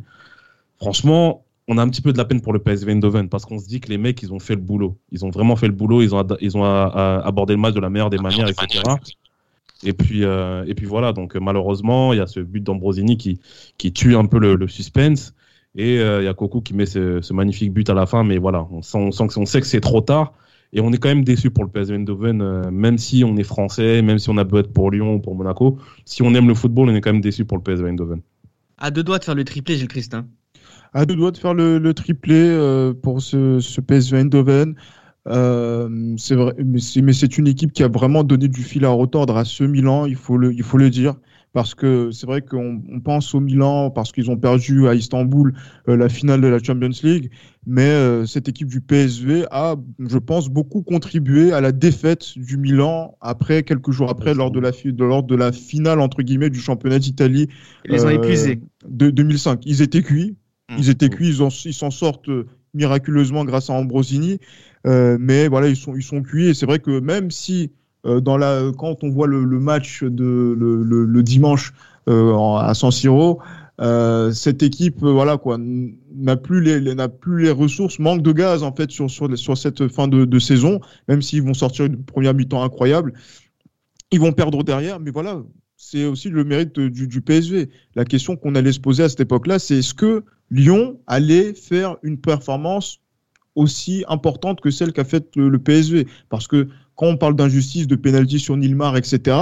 Franchement, 0.78 1.44
on 1.68 1.78
a 1.78 1.82
un 1.82 1.90
petit 1.90 2.02
peu 2.02 2.14
de 2.14 2.18
la 2.18 2.26
peine 2.26 2.42
pour 2.42 2.54
le 2.54 2.60
PSV 2.60 2.92
Eindhoven 2.92 3.28
parce 3.28 3.46
qu'on 3.46 3.58
se 3.58 3.68
dit 3.68 3.80
que 3.80 3.90
les 3.90 3.98
mecs, 3.98 4.22
ils 4.22 4.32
ont 4.34 4.40
fait 4.40 4.56
le 4.56 4.62
boulot. 4.62 4.98
Ils 5.12 5.26
ont 5.26 5.32
vraiment 5.32 5.56
fait 5.56 5.68
le 5.68 5.74
boulot. 5.74 6.02
Ils 6.04 6.14
ont, 6.14 6.24
ils 6.40 6.56
ont 6.58 6.64
abordé 6.64 7.54
le 7.54 7.60
match 7.60 7.74
de 7.74 7.80
la 7.80 7.90
meilleure 7.90 8.10
des 8.10 8.18
manières, 8.20 8.48
etc. 8.48 8.68
Et 9.84 9.94
puis, 9.94 10.24
euh, 10.24 10.64
et 10.68 10.76
puis 10.76 10.86
voilà. 10.86 11.14
Donc, 11.14 11.36
euh, 11.36 11.40
malheureusement, 11.40 12.14
il 12.14 12.18
y 12.18 12.20
a 12.20 12.28
ce 12.28 12.40
but 12.40 12.62
d'Ambrosini 12.64 13.18
qui, 13.18 13.40
qui 13.78 13.92
tue 13.94 14.16
un 14.16 14.26
peu 14.26 14.40
le, 14.40 14.56
le 14.56 14.68
suspense. 14.68 15.34
Et 15.76 16.00
euh, 16.00 16.22
il 16.22 16.26
y 16.26 16.28
a 16.28 16.34
Coco 16.34 16.62
qui 16.62 16.74
met 16.74 16.86
ce, 16.86 17.22
ce 17.22 17.34
magnifique 17.34 17.74
but 17.74 17.90
à 17.90 17.94
la 17.94 18.06
fin. 18.06 18.24
Mais 18.24 18.38
voilà, 18.38 18.68
on 18.72 18.82
sent, 18.82 18.98
on 18.98 19.12
sent 19.12 19.28
que, 19.28 19.40
on 19.40 19.46
sait 19.46 19.62
que 19.62 19.68
c'est 19.68 19.82
trop 19.82 20.02
tard. 20.02 20.34
Et 20.74 20.80
on 20.82 20.92
est 20.94 20.98
quand 20.98 21.10
même 21.10 21.24
déçu 21.26 21.50
pour 21.52 21.64
le 21.66 21.70
PSV 21.70 21.96
Eindhoven, 21.96 22.42
euh, 22.42 22.72
même 22.72 22.98
si 22.98 23.24
on 23.26 23.36
est 23.38 23.44
français, 23.44 24.02
même 24.02 24.20
si 24.20 24.30
on 24.30 24.38
a 24.38 24.44
beau 24.46 24.60
être 24.60 24.72
pour 24.72 24.90
Lyon 24.92 25.16
ou 25.16 25.20
pour 25.20 25.36
Monaco. 25.36 25.78
Si 26.06 26.22
on 26.22 26.34
aime 26.34 26.48
le 26.48 26.54
football, 26.56 26.90
on 26.90 26.96
est 26.96 27.02
quand 27.02 27.12
même 27.12 27.22
déçu 27.22 27.44
pour 27.46 27.58
le 27.58 27.64
PSV 27.64 27.90
Eindhoven. 27.90 28.22
À 28.78 28.92
deux 28.92 29.04
doigts 29.04 29.20
de 29.20 29.24
faire 29.24 29.36
le 29.36 29.44
triplé, 29.46 29.78
Gilles 29.78 29.88
Christin. 29.88 30.28
à 30.94 31.06
deux 31.06 31.16
doigts 31.16 31.32
de 31.32 31.38
faire 31.38 31.54
le, 31.54 31.78
le 31.78 31.94
triplé 31.94 32.36
euh, 32.36 32.94
pour 32.94 33.22
ce, 33.22 33.60
ce 33.60 33.82
PSV 33.82 34.18
Eindhoven. 34.20 34.76
Euh, 35.28 36.16
c'est 36.18 36.36
vrai, 36.36 36.54
mais 36.66 36.80
c'est, 36.80 37.38
une 37.38 37.48
équipe 37.48 37.74
qui 37.74 37.84
a 37.84 37.88
vraiment 37.88 38.24
donné 38.24 38.48
du 38.48 38.64
fil 38.64 38.86
à 38.86 38.90
retordre 38.90 39.38
à 39.38 39.46
ce 39.46 39.64
Milan, 39.64 40.06
il 40.06 40.16
faut 40.16 40.38
le, 40.38 40.54
il 40.54 40.64
faut 40.64 40.78
le 40.78 40.90
dire. 40.90 41.16
Parce 41.54 41.76
que 41.76 42.12
c'est 42.12 42.26
vrai 42.26 42.42
qu'on 42.42 42.82
on 42.90 43.02
pense 43.02 43.36
au 43.36 43.42
Milan 43.42 43.92
parce 43.92 44.14
qu'ils 44.14 44.32
ont 44.32 44.38
perdu 44.38 44.88
à 44.88 44.96
Istanbul 44.96 45.54
euh, 45.90 45.98
la 45.98 46.08
finale 46.08 46.40
de 46.40 46.48
la 46.48 46.60
Champions 46.64 46.90
League, 47.04 47.30
mais 47.68 47.88
euh, 47.90 48.26
cette 48.26 48.48
équipe 48.48 48.70
du 48.70 48.80
PSV 48.80 49.48
a, 49.52 49.76
je 50.00 50.18
pense, 50.18 50.48
beaucoup 50.48 50.82
contribué 50.82 51.52
à 51.52 51.60
la 51.60 51.74
défaite 51.74 52.38
du 52.38 52.56
Milan 52.56 53.18
après 53.20 53.64
quelques 53.64 53.92
jours 53.92 54.10
après 54.10 54.34
lors 54.34 54.50
de 54.50 54.62
la, 54.62 54.72
de, 54.72 55.04
lors 55.04 55.24
de 55.24 55.36
la 55.36 55.52
finale 55.52 56.00
entre 56.00 56.22
guillemets 56.22 56.50
du 56.50 56.60
championnat 56.60 57.00
d'Italie 57.00 57.50
Ils 57.84 57.92
les 57.92 58.06
ont 58.06 58.10
épuisés. 58.10 58.62
de 58.88 59.10
2005. 59.10 59.64
Ils 59.66 59.82
étaient 59.82 60.04
cuits. 60.04 60.38
Ils 60.78 60.90
étaient 60.90 61.10
cuits. 61.10 61.28
Ils 61.28 61.42
en- 61.42 61.50
ils 61.50 61.74
s'en 61.74 61.92
sortent 61.92 62.30
miraculeusement 62.74 63.46
grâce 63.46 63.70
à 63.70 63.74
Ambrosini. 63.74 64.40
Euh, 64.88 65.18
mais 65.20 65.48
voilà, 65.48 65.68
ils 65.68 65.76
sont, 65.76 65.96
ils 65.96 66.04
sont 66.04 66.22
cuits. 66.22 66.48
Et 66.48 66.54
c'est 66.54 66.66
vrai 66.66 66.80
que 66.80 67.00
même 67.00 67.32
si 67.32 67.72
euh, 68.06 68.20
dans 68.20 68.38
la, 68.38 68.72
quand 68.78 69.04
on 69.04 69.10
voit 69.10 69.28
le, 69.28 69.46
match 69.60 70.04
de, 70.04 70.56
le, 70.58 71.24
dimanche 71.24 71.74
euh, 72.10 72.58
à 72.58 72.74
San 72.74 72.92
Siro, 72.92 73.40
cette 74.34 74.64
équipe, 74.64 75.00
voilà 75.00 75.38
quoi, 75.38 75.58
n'a 75.60 76.36
plus 76.36 76.62
les, 76.62 76.94
n'a 76.94 77.10
plus 77.10 77.44
les 77.44 77.52
ressources, 77.52 78.00
manque 78.00 78.22
de 78.22 78.32
gaz 78.32 78.62
en 78.64 78.74
fait 78.74 78.92
sur 78.92 79.10
sur, 79.10 79.36
sur 79.38 79.58
cette 79.58 79.88
fin 79.88 80.08
de, 80.08 80.26
de 80.26 80.40
saison. 80.40 80.80
Même 81.08 81.22
s'ils 81.22 81.44
vont 81.44 81.54
sortir 81.54 81.86
une 81.86 82.04
première 82.04 82.34
mi-temps 82.34 82.64
incroyable, 82.64 83.14
ils 84.12 84.20
vont 84.20 84.34
perdre 84.34 84.64
derrière. 84.64 85.00
Mais 85.00 85.12
voilà, 85.12 85.42
c'est 85.78 86.06
aussi 86.06 86.30
le 86.30 86.44
mérite 86.44 86.80
du, 86.80 87.08
du 87.08 87.22
PSV. 87.22 87.70
La 87.96 88.06
question 88.06 88.36
qu'on 88.36 88.54
allait 88.54 88.72
se 88.72 88.80
poser 88.80 89.04
à 89.04 89.10
cette 89.10 89.22
époque-là, 89.22 89.58
c'est 89.58 89.78
est-ce 89.78 89.96
que 89.96 90.24
Lyon 90.52 91.00
allait 91.08 91.54
faire 91.54 91.98
une 92.04 92.20
performance 92.20 93.00
aussi 93.56 94.04
importante 94.08 94.62
que 94.62 94.70
celle 94.70 94.94
qu'a 94.94 95.04
faite 95.04 95.36
le, 95.36 95.50
le 95.50 95.60
PSV 95.60 96.08
Parce 96.30 96.48
que 96.48 96.68
quand 96.96 97.08
on 97.08 97.18
parle 97.18 97.36
d'injustice, 97.36 97.88
de 97.88 97.96
pénalty 97.96 98.40
sur 98.40 98.56
Nilmar, 98.56 98.96
etc., 98.98 99.38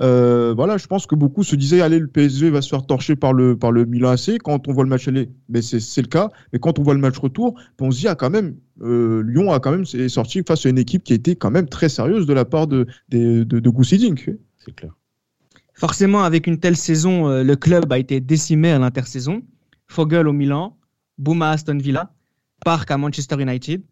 euh, 0.00 0.52
voilà, 0.54 0.76
je 0.76 0.86
pense 0.86 1.06
que 1.06 1.14
beaucoup 1.14 1.44
se 1.44 1.54
disaient 1.54 1.80
allez, 1.80 2.00
le 2.00 2.08
PSV 2.08 2.50
va 2.50 2.62
se 2.62 2.68
faire 2.68 2.84
torcher 2.84 3.14
par 3.14 3.32
le, 3.32 3.56
par 3.56 3.70
le 3.70 3.84
Milan 3.84 4.10
AC. 4.10 4.38
Quand 4.42 4.66
on 4.66 4.72
voit 4.72 4.82
le 4.82 4.90
match 4.90 5.06
aller, 5.06 5.30
ben 5.48 5.62
c'est 5.62 5.78
c'est 5.78 6.02
le 6.02 6.08
cas. 6.08 6.30
Mais 6.52 6.58
quand 6.58 6.78
on 6.78 6.82
voit 6.82 6.94
le 6.94 7.00
match 7.00 7.16
retour, 7.18 7.54
ben 7.78 7.86
on 7.86 7.90
se 7.92 8.00
dit 8.00 8.08
ah, 8.08 8.16
quand 8.16 8.30
même, 8.30 8.56
euh, 8.82 9.22
Lyon 9.22 9.52
a 9.52 9.60
quand 9.60 9.70
même 9.70 9.84
est 9.94 10.08
sorti 10.08 10.42
face 10.46 10.66
à 10.66 10.68
une 10.68 10.78
équipe 10.78 11.04
qui 11.04 11.14
était 11.14 11.36
quand 11.36 11.50
même 11.50 11.68
très 11.68 11.88
sérieuse 11.88 12.26
de 12.26 12.32
la 12.32 12.44
part 12.44 12.66
de, 12.66 12.86
de, 13.10 13.44
de. 13.44 13.72
C'est 14.58 14.74
clair. 14.74 14.96
Forcément, 15.74 16.22
avec 16.24 16.46
une 16.46 16.58
telle 16.58 16.76
saison, 16.76 17.28
euh, 17.28 17.44
le 17.44 17.56
club 17.56 17.92
a 17.92 17.98
été 17.98 18.20
décimé 18.20 18.70
à 18.70 18.78
l'intersaison. 18.78 19.42
Fogel 19.86 20.26
au 20.28 20.32
Milan, 20.32 20.76
Bouma 21.18 21.50
à 21.50 21.52
Aston 21.52 21.78
Villa, 21.78 22.12
Park 22.64 22.90
à 22.90 22.98
Manchester 22.98 23.40
United, 23.40 23.82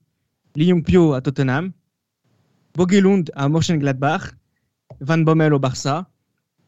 Lee 0.56 0.68
Jong-pyo 0.68 1.12
à 1.14 1.20
Tottenham, 1.20 1.72
Bogelund 2.74 3.30
à 3.34 3.48
Mönchengladbach, 3.48 4.32
Van 5.00 5.18
Bommel 5.18 5.52
au 5.54 5.58
Barça. 5.58 6.08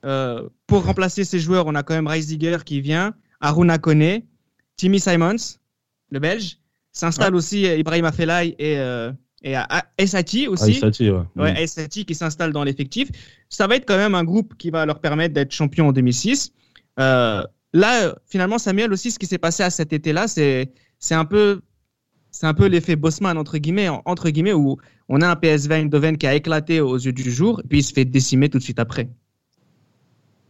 Euh, 0.05 0.49
pour 0.67 0.85
remplacer 0.85 1.25
ces 1.25 1.39
joueurs, 1.39 1.67
on 1.67 1.75
a 1.75 1.83
quand 1.83 1.95
même 1.95 2.07
Reisiger 2.07 2.59
qui 2.65 2.81
vient, 2.81 3.15
Aruna 3.41 3.79
Kone, 3.79 4.21
Timmy 4.77 5.01
Simons, 5.01 5.37
le 6.11 6.19
Belge. 6.19 6.59
S'installe 6.93 7.35
aussi 7.35 7.67
euh, 7.67 7.77
Ibrahim 7.77 8.05
Afellay 8.05 8.55
et, 8.59 8.79
euh, 8.79 9.11
et 9.43 9.57
à- 9.57 9.85
Esati 9.99 10.47
aussi. 10.47 10.65
Aïssati, 10.65 11.11
ouais. 11.11 11.23
Ouais, 11.37 11.65
Mm. 11.65 12.05
Qui 12.05 12.15
s'installe 12.15 12.53
dans 12.53 12.65
l'effectif. 12.65 13.11
Ça 13.49 13.67
va 13.67 13.77
être 13.77 13.87
quand 13.87 13.97
même 13.97 14.15
un 14.15 14.25
groupe 14.25 14.55
qui 14.57 14.71
va 14.71 14.85
leur 14.87 15.01
permettre 15.01 15.35
d'être 15.35 15.53
champion 15.53 15.89
en 15.89 15.93
2006. 15.93 16.53
Euh, 17.01 17.43
là, 17.75 18.15
finalement, 18.27 18.59
Samuel 18.59 18.93
aussi, 18.93 19.11
ce 19.11 19.19
qui 19.19 19.27
s'est 19.27 19.39
passé 19.39 19.63
à 19.63 19.71
cet 19.71 19.93
été-là, 19.93 20.27
c'est 20.29 21.15
un 21.15 21.25
peu 21.27 21.61
l'effet 22.61 22.97
Bosman 22.97 23.37
entre 23.37 23.59
guillemets 23.59 24.55
où 24.55 24.79
on 25.09 25.21
a 25.21 25.29
un 25.29 25.37
PSV 25.37 25.75
Eindhoven 25.75 26.17
qui 26.17 26.27
a 26.27 26.35
éclaté 26.35 26.81
aux 26.81 26.97
yeux 26.97 27.13
du 27.13 27.31
jour 27.31 27.61
et 27.61 27.69
puis 27.69 27.81
il 27.81 27.83
se 27.83 27.93
fait 27.93 28.07
décimer 28.07 28.49
tout 28.49 28.59
de 28.59 28.63
suite 28.63 28.79
après. 28.79 29.11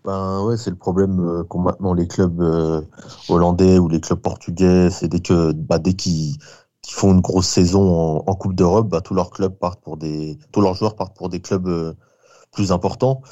Ben 0.04 0.44
ouais, 0.44 0.58
c'est 0.58 0.68
le 0.68 0.76
problème 0.76 1.18
euh, 1.18 1.44
qu'ont 1.44 1.60
maintenant 1.60 1.94
les 1.94 2.06
clubs 2.06 2.38
euh, 2.42 2.82
hollandais 3.30 3.78
ou 3.78 3.88
les 3.88 4.00
clubs 4.00 4.20
portugais. 4.20 4.90
C'est 4.90 5.08
dès 5.08 5.20
que 5.20 5.52
bah, 5.52 5.78
dès 5.78 5.94
qu'ils 5.94 6.36
font 6.86 7.12
une 7.12 7.22
grosse 7.22 7.48
saison 7.48 7.88
en, 7.88 8.24
en 8.26 8.34
Coupe 8.34 8.54
d'Europe, 8.54 8.90
bah, 8.90 9.00
tous 9.00 9.14
leurs 9.14 9.30
clubs 9.30 9.54
partent 9.54 9.80
pour 9.82 9.96
des 9.96 10.38
tous 10.52 10.60
leurs 10.60 10.74
joueurs 10.74 10.94
partent 10.94 11.16
pour 11.16 11.30
des 11.30 11.40
clubs 11.40 11.66
euh, 11.66 11.94
plus 12.52 12.70
importants. 12.70 13.22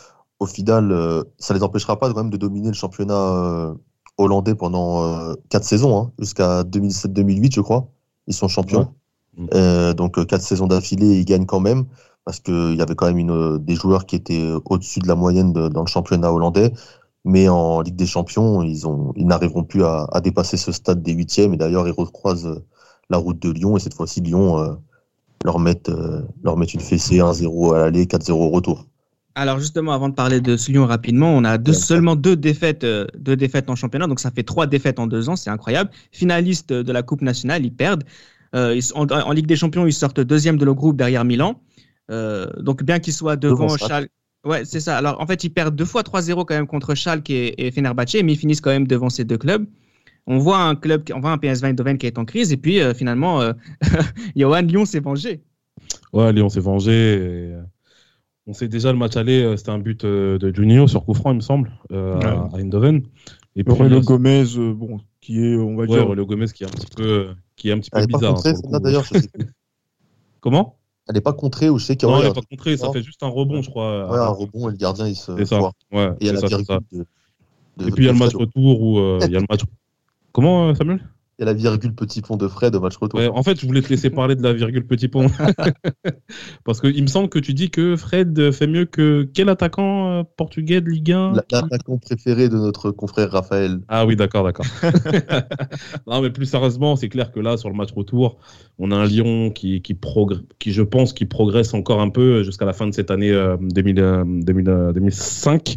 Au 0.43 0.47
final, 0.47 0.91
euh, 0.93 1.23
ça 1.39 1.55
les 1.55 1.63
empêchera 1.63 1.99
pas 2.01 2.09
quand 2.13 2.17
même 2.23 2.31
de 2.31 2.37
dominer 2.37 2.69
le 2.69 2.75
championnat 2.75 3.15
euh, 3.15 3.75
hollandais 4.19 4.55
pendant 4.57 5.05
euh, 5.05 5.35
quatre 5.51 5.65
saisons, 5.65 5.97
hein, 5.99 6.13
jusqu'à 6.19 6.65
2007-2008, 6.65 7.55
je 7.55 7.61
crois. 7.61 7.89
Ils 8.27 8.35
sont 8.35 8.49
champions. 8.49 8.89
Ouais. 9.39 9.95
Donc 9.95 10.25
quatre 10.27 10.43
saisons 10.43 10.67
d'affilée, 10.67 11.19
ils 11.21 11.25
gagnent 11.25 11.47
quand 11.47 11.61
même 11.61 11.85
parce 12.25 12.41
qu'il 12.41 12.75
y 12.77 12.83
avait 12.83 12.95
quand 12.95 13.07
même 13.07 13.19
une, 13.19 13.59
des 13.59 13.75
joueurs 13.75 14.07
qui 14.07 14.17
étaient 14.17 14.53
au-dessus 14.65 15.01
de 15.01 15.09
la 15.09 15.15
moyenne 15.15 15.53
de- 15.53 15.69
dans 15.69 15.83
le 15.83 15.87
championnat 15.89 16.33
hollandais. 16.33 16.73
Mais 17.25 17.49
en 17.49 17.81
Ligue 17.83 17.97
des 17.97 18.07
Champions, 18.07 18.63
ils, 18.63 18.87
ont, 18.87 19.13
ils 19.17 19.27
n'arriveront 19.27 19.65
plus 19.65 19.85
à, 19.85 20.07
à 20.13 20.21
dépasser 20.21 20.57
ce 20.57 20.73
stade 20.73 21.03
des 21.03 21.13
huitièmes. 21.13 21.55
Et 21.55 21.57
d'ailleurs, 21.57 21.87
ils 21.89 21.93
recroisent 21.93 22.63
la 23.11 23.17
route 23.19 23.39
de 23.41 23.51
Lyon. 23.51 23.77
Et 23.77 23.81
cette 23.81 23.95
fois-ci, 23.95 24.21
Lyon 24.21 24.59
euh, 24.59 24.75
leur, 25.45 25.59
met, 25.61 25.89
euh, 25.91 26.23
leur 26.43 26.57
met 26.57 26.67
une 26.67 26.81
fessée 26.81 27.21
1-0 27.21 27.73
à 27.75 27.79
l'aller, 27.79 28.07
4-0 28.07 28.47
au 28.47 28.51
retour. 28.51 28.87
Alors 29.35 29.59
justement, 29.59 29.93
avant 29.93 30.09
de 30.11 30.15
parler 30.15 30.41
de 30.41 30.57
ce 30.59 30.71
Lyon 30.71 30.87
rapidement, 30.87 31.35
on 31.35 31.45
a 31.45 31.57
deux, 31.57 31.73
seulement 31.73 32.17
deux 32.17 32.37
défaites, 32.37 32.85
euh, 32.85 33.07
deux 33.19 33.35
défaites 33.37 33.71
en 33.71 33.77
championnat, 33.77 34.07
donc 34.07 34.21
ça 34.21 34.31
fait 34.31 34.43
trois 34.43 34.67
défaites 34.67 34.99
en 34.99 35.07
deux 35.07 35.29
ans, 35.31 35.37
c'est 35.37 35.49
incroyable. 35.49 35.91
Finalistes 36.11 36.73
de 36.73 36.93
la 36.93 37.03
Coupe 37.03 37.23
nationale, 37.23 37.65
ils 37.65 37.73
perdent. 37.75 38.05
Euh, 38.55 38.75
ils 38.77 38.85
en, 38.95 39.07
en 39.09 39.33
Ligue 39.33 39.47
des 39.47 39.57
Champions, 39.57 39.87
ils 39.87 39.93
sortent 39.95 40.21
deuxième 40.21 40.59
de 40.59 40.65
leur 40.67 40.75
groupe 40.75 40.97
derrière 40.99 41.25
Milan. 41.25 41.61
Euh, 42.11 42.47
donc 42.61 42.83
bien 42.83 42.99
qu'ils 42.99 43.15
soient 43.15 43.37
devant 43.37 43.65
Devant 43.65 43.77
Schalke. 43.79 43.89
Schalke, 43.89 44.11
ouais, 44.45 44.65
c'est 44.67 44.81
ça. 44.81 44.99
Alors 44.99 45.19
en 45.21 45.27
fait, 45.27 45.45
ils 45.45 45.51
perdent 45.51 45.75
deux 45.77 45.87
fois 45.87 46.03
3-0 46.03 46.45
quand 46.45 46.55
même 46.55 46.67
contre 46.67 46.95
Schalke 46.95 47.31
et, 47.31 47.67
et 47.67 47.71
Fenerbahçe, 47.71 48.17
mais 48.23 48.35
ils 48.35 48.39
finissent 48.39 48.61
quand 48.61 48.71
même 48.71 48.87
devant 48.87 49.09
ces 49.09 49.25
deux 49.25 49.39
clubs. 49.39 49.65
On 50.27 50.37
voit 50.39 50.59
un 50.59 50.75
club, 50.77 51.05
qui- 51.05 51.15
on 51.15 51.21
voit 51.21 51.31
un 51.33 51.39
PSV 51.39 51.69
Eindhoven 51.69 51.97
qui 51.97 52.07
est 52.07 52.19
en 52.19 52.25
crise, 52.27 52.53
et 52.53 52.57
puis 52.59 52.81
euh, 52.81 52.93
finalement, 52.93 53.41
euh, 53.41 53.55
Johan 54.37 54.61
Lyon 54.63 54.85
s'est 54.85 55.01
vengé. 55.01 55.41
Ouais, 56.13 56.33
Lyon 56.35 56.49
s'est 56.51 56.61
vengé. 56.61 56.93
et, 56.93 57.19
euh, 57.55 57.63
On 58.47 58.53
sait 58.55 58.69
déjà 58.69 58.93
le 58.93 58.99
match 58.99 59.17
aller, 59.17 59.43
euh, 59.43 59.57
c'était 59.57 59.71
un 59.71 59.79
but 59.79 60.05
euh, 60.05 60.39
de 60.39 60.53
Juninho 60.55 60.89
sur 60.89 61.05
coup 61.05 61.15
franc, 61.15 61.31
il 61.31 61.37
me 61.37 61.41
semble, 61.41 61.71
euh, 61.93 62.47
à- 62.51 62.57
à 62.57 62.59
Eindhoven. 62.61 63.03
Et 63.55 63.63
puis, 63.63 63.73
Aurélio 63.73 63.99
euh, 63.99 64.01
Gomez, 64.01 64.45
euh, 64.57 64.73
bon, 64.75 65.01
qui 65.21 65.39
est, 65.45 65.57
on 65.57 65.77
va 65.77 65.87
ouais, 65.87 65.89
dire, 65.89 66.07
Aurélio 66.07 66.27
Gomez 66.27 66.47
qui 66.47 66.65
est 66.65 66.67
un 66.67 66.71
petit 66.71 66.89
peu, 66.97 67.35
qui 67.57 67.69
est 67.69 67.73
un 67.73 67.79
petit 67.79 67.91
peu 67.91 67.99
Elle 67.99 68.07
n'est 68.07 68.09
pas 68.09 68.19
bizarre. 68.19 68.35
contrée, 68.35 68.51
hein, 68.51 68.81
d'ailleurs. 68.81 69.05
je 69.05 69.15
sais 69.15 69.29
plus. 69.29 69.47
Comment? 70.41 70.79
Elle 71.09 71.15
n'est 71.15 71.21
pas 71.21 71.33
contrée 71.33 71.69
ou 71.69 71.79
je 71.79 71.85
sais 71.85 71.97
qu'il 71.97 72.09
y 72.09 72.13
Non, 72.13 72.19
ouais, 72.19 72.29
n'est 72.29 72.33
pas 72.35 72.43
contré, 72.43 72.77
ça 72.77 72.91
fait 72.91 73.03
juste 73.03 73.23
un 73.23 73.29
rebond, 73.29 73.63
je 73.63 73.71
crois. 73.71 74.11
ouais, 74.11 74.19
un 74.19 74.29
rebond 74.29 74.69
et 74.69 74.73
le 74.73 74.77
gardien 74.79 75.07
il 75.09 75.17
se 75.17 75.33
C'est 75.33 75.47
ça. 75.47 75.61
Ouais, 75.61 76.11
Et 76.21 76.25
il 76.25 76.27
y 76.27 76.31
a 76.31 76.33
c'est 76.33 76.37
la 76.37 76.41
ça, 76.49 76.49
c'est 76.59 76.65
ça. 76.65 76.79
virgule 76.79 77.07
de, 77.79 77.85
de- 77.85 77.89
Et 77.89 77.93
puis 77.93 78.05
il 78.05 78.07
y 78.07 78.09
a 78.09 78.13
le 78.13 78.19
match 78.19 78.35
retour 78.35 78.81
où 78.81 78.99
euh, 78.99 79.21
il 79.25 79.33
y 79.33 79.37
a 79.37 79.41
le 79.41 79.47
match. 79.49 79.63
Comment, 80.33 80.75
Samuel? 80.75 81.01
Y 81.43 81.49
a 81.49 81.53
la 81.53 81.59
virgule 81.59 81.95
petit 81.95 82.21
pont 82.21 82.37
de 82.37 82.49
Fred 82.49 82.75
au 82.75 82.81
match 82.81 82.97
retour. 82.97 83.21
Ouais, 83.21 83.29
en 83.29 83.43
fait, 83.43 83.61
je 83.61 83.67
voulais 83.67 83.83
te 83.83 83.89
laisser 83.89 84.11
parler 84.11 84.37
de 84.37 84.43
la 84.43 84.53
virgule 84.53 84.87
petit 84.87 85.09
pont. 85.09 85.27
Parce 86.65 86.81
qu'il 86.81 87.03
me 87.03 87.09
semble 87.09 87.29
que 87.29 87.39
tu 87.39 87.55
dis 87.55 87.71
que 87.71 87.97
Fred 87.97 88.53
fait 88.53 88.67
mieux 88.67 88.85
que 88.85 89.29
quel 89.35 89.49
attaquant 89.49 90.21
euh, 90.21 90.23
portugais 90.37 90.81
de 90.81 90.89
Ligue 90.89 91.13
1 91.13 91.33
La- 91.33 91.45
L'attaquant 91.51 91.99
préféré 91.99 92.49
de 92.49 92.57
notre 92.57 92.91
confrère 92.91 93.31
Raphaël. 93.31 93.81
Ah 93.89 94.07
oui, 94.07 94.17
d'accord, 94.17 94.45
d'accord. 94.45 94.67
non, 96.07 96.23
mais 96.23 96.31
plus 96.31 96.47
sérieusement, 96.47 96.97
c'est 96.97 97.09
clair 97.09 97.33
que 97.33 97.41
là, 97.41 97.57
sur 97.57 97.69
le 97.69 97.75
match 97.75 97.93
retour, 97.93 98.39
on 98.79 98.91
a 98.91 98.97
un 98.97 99.07
Lyon 99.07 99.51
qui, 99.51 99.83
qui, 99.83 99.97
qui 100.59 100.73
je 100.73 100.83
pense, 100.83 101.13
qui 101.13 101.27
progresse 101.27 101.75
encore 101.75 102.01
un 102.01 102.11
peu 102.11 102.43
jusqu'à 102.43 102.65
la 102.65 102.73
fin 102.73 102.87
de 102.87 102.95
cette 102.95 103.11
année 103.11 103.31
euh, 103.31 103.57
2000, 103.61 104.01
euh, 104.01 104.25
2000, 104.27 104.69
euh, 104.69 104.93
2005 104.93 105.71
et 105.71 105.77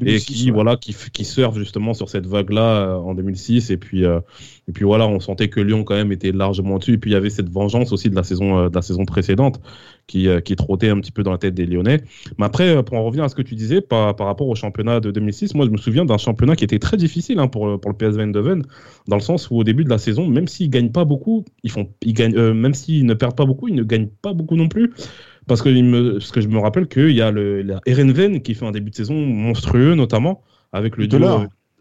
2006, 0.00 0.24
qui 0.26 0.44
ouais. 0.46 0.50
voilà 0.50 0.76
qui, 0.76 0.94
qui 1.12 1.24
surfe 1.24 1.56
justement 1.58 1.94
sur 1.94 2.08
cette 2.08 2.26
vague 2.26 2.50
là 2.50 2.96
en 2.98 3.14
2006 3.14 3.70
et 3.70 3.76
puis 3.76 4.04
euh, 4.04 4.20
et 4.68 4.72
puis 4.72 4.84
voilà 4.84 5.03
on 5.06 5.20
sentait 5.20 5.48
que 5.48 5.60
Lyon 5.60 5.84
quand 5.84 5.94
même 5.94 6.12
était 6.12 6.32
largement 6.32 6.78
dessus 6.78 6.92
et 6.94 6.98
puis 6.98 7.10
il 7.10 7.14
y 7.14 7.16
avait 7.16 7.30
cette 7.30 7.48
vengeance 7.48 7.92
aussi 7.92 8.10
de 8.10 8.14
la 8.14 8.22
saison 8.22 8.58
euh, 8.58 8.68
de 8.68 8.74
la 8.74 8.82
saison 8.82 9.04
précédente 9.04 9.60
qui 10.06 10.28
euh, 10.28 10.40
qui 10.40 10.56
trottait 10.56 10.88
un 10.90 11.00
petit 11.00 11.12
peu 11.12 11.22
dans 11.22 11.30
la 11.32 11.38
tête 11.38 11.54
des 11.54 11.66
Lyonnais. 11.66 12.02
Mais 12.38 12.44
après 12.46 12.76
euh, 12.76 12.82
pour 12.82 12.96
en 12.98 13.04
revenir 13.04 13.24
à 13.24 13.28
ce 13.28 13.34
que 13.34 13.42
tu 13.42 13.54
disais 13.54 13.80
par, 13.80 14.14
par 14.16 14.26
rapport 14.26 14.48
au 14.48 14.54
championnat 14.54 15.00
de 15.00 15.10
2006 15.10 15.54
moi 15.54 15.66
je 15.66 15.70
me 15.70 15.76
souviens 15.76 16.04
d'un 16.04 16.18
championnat 16.18 16.56
qui 16.56 16.64
était 16.64 16.78
très 16.78 16.96
difficile 16.96 17.38
hein, 17.38 17.48
pour 17.48 17.66
le- 17.66 17.78
pour 17.78 17.90
le 17.90 17.96
PSV 17.96 18.22
Eindhoven 18.22 18.62
dans 19.08 19.16
le 19.16 19.22
sens 19.22 19.50
où 19.50 19.56
au 19.56 19.64
début 19.64 19.84
de 19.84 19.90
la 19.90 19.98
saison 19.98 20.26
même 20.26 20.48
s'ils 20.48 20.70
gagnent 20.70 20.92
pas 20.92 21.04
beaucoup 21.04 21.44
ils 21.62 21.70
font 21.70 21.88
ils 22.02 22.12
gagnent 22.14 22.36
euh, 22.36 22.54
même 22.54 22.74
s'ils 22.74 23.06
ne 23.06 23.14
perdent 23.14 23.36
pas 23.36 23.46
beaucoup 23.46 23.68
ils 23.68 23.74
ne 23.74 23.82
gagnent 23.84 24.08
pas 24.22 24.32
beaucoup 24.32 24.56
non 24.56 24.68
plus. 24.68 24.92
Parce 25.46 25.60
que, 25.60 25.68
il 25.68 25.84
me, 25.84 26.14
parce 26.14 26.30
que 26.32 26.40
je 26.40 26.48
me 26.48 26.58
rappelle 26.58 26.88
qu'il 26.88 27.10
y 27.10 27.20
a 27.20 27.30
le, 27.30 27.60
la 27.60 27.80
Erenven 27.84 28.40
qui 28.40 28.54
fait 28.54 28.64
un 28.64 28.70
début 28.70 28.90
de 28.90 28.96
saison 28.96 29.14
monstrueux, 29.14 29.94
notamment 29.94 30.42
avec 30.72 30.96
le 30.96 31.06
duo, 31.06 31.18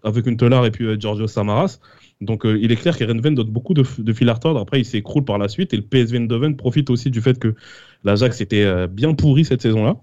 avec 0.03 0.27
une 0.27 0.35
Telar 0.35 0.65
et 0.65 0.71
puis 0.71 0.85
Giorgio 0.99 1.27
Samaras. 1.27 1.79
Donc 2.23 2.45
euh, 2.45 2.57
il 2.61 2.71
est 2.71 2.75
clair 2.75 2.97
qu'Erenven 2.97 3.35
donne 3.35 3.49
beaucoup 3.49 3.73
de, 3.73 3.83
de 3.97 4.13
fil 4.13 4.29
à 4.29 4.33
retordre. 4.33 4.59
Après, 4.59 4.79
il 4.79 4.85
s'écroule 4.85 5.25
par 5.25 5.37
la 5.37 5.47
suite 5.47 5.73
et 5.73 5.77
le 5.77 5.83
PSV 5.83 6.17
Eindhoven 6.17 6.55
profite 6.55 6.89
aussi 6.89 7.11
du 7.11 7.21
fait 7.21 7.37
que 7.39 7.55
l'Ajax 8.03 8.41
était 8.41 8.63
euh, 8.63 8.87
bien 8.87 9.13
pourri 9.13 9.45
cette 9.45 9.61
saison-là. 9.61 9.97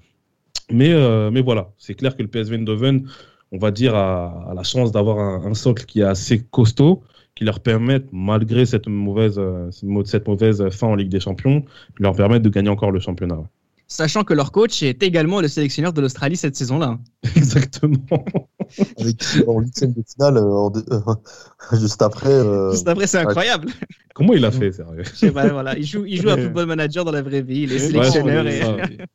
Mais, 0.71 0.93
euh, 0.93 1.31
mais 1.31 1.43
voilà, 1.43 1.71
c'est 1.79 1.95
clair 1.95 2.17
que 2.17 2.23
le 2.23 2.29
PSV 2.29 2.57
Eindhoven, 2.57 3.09
on 3.53 3.59
va 3.59 3.71
dire, 3.71 3.95
a, 3.95 4.53
la 4.55 4.63
chance 4.63 4.93
d'avoir 4.93 5.19
un, 5.19 5.55
socle 5.55 5.85
qui 5.85 6.01
est 6.01 6.05
assez 6.05 6.45
costaud, 6.51 7.03
qui 7.35 7.45
leur 7.45 7.61
permettent, 7.61 8.07
malgré 8.13 8.67
cette 8.67 8.87
mauvaise, 8.87 9.41
fin 10.71 10.87
en 10.87 10.95
Ligue 10.95 11.09
des 11.09 11.19
Champions, 11.19 11.65
leur 11.99 12.15
de 12.15 12.49
gagner 12.49 12.69
encore 12.69 12.93
le 12.93 13.01
championnat. 13.01 13.43
Sachant 13.93 14.23
que 14.23 14.33
leur 14.35 14.53
coach 14.53 14.85
est 14.85 15.03
également 15.03 15.41
le 15.41 15.49
sélectionneur 15.49 15.93
de 15.93 16.01
l'Australie 16.01 16.37
cette 16.37 16.55
saison-là. 16.55 16.97
Exactement. 17.37 18.25
Avec 18.99 19.17
qui, 19.17 19.43
en 19.49 19.59
huitième 19.59 19.93
de 19.95 20.03
finale, 20.09 20.37
euh, 20.37 20.53
en 20.53 20.71
deux- 20.71 20.85
juste 21.73 22.01
après. 22.01 22.29
euh, 22.31 22.71
Juste 22.71 22.87
après, 22.87 23.09
c'est 23.09 23.19
incroyable. 23.19 23.69
Comment 24.15 24.35
il 24.35 24.45
a 24.45 24.53
fait, 24.53 24.71
sérieux? 24.71 25.03
Je 25.03 25.17
sais 25.17 25.33
pas, 25.33 25.49
voilà. 25.49 25.77
Il 25.77 25.85
joue, 25.85 26.05
il 26.07 26.23
joue 26.23 26.29
à 26.31 26.37
football 26.37 26.67
manager 26.67 27.05
dans 27.05 27.11
la 27.11 27.21
vraie 27.23 27.43
vie. 27.43 27.63
Il 27.63 27.73
est 27.73 27.79
sélectionneur. 27.81 28.45
ouais, 28.45 28.61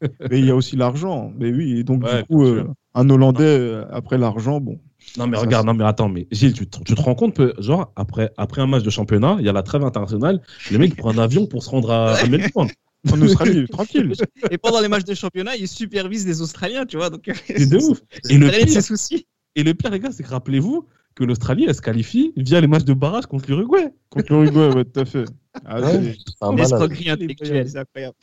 et... 0.01 0.07
Mais 0.29 0.39
il 0.39 0.45
y 0.45 0.51
a 0.51 0.55
aussi 0.55 0.75
l'argent. 0.75 1.31
Mais 1.37 1.51
oui, 1.53 1.79
et 1.79 1.83
donc 1.85 2.03
Ouais, 2.03 2.19
du 2.19 2.25
coup, 2.25 2.43
euh, 2.43 2.65
un 2.95 3.09
Hollandais 3.09 3.43
euh, 3.45 3.85
après 3.91 4.17
l'argent, 4.17 4.59
bon. 4.59 4.77
Non 5.17 5.27
mais 5.27 5.37
regarde, 5.37 5.67
non 5.67 5.75
mais 5.75 5.83
attends, 5.85 6.09
mais 6.09 6.27
Gilles, 6.31 6.53
tu 6.53 6.67
te, 6.67 6.79
tu 6.83 6.95
te 6.95 7.01
rends 7.01 7.13
compte 7.15 7.35
que 7.35 7.53
genre 7.59 7.93
après, 7.95 8.31
après 8.37 8.61
un 8.61 8.67
match 8.67 8.81
de 8.83 8.89
championnat, 8.89 9.37
il 9.39 9.45
y 9.45 9.49
a 9.49 9.53
la 9.53 9.61
trêve 9.61 9.83
internationale, 9.85 10.41
le 10.71 10.79
mec 10.79 10.95
prend 10.97 11.11
un 11.13 11.19
avion 11.19 11.45
pour 11.45 11.63
se 11.63 11.69
rendre 11.69 11.91
à, 11.91 12.15
à 12.15 12.27
Melbourne. 12.27 12.69
En 13.11 13.21
Australie, 13.21 13.67
tranquille. 13.71 14.13
et 14.51 14.57
pendant 14.57 14.79
les 14.81 14.87
matchs 14.87 15.03
de 15.05 15.13
championnat, 15.13 15.55
il 15.55 15.67
supervise 15.67 16.25
des 16.25 16.41
Australiens, 16.41 16.85
tu 16.85 16.97
vois. 16.97 17.09
Donc, 17.09 17.29
C'est 17.47 17.69
de 17.69 17.77
ouf. 17.77 18.01
Et 18.29 18.37
le 18.37 18.49
pire, 18.49 18.81
soucis. 18.83 19.27
et 19.55 19.63
le 19.63 19.73
pire 19.73 19.91
les 19.91 19.99
gars, 19.99 20.11
c'est 20.11 20.23
que 20.23 20.29
rappelez-vous 20.29 20.85
que 21.15 21.23
l'Australie 21.23 21.65
elle 21.67 21.75
se 21.75 21.81
qualifie 21.81 22.33
via 22.35 22.59
les 22.59 22.67
matchs 22.67 22.83
de 22.83 22.93
barrage 22.93 23.25
contre 23.25 23.47
l'Uruguay. 23.49 23.93
Contre 24.09 24.33
l'Uruguay, 24.33 24.75
ouais, 24.75 24.85
tout 24.85 24.99
à 24.99 25.05
fait. 25.05 25.25
Ah, 25.65 25.79
Ouais. 25.79 26.15
L'escroquerie 26.57 27.09
intellectuelle, 27.09 27.69
c'est 27.69 27.77
incroyable. 27.79 28.15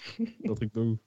Un 0.49 0.55
truc 0.55 0.75
de 0.75 0.81
ouf. 0.81 0.99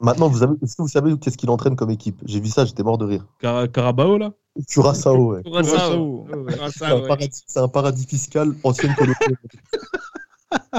Maintenant, 0.00 0.28
vous 0.28 0.42
avez, 0.42 0.54
est-ce 0.62 0.74
que 0.76 0.82
vous 0.82 0.88
savez 0.88 1.16
qu'est-ce 1.18 1.36
qu'il 1.38 1.50
entraîne 1.50 1.76
comme 1.76 1.90
équipe? 1.90 2.20
J'ai 2.26 2.40
vu 2.40 2.48
ça, 2.48 2.64
j'étais 2.64 2.82
mort 2.82 2.98
de 2.98 3.04
rire. 3.04 3.26
Cara- 3.40 3.68
Carabao 3.68 4.18
là? 4.18 4.32
Curaçao, 4.68 5.34
ouais. 5.34 5.42
Curaçao. 5.42 6.24
Curaçao. 6.24 6.26
C'est 6.48 6.54
Curaçao, 6.56 6.84
un, 6.96 7.00
ouais. 7.02 7.08
paradis, 7.08 7.42
c'est 7.46 7.58
un 7.60 7.68
paradis 7.68 8.06
fiscal, 8.06 8.54
ancienne 8.64 8.94
colonie. 8.94 9.14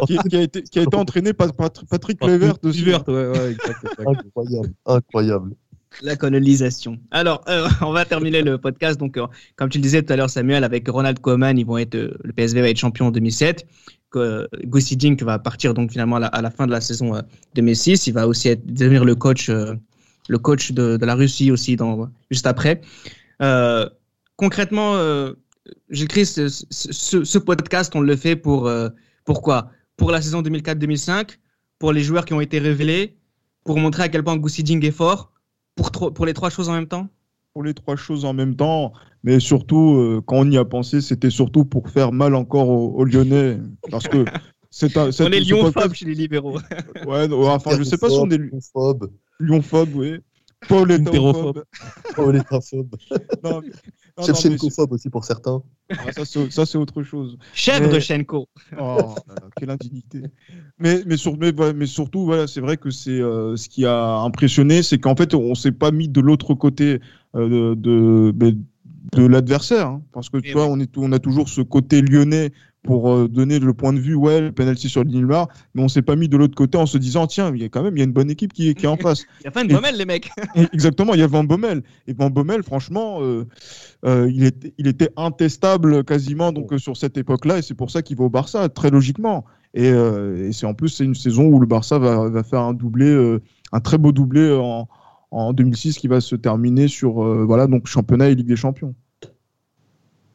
qui, 0.07 0.17
qui 0.29 0.35
a 0.37 0.41
été, 0.41 0.63
qui 0.63 0.79
a 0.79 0.83
été 0.83 0.95
entraîné 0.95 1.33
par 1.33 1.53
Pat- 1.53 1.83
Patrick 1.89 2.23
Levert 2.23 2.55
aussi. 2.63 2.79
Levert, 2.81 3.07
ouais, 3.07 3.27
ouais, 3.27 3.51
exact, 3.51 3.83
exact. 3.83 4.07
incroyable, 4.07 4.73
incroyable. 4.85 5.55
La 6.01 6.15
colonisation. 6.17 6.97
Alors, 7.11 7.43
euh, 7.47 7.67
on 7.81 7.91
va 7.93 8.03
terminer 8.05 8.41
le 8.41 8.57
podcast. 8.57 8.99
Donc, 8.99 9.17
euh, 9.17 9.27
comme 9.55 9.69
tu 9.69 9.77
le 9.77 9.81
disais 9.81 10.01
tout 10.03 10.11
à 10.11 10.15
l'heure, 10.17 10.29
Samuel, 10.29 10.63
avec 10.63 10.87
Ronald 10.87 11.19
Koeman, 11.19 11.57
ils 11.57 11.65
vont 11.65 11.77
être, 11.77 11.95
euh, 11.95 12.17
le 12.23 12.33
PSV 12.33 12.61
va 12.61 12.69
être 12.69 12.77
champion 12.77 13.07
en 13.07 13.11
2007. 13.11 13.65
Que, 14.11 14.19
euh, 14.19 14.47
Gussi 14.65 14.97
Dink 14.97 15.21
va 15.23 15.39
partir 15.39 15.73
donc 15.73 15.91
finalement 15.91 16.17
à 16.17 16.19
la, 16.19 16.27
à 16.27 16.41
la 16.41 16.51
fin 16.51 16.67
de 16.67 16.71
la 16.71 16.81
saison 16.81 17.15
euh, 17.15 17.21
2006. 17.55 18.07
Il 18.07 18.13
va 18.13 18.27
aussi 18.27 18.49
être, 18.49 18.65
devenir 18.65 19.05
le 19.05 19.15
coach, 19.15 19.49
euh, 19.49 19.73
le 20.27 20.37
coach 20.37 20.71
de, 20.73 20.97
de 20.97 21.05
la 21.05 21.15
Russie 21.15 21.49
aussi 21.51 21.75
dans, 21.77 22.09
juste 22.29 22.45
après. 22.47 22.81
Euh, 23.41 23.89
concrètement, 24.35 24.95
euh, 24.95 25.31
j'écris 25.89 26.25
ce, 26.25 26.49
ce, 26.49 26.65
ce- 26.69 27.23
ce 27.23 27.37
podcast, 27.37 27.93
on 27.95 28.01
le 28.01 28.15
fait 28.17 28.35
pour 28.35 28.67
euh, 28.67 28.89
pourquoi? 29.25 29.69
Pour 29.97 30.11
la 30.11 30.21
saison 30.21 30.41
2004-2005, 30.41 31.37
pour 31.79 31.91
les 31.91 32.01
joueurs 32.01 32.25
qui 32.25 32.33
ont 32.33 32.41
été 32.41 32.59
révélés, 32.59 33.17
pour 33.63 33.77
montrer 33.77 34.03
à 34.03 34.09
quel 34.09 34.23
point 34.23 34.37
Gussi 34.37 34.63
Dink 34.63 34.83
est 34.83 34.91
fort, 34.91 35.31
pour, 35.75 35.91
tro- 35.91 36.11
pour 36.11 36.25
les 36.25 36.33
trois 36.33 36.49
choses 36.49 36.69
en 36.69 36.73
même 36.73 36.87
temps? 36.87 37.07
Pour 37.53 37.63
les 37.63 37.73
trois 37.73 37.95
choses 37.95 38.25
en 38.25 38.33
même 38.33 38.55
temps, 38.55 38.93
mais 39.23 39.39
surtout, 39.39 39.95
euh, 39.95 40.21
quand 40.25 40.37
on 40.37 40.51
y 40.51 40.57
a 40.57 40.65
pensé, 40.65 41.01
c'était 41.01 41.29
surtout 41.29 41.63
pour 41.65 41.89
faire 41.89 42.11
mal 42.11 42.35
encore 42.35 42.69
aux, 42.69 42.93
aux 42.95 43.05
Lyonnais. 43.05 43.59
Parce 43.89 44.07
que 44.07 44.25
c'est 44.71 44.97
un. 44.97 45.09
On 45.19 45.31
est 45.31 45.49
podcast- 45.49 45.93
chez 45.93 46.05
les 46.05 46.15
libéraux. 46.15 46.59
Ouais, 47.05 47.31
enfin, 47.31 47.77
je 47.77 47.83
sais 47.83 47.97
pas 47.97 48.09
si 48.09 48.17
on 48.17 48.29
est 48.29 48.37
lyonphobes, 49.39 49.95
oui. 49.95 50.17
Paul 50.67 50.91
Hétérophobe. 50.91 51.63
Non, 53.43 53.61
mais- 53.61 53.69
non, 54.17 54.19
non, 54.19 54.23
Shevchenkophobe 54.23 54.93
aussi 54.93 55.09
pour 55.09 55.25
certains. 55.25 55.61
ah, 55.91 56.11
ça, 56.13 56.65
c'est- 56.65 56.77
autre 56.77 57.03
chose. 57.03 57.37
Chèvre 57.53 57.91
Mais- 57.91 57.99
Shenko. 57.99 58.47
Oh, 58.73 58.75
là 58.77 59.35
là, 59.35 59.35
quelle 59.57 59.69
indignité. 59.69 60.21
Mais, 60.79 61.01
mais, 61.05 61.17
sur- 61.17 61.37
mais, 61.37 61.51
voilà, 61.51 61.73
mais 61.73 61.85
surtout, 61.85 62.25
voilà, 62.25 62.47
c'est 62.47 62.61
vrai 62.61 62.77
que 62.77 62.89
c'est 62.91 63.11
euh, 63.19 63.55
ce 63.57 63.67
qui 63.69 63.85
a 63.85 64.15
impressionné, 64.19 64.83
c'est 64.83 64.97
qu'en 64.99 65.15
fait, 65.15 65.33
on 65.33 65.53
s'est 65.55 65.71
pas 65.73 65.91
mis 65.91 66.07
de 66.07 66.21
l'autre 66.21 66.53
côté 66.53 66.99
euh, 67.35 67.75
de, 67.75 68.31
de, 68.31 68.57
de 69.13 69.25
l'adversaire. 69.25 69.87
hein. 69.87 70.01
parce 70.13 70.29
que 70.29 70.37
tu 70.37 70.53
vois, 70.53 70.67
on, 70.67 70.79
est, 70.79 70.97
on 70.97 71.11
a 71.11 71.19
toujours 71.19 71.49
ce 71.49 71.61
côté 71.61 72.01
lyonnais 72.01 72.51
pour 72.85 73.11
euh, 73.11 73.27
donner 73.27 73.59
le 73.59 73.73
point 73.73 73.91
de 73.93 73.99
vue, 73.99 74.15
ouais, 74.15 74.39
le 74.41 74.51
penalty 74.51 74.87
sur 74.89 75.03
le 75.03 75.09
Nilmar, 75.09 75.47
mais 75.73 75.81
on 75.81 75.87
s'est 75.87 76.01
pas 76.01 76.15
mis 76.15 76.29
de 76.29 76.37
l'autre 76.37 76.55
côté 76.55 76.77
en 76.77 76.85
se 76.85 76.97
disant, 76.97 77.27
tiens, 77.27 77.51
il 77.53 77.61
y 77.61 77.65
a 77.65 77.69
quand 77.69 77.83
même 77.83 77.95
il 77.97 77.99
y 77.99 78.01
a 78.01 78.05
une 78.05 78.13
bonne 78.13 78.29
équipe 78.29 78.53
qui, 78.53 78.69
est- 78.69 78.73
qui 78.75 78.85
est 78.85 78.87
en 78.89 78.97
face. 78.97 79.23
Il 79.41 79.45
y 79.45 79.47
a 79.47 79.51
pas 79.51 79.63
une 79.63 79.69
bommelle, 79.69 79.97
les 79.97 80.05
mecs. 80.05 80.29
Exactement, 80.73 81.13
il 81.13 81.19
y 81.19 81.23
a 81.23 81.27
Van 81.27 81.43
Bommel. 81.43 81.83
Et 82.07 82.13
Van 82.13 82.29
Bommel, 82.29 82.63
franchement, 82.63 83.17
euh, 83.21 83.45
euh, 84.05 84.29
il, 84.33 84.43
était, 84.45 84.73
il 84.77 84.87
était 84.87 85.09
intestable 85.17 86.03
quasiment 86.03 86.51
donc, 86.51 86.71
euh, 86.73 86.77
sur 86.77 86.95
cette 86.95 87.17
époque-là, 87.17 87.57
et 87.57 87.61
c'est 87.61 87.73
pour 87.75 87.91
ça 87.91 88.01
qu'il 88.01 88.17
va 88.17 88.25
au 88.25 88.29
Barça, 88.29 88.69
très 88.69 88.89
logiquement. 88.91 89.45
Et, 89.73 89.89
euh, 89.91 90.47
et 90.47 90.51
c'est 90.53 90.65
en 90.65 90.73
plus, 90.73 90.89
c'est 90.89 91.03
une 91.03 91.15
saison 91.15 91.45
où 91.45 91.59
le 91.59 91.67
Barça 91.67 91.99
va, 91.99 92.29
va 92.29 92.43
faire 92.43 92.61
un 92.61 92.73
doublé, 92.73 93.07
euh, 93.07 93.41
un 93.71 93.79
très 93.81 93.97
beau 93.97 94.11
doublé 94.11 94.51
en, 94.57 94.87
en 95.31 95.53
2006 95.53 95.97
qui 95.97 96.07
va 96.07 96.21
se 96.21 96.35
terminer 96.35 96.87
sur 96.87 97.23
euh, 97.25 97.43
voilà, 97.45 97.67
donc 97.67 97.87
championnat 97.87 98.29
et 98.29 98.35
Ligue 98.35 98.47
des 98.47 98.55
Champions. 98.55 98.95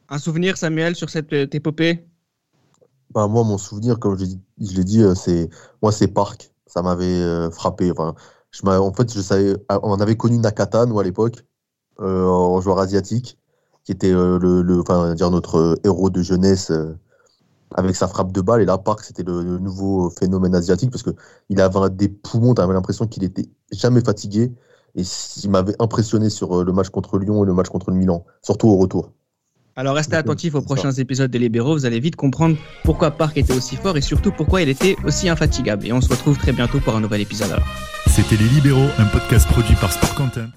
Un 0.09 0.17
souvenir, 0.17 0.57
Samuel, 0.57 0.95
sur 0.95 1.09
cette 1.09 1.31
épopée? 1.55 2.05
Bah, 3.13 3.27
moi, 3.27 3.43
mon 3.43 3.57
souvenir, 3.57 3.99
comme 3.99 4.17
je, 4.17 4.25
l'ai 4.25 4.83
dit- 4.83 5.01
euh, 5.01 5.15
c'est 5.15 5.49
moi, 5.81 5.91
c'est 5.91 6.07
Parc. 6.07 6.53
Ça 6.65 6.81
m'avait 6.81 7.05
euh, 7.05 7.51
frappé. 7.51 7.91
En 7.97 8.93
fait, 8.93 9.13
je 9.13 9.19
savais, 9.21 9.55
ah, 9.69 9.79
on 9.83 9.99
avait 9.99 10.15
connu 10.15 10.37
Nakata, 10.37 10.85
nous, 10.85 10.99
à 10.99 11.03
l'époque, 11.03 11.45
euh, 12.01 12.25
en 12.25 12.61
joueur 12.61 12.79
asiatique, 12.79 13.37
qui 13.85 13.91
était 13.93 14.11
euh, 14.13 14.39
le, 14.39 14.81
enfin, 14.81 15.13
dire 15.15 15.31
notre 15.31 15.77
héros 15.85 16.09
de 16.09 16.21
jeunesse 16.23 16.71
avec 17.75 17.95
sa 17.95 18.07
frappe 18.07 18.31
de 18.31 18.41
balle. 18.41 18.61
Et 18.61 18.65
là, 18.65 18.77
Parc, 18.77 19.03
c'était 19.03 19.23
le, 19.23 19.59
nouveau 19.59 20.09
phénomène 20.09 20.55
asiatique 20.55 20.91
parce 20.91 21.03
que 21.03 21.11
il 21.49 21.61
avait 21.61 21.89
des 21.91 22.09
poumons. 22.09 22.53
Tu 22.55 22.61
avais 22.61 22.73
l'impression 22.73 23.07
qu'il 23.07 23.23
était 23.23 23.49
jamais 23.71 24.01
fatigué. 24.01 24.53
Et 24.95 25.03
il 25.43 25.49
m'avait 25.49 25.75
impressionné 25.81 26.29
sur 26.29 26.63
le 26.65 26.73
match 26.73 26.89
contre 26.89 27.17
Lyon 27.17 27.43
et 27.43 27.47
le 27.47 27.53
match 27.53 27.69
contre 27.69 27.91
le 27.91 27.97
Milan, 27.97 28.25
surtout 28.41 28.67
au 28.67 28.77
retour. 28.77 29.11
Alors 29.75 29.95
restez 29.95 30.15
attentifs 30.15 30.53
aux 30.53 30.61
prochains 30.61 30.91
épisodes 30.91 31.31
des 31.31 31.39
Libéraux, 31.39 31.73
vous 31.73 31.85
allez 31.85 31.99
vite 31.99 32.15
comprendre 32.15 32.57
pourquoi 32.83 33.11
Park 33.11 33.37
était 33.37 33.53
aussi 33.53 33.77
fort 33.77 33.95
et 33.97 34.01
surtout 34.01 34.31
pourquoi 34.31 34.61
il 34.61 34.69
était 34.69 34.97
aussi 35.05 35.29
infatigable. 35.29 35.87
Et 35.87 35.93
on 35.93 36.01
se 36.01 36.09
retrouve 36.09 36.37
très 36.37 36.51
bientôt 36.51 36.79
pour 36.79 36.95
un 36.95 36.99
nouvel 36.99 37.21
épisode 37.21 37.51
alors. 37.51 37.65
C'était 38.07 38.35
Les 38.35 38.49
Libéraux, 38.49 38.89
un 38.97 39.05
podcast 39.05 39.47
produit 39.47 39.75
par 39.75 39.91
Sport 39.93 40.15
Content. 40.15 40.51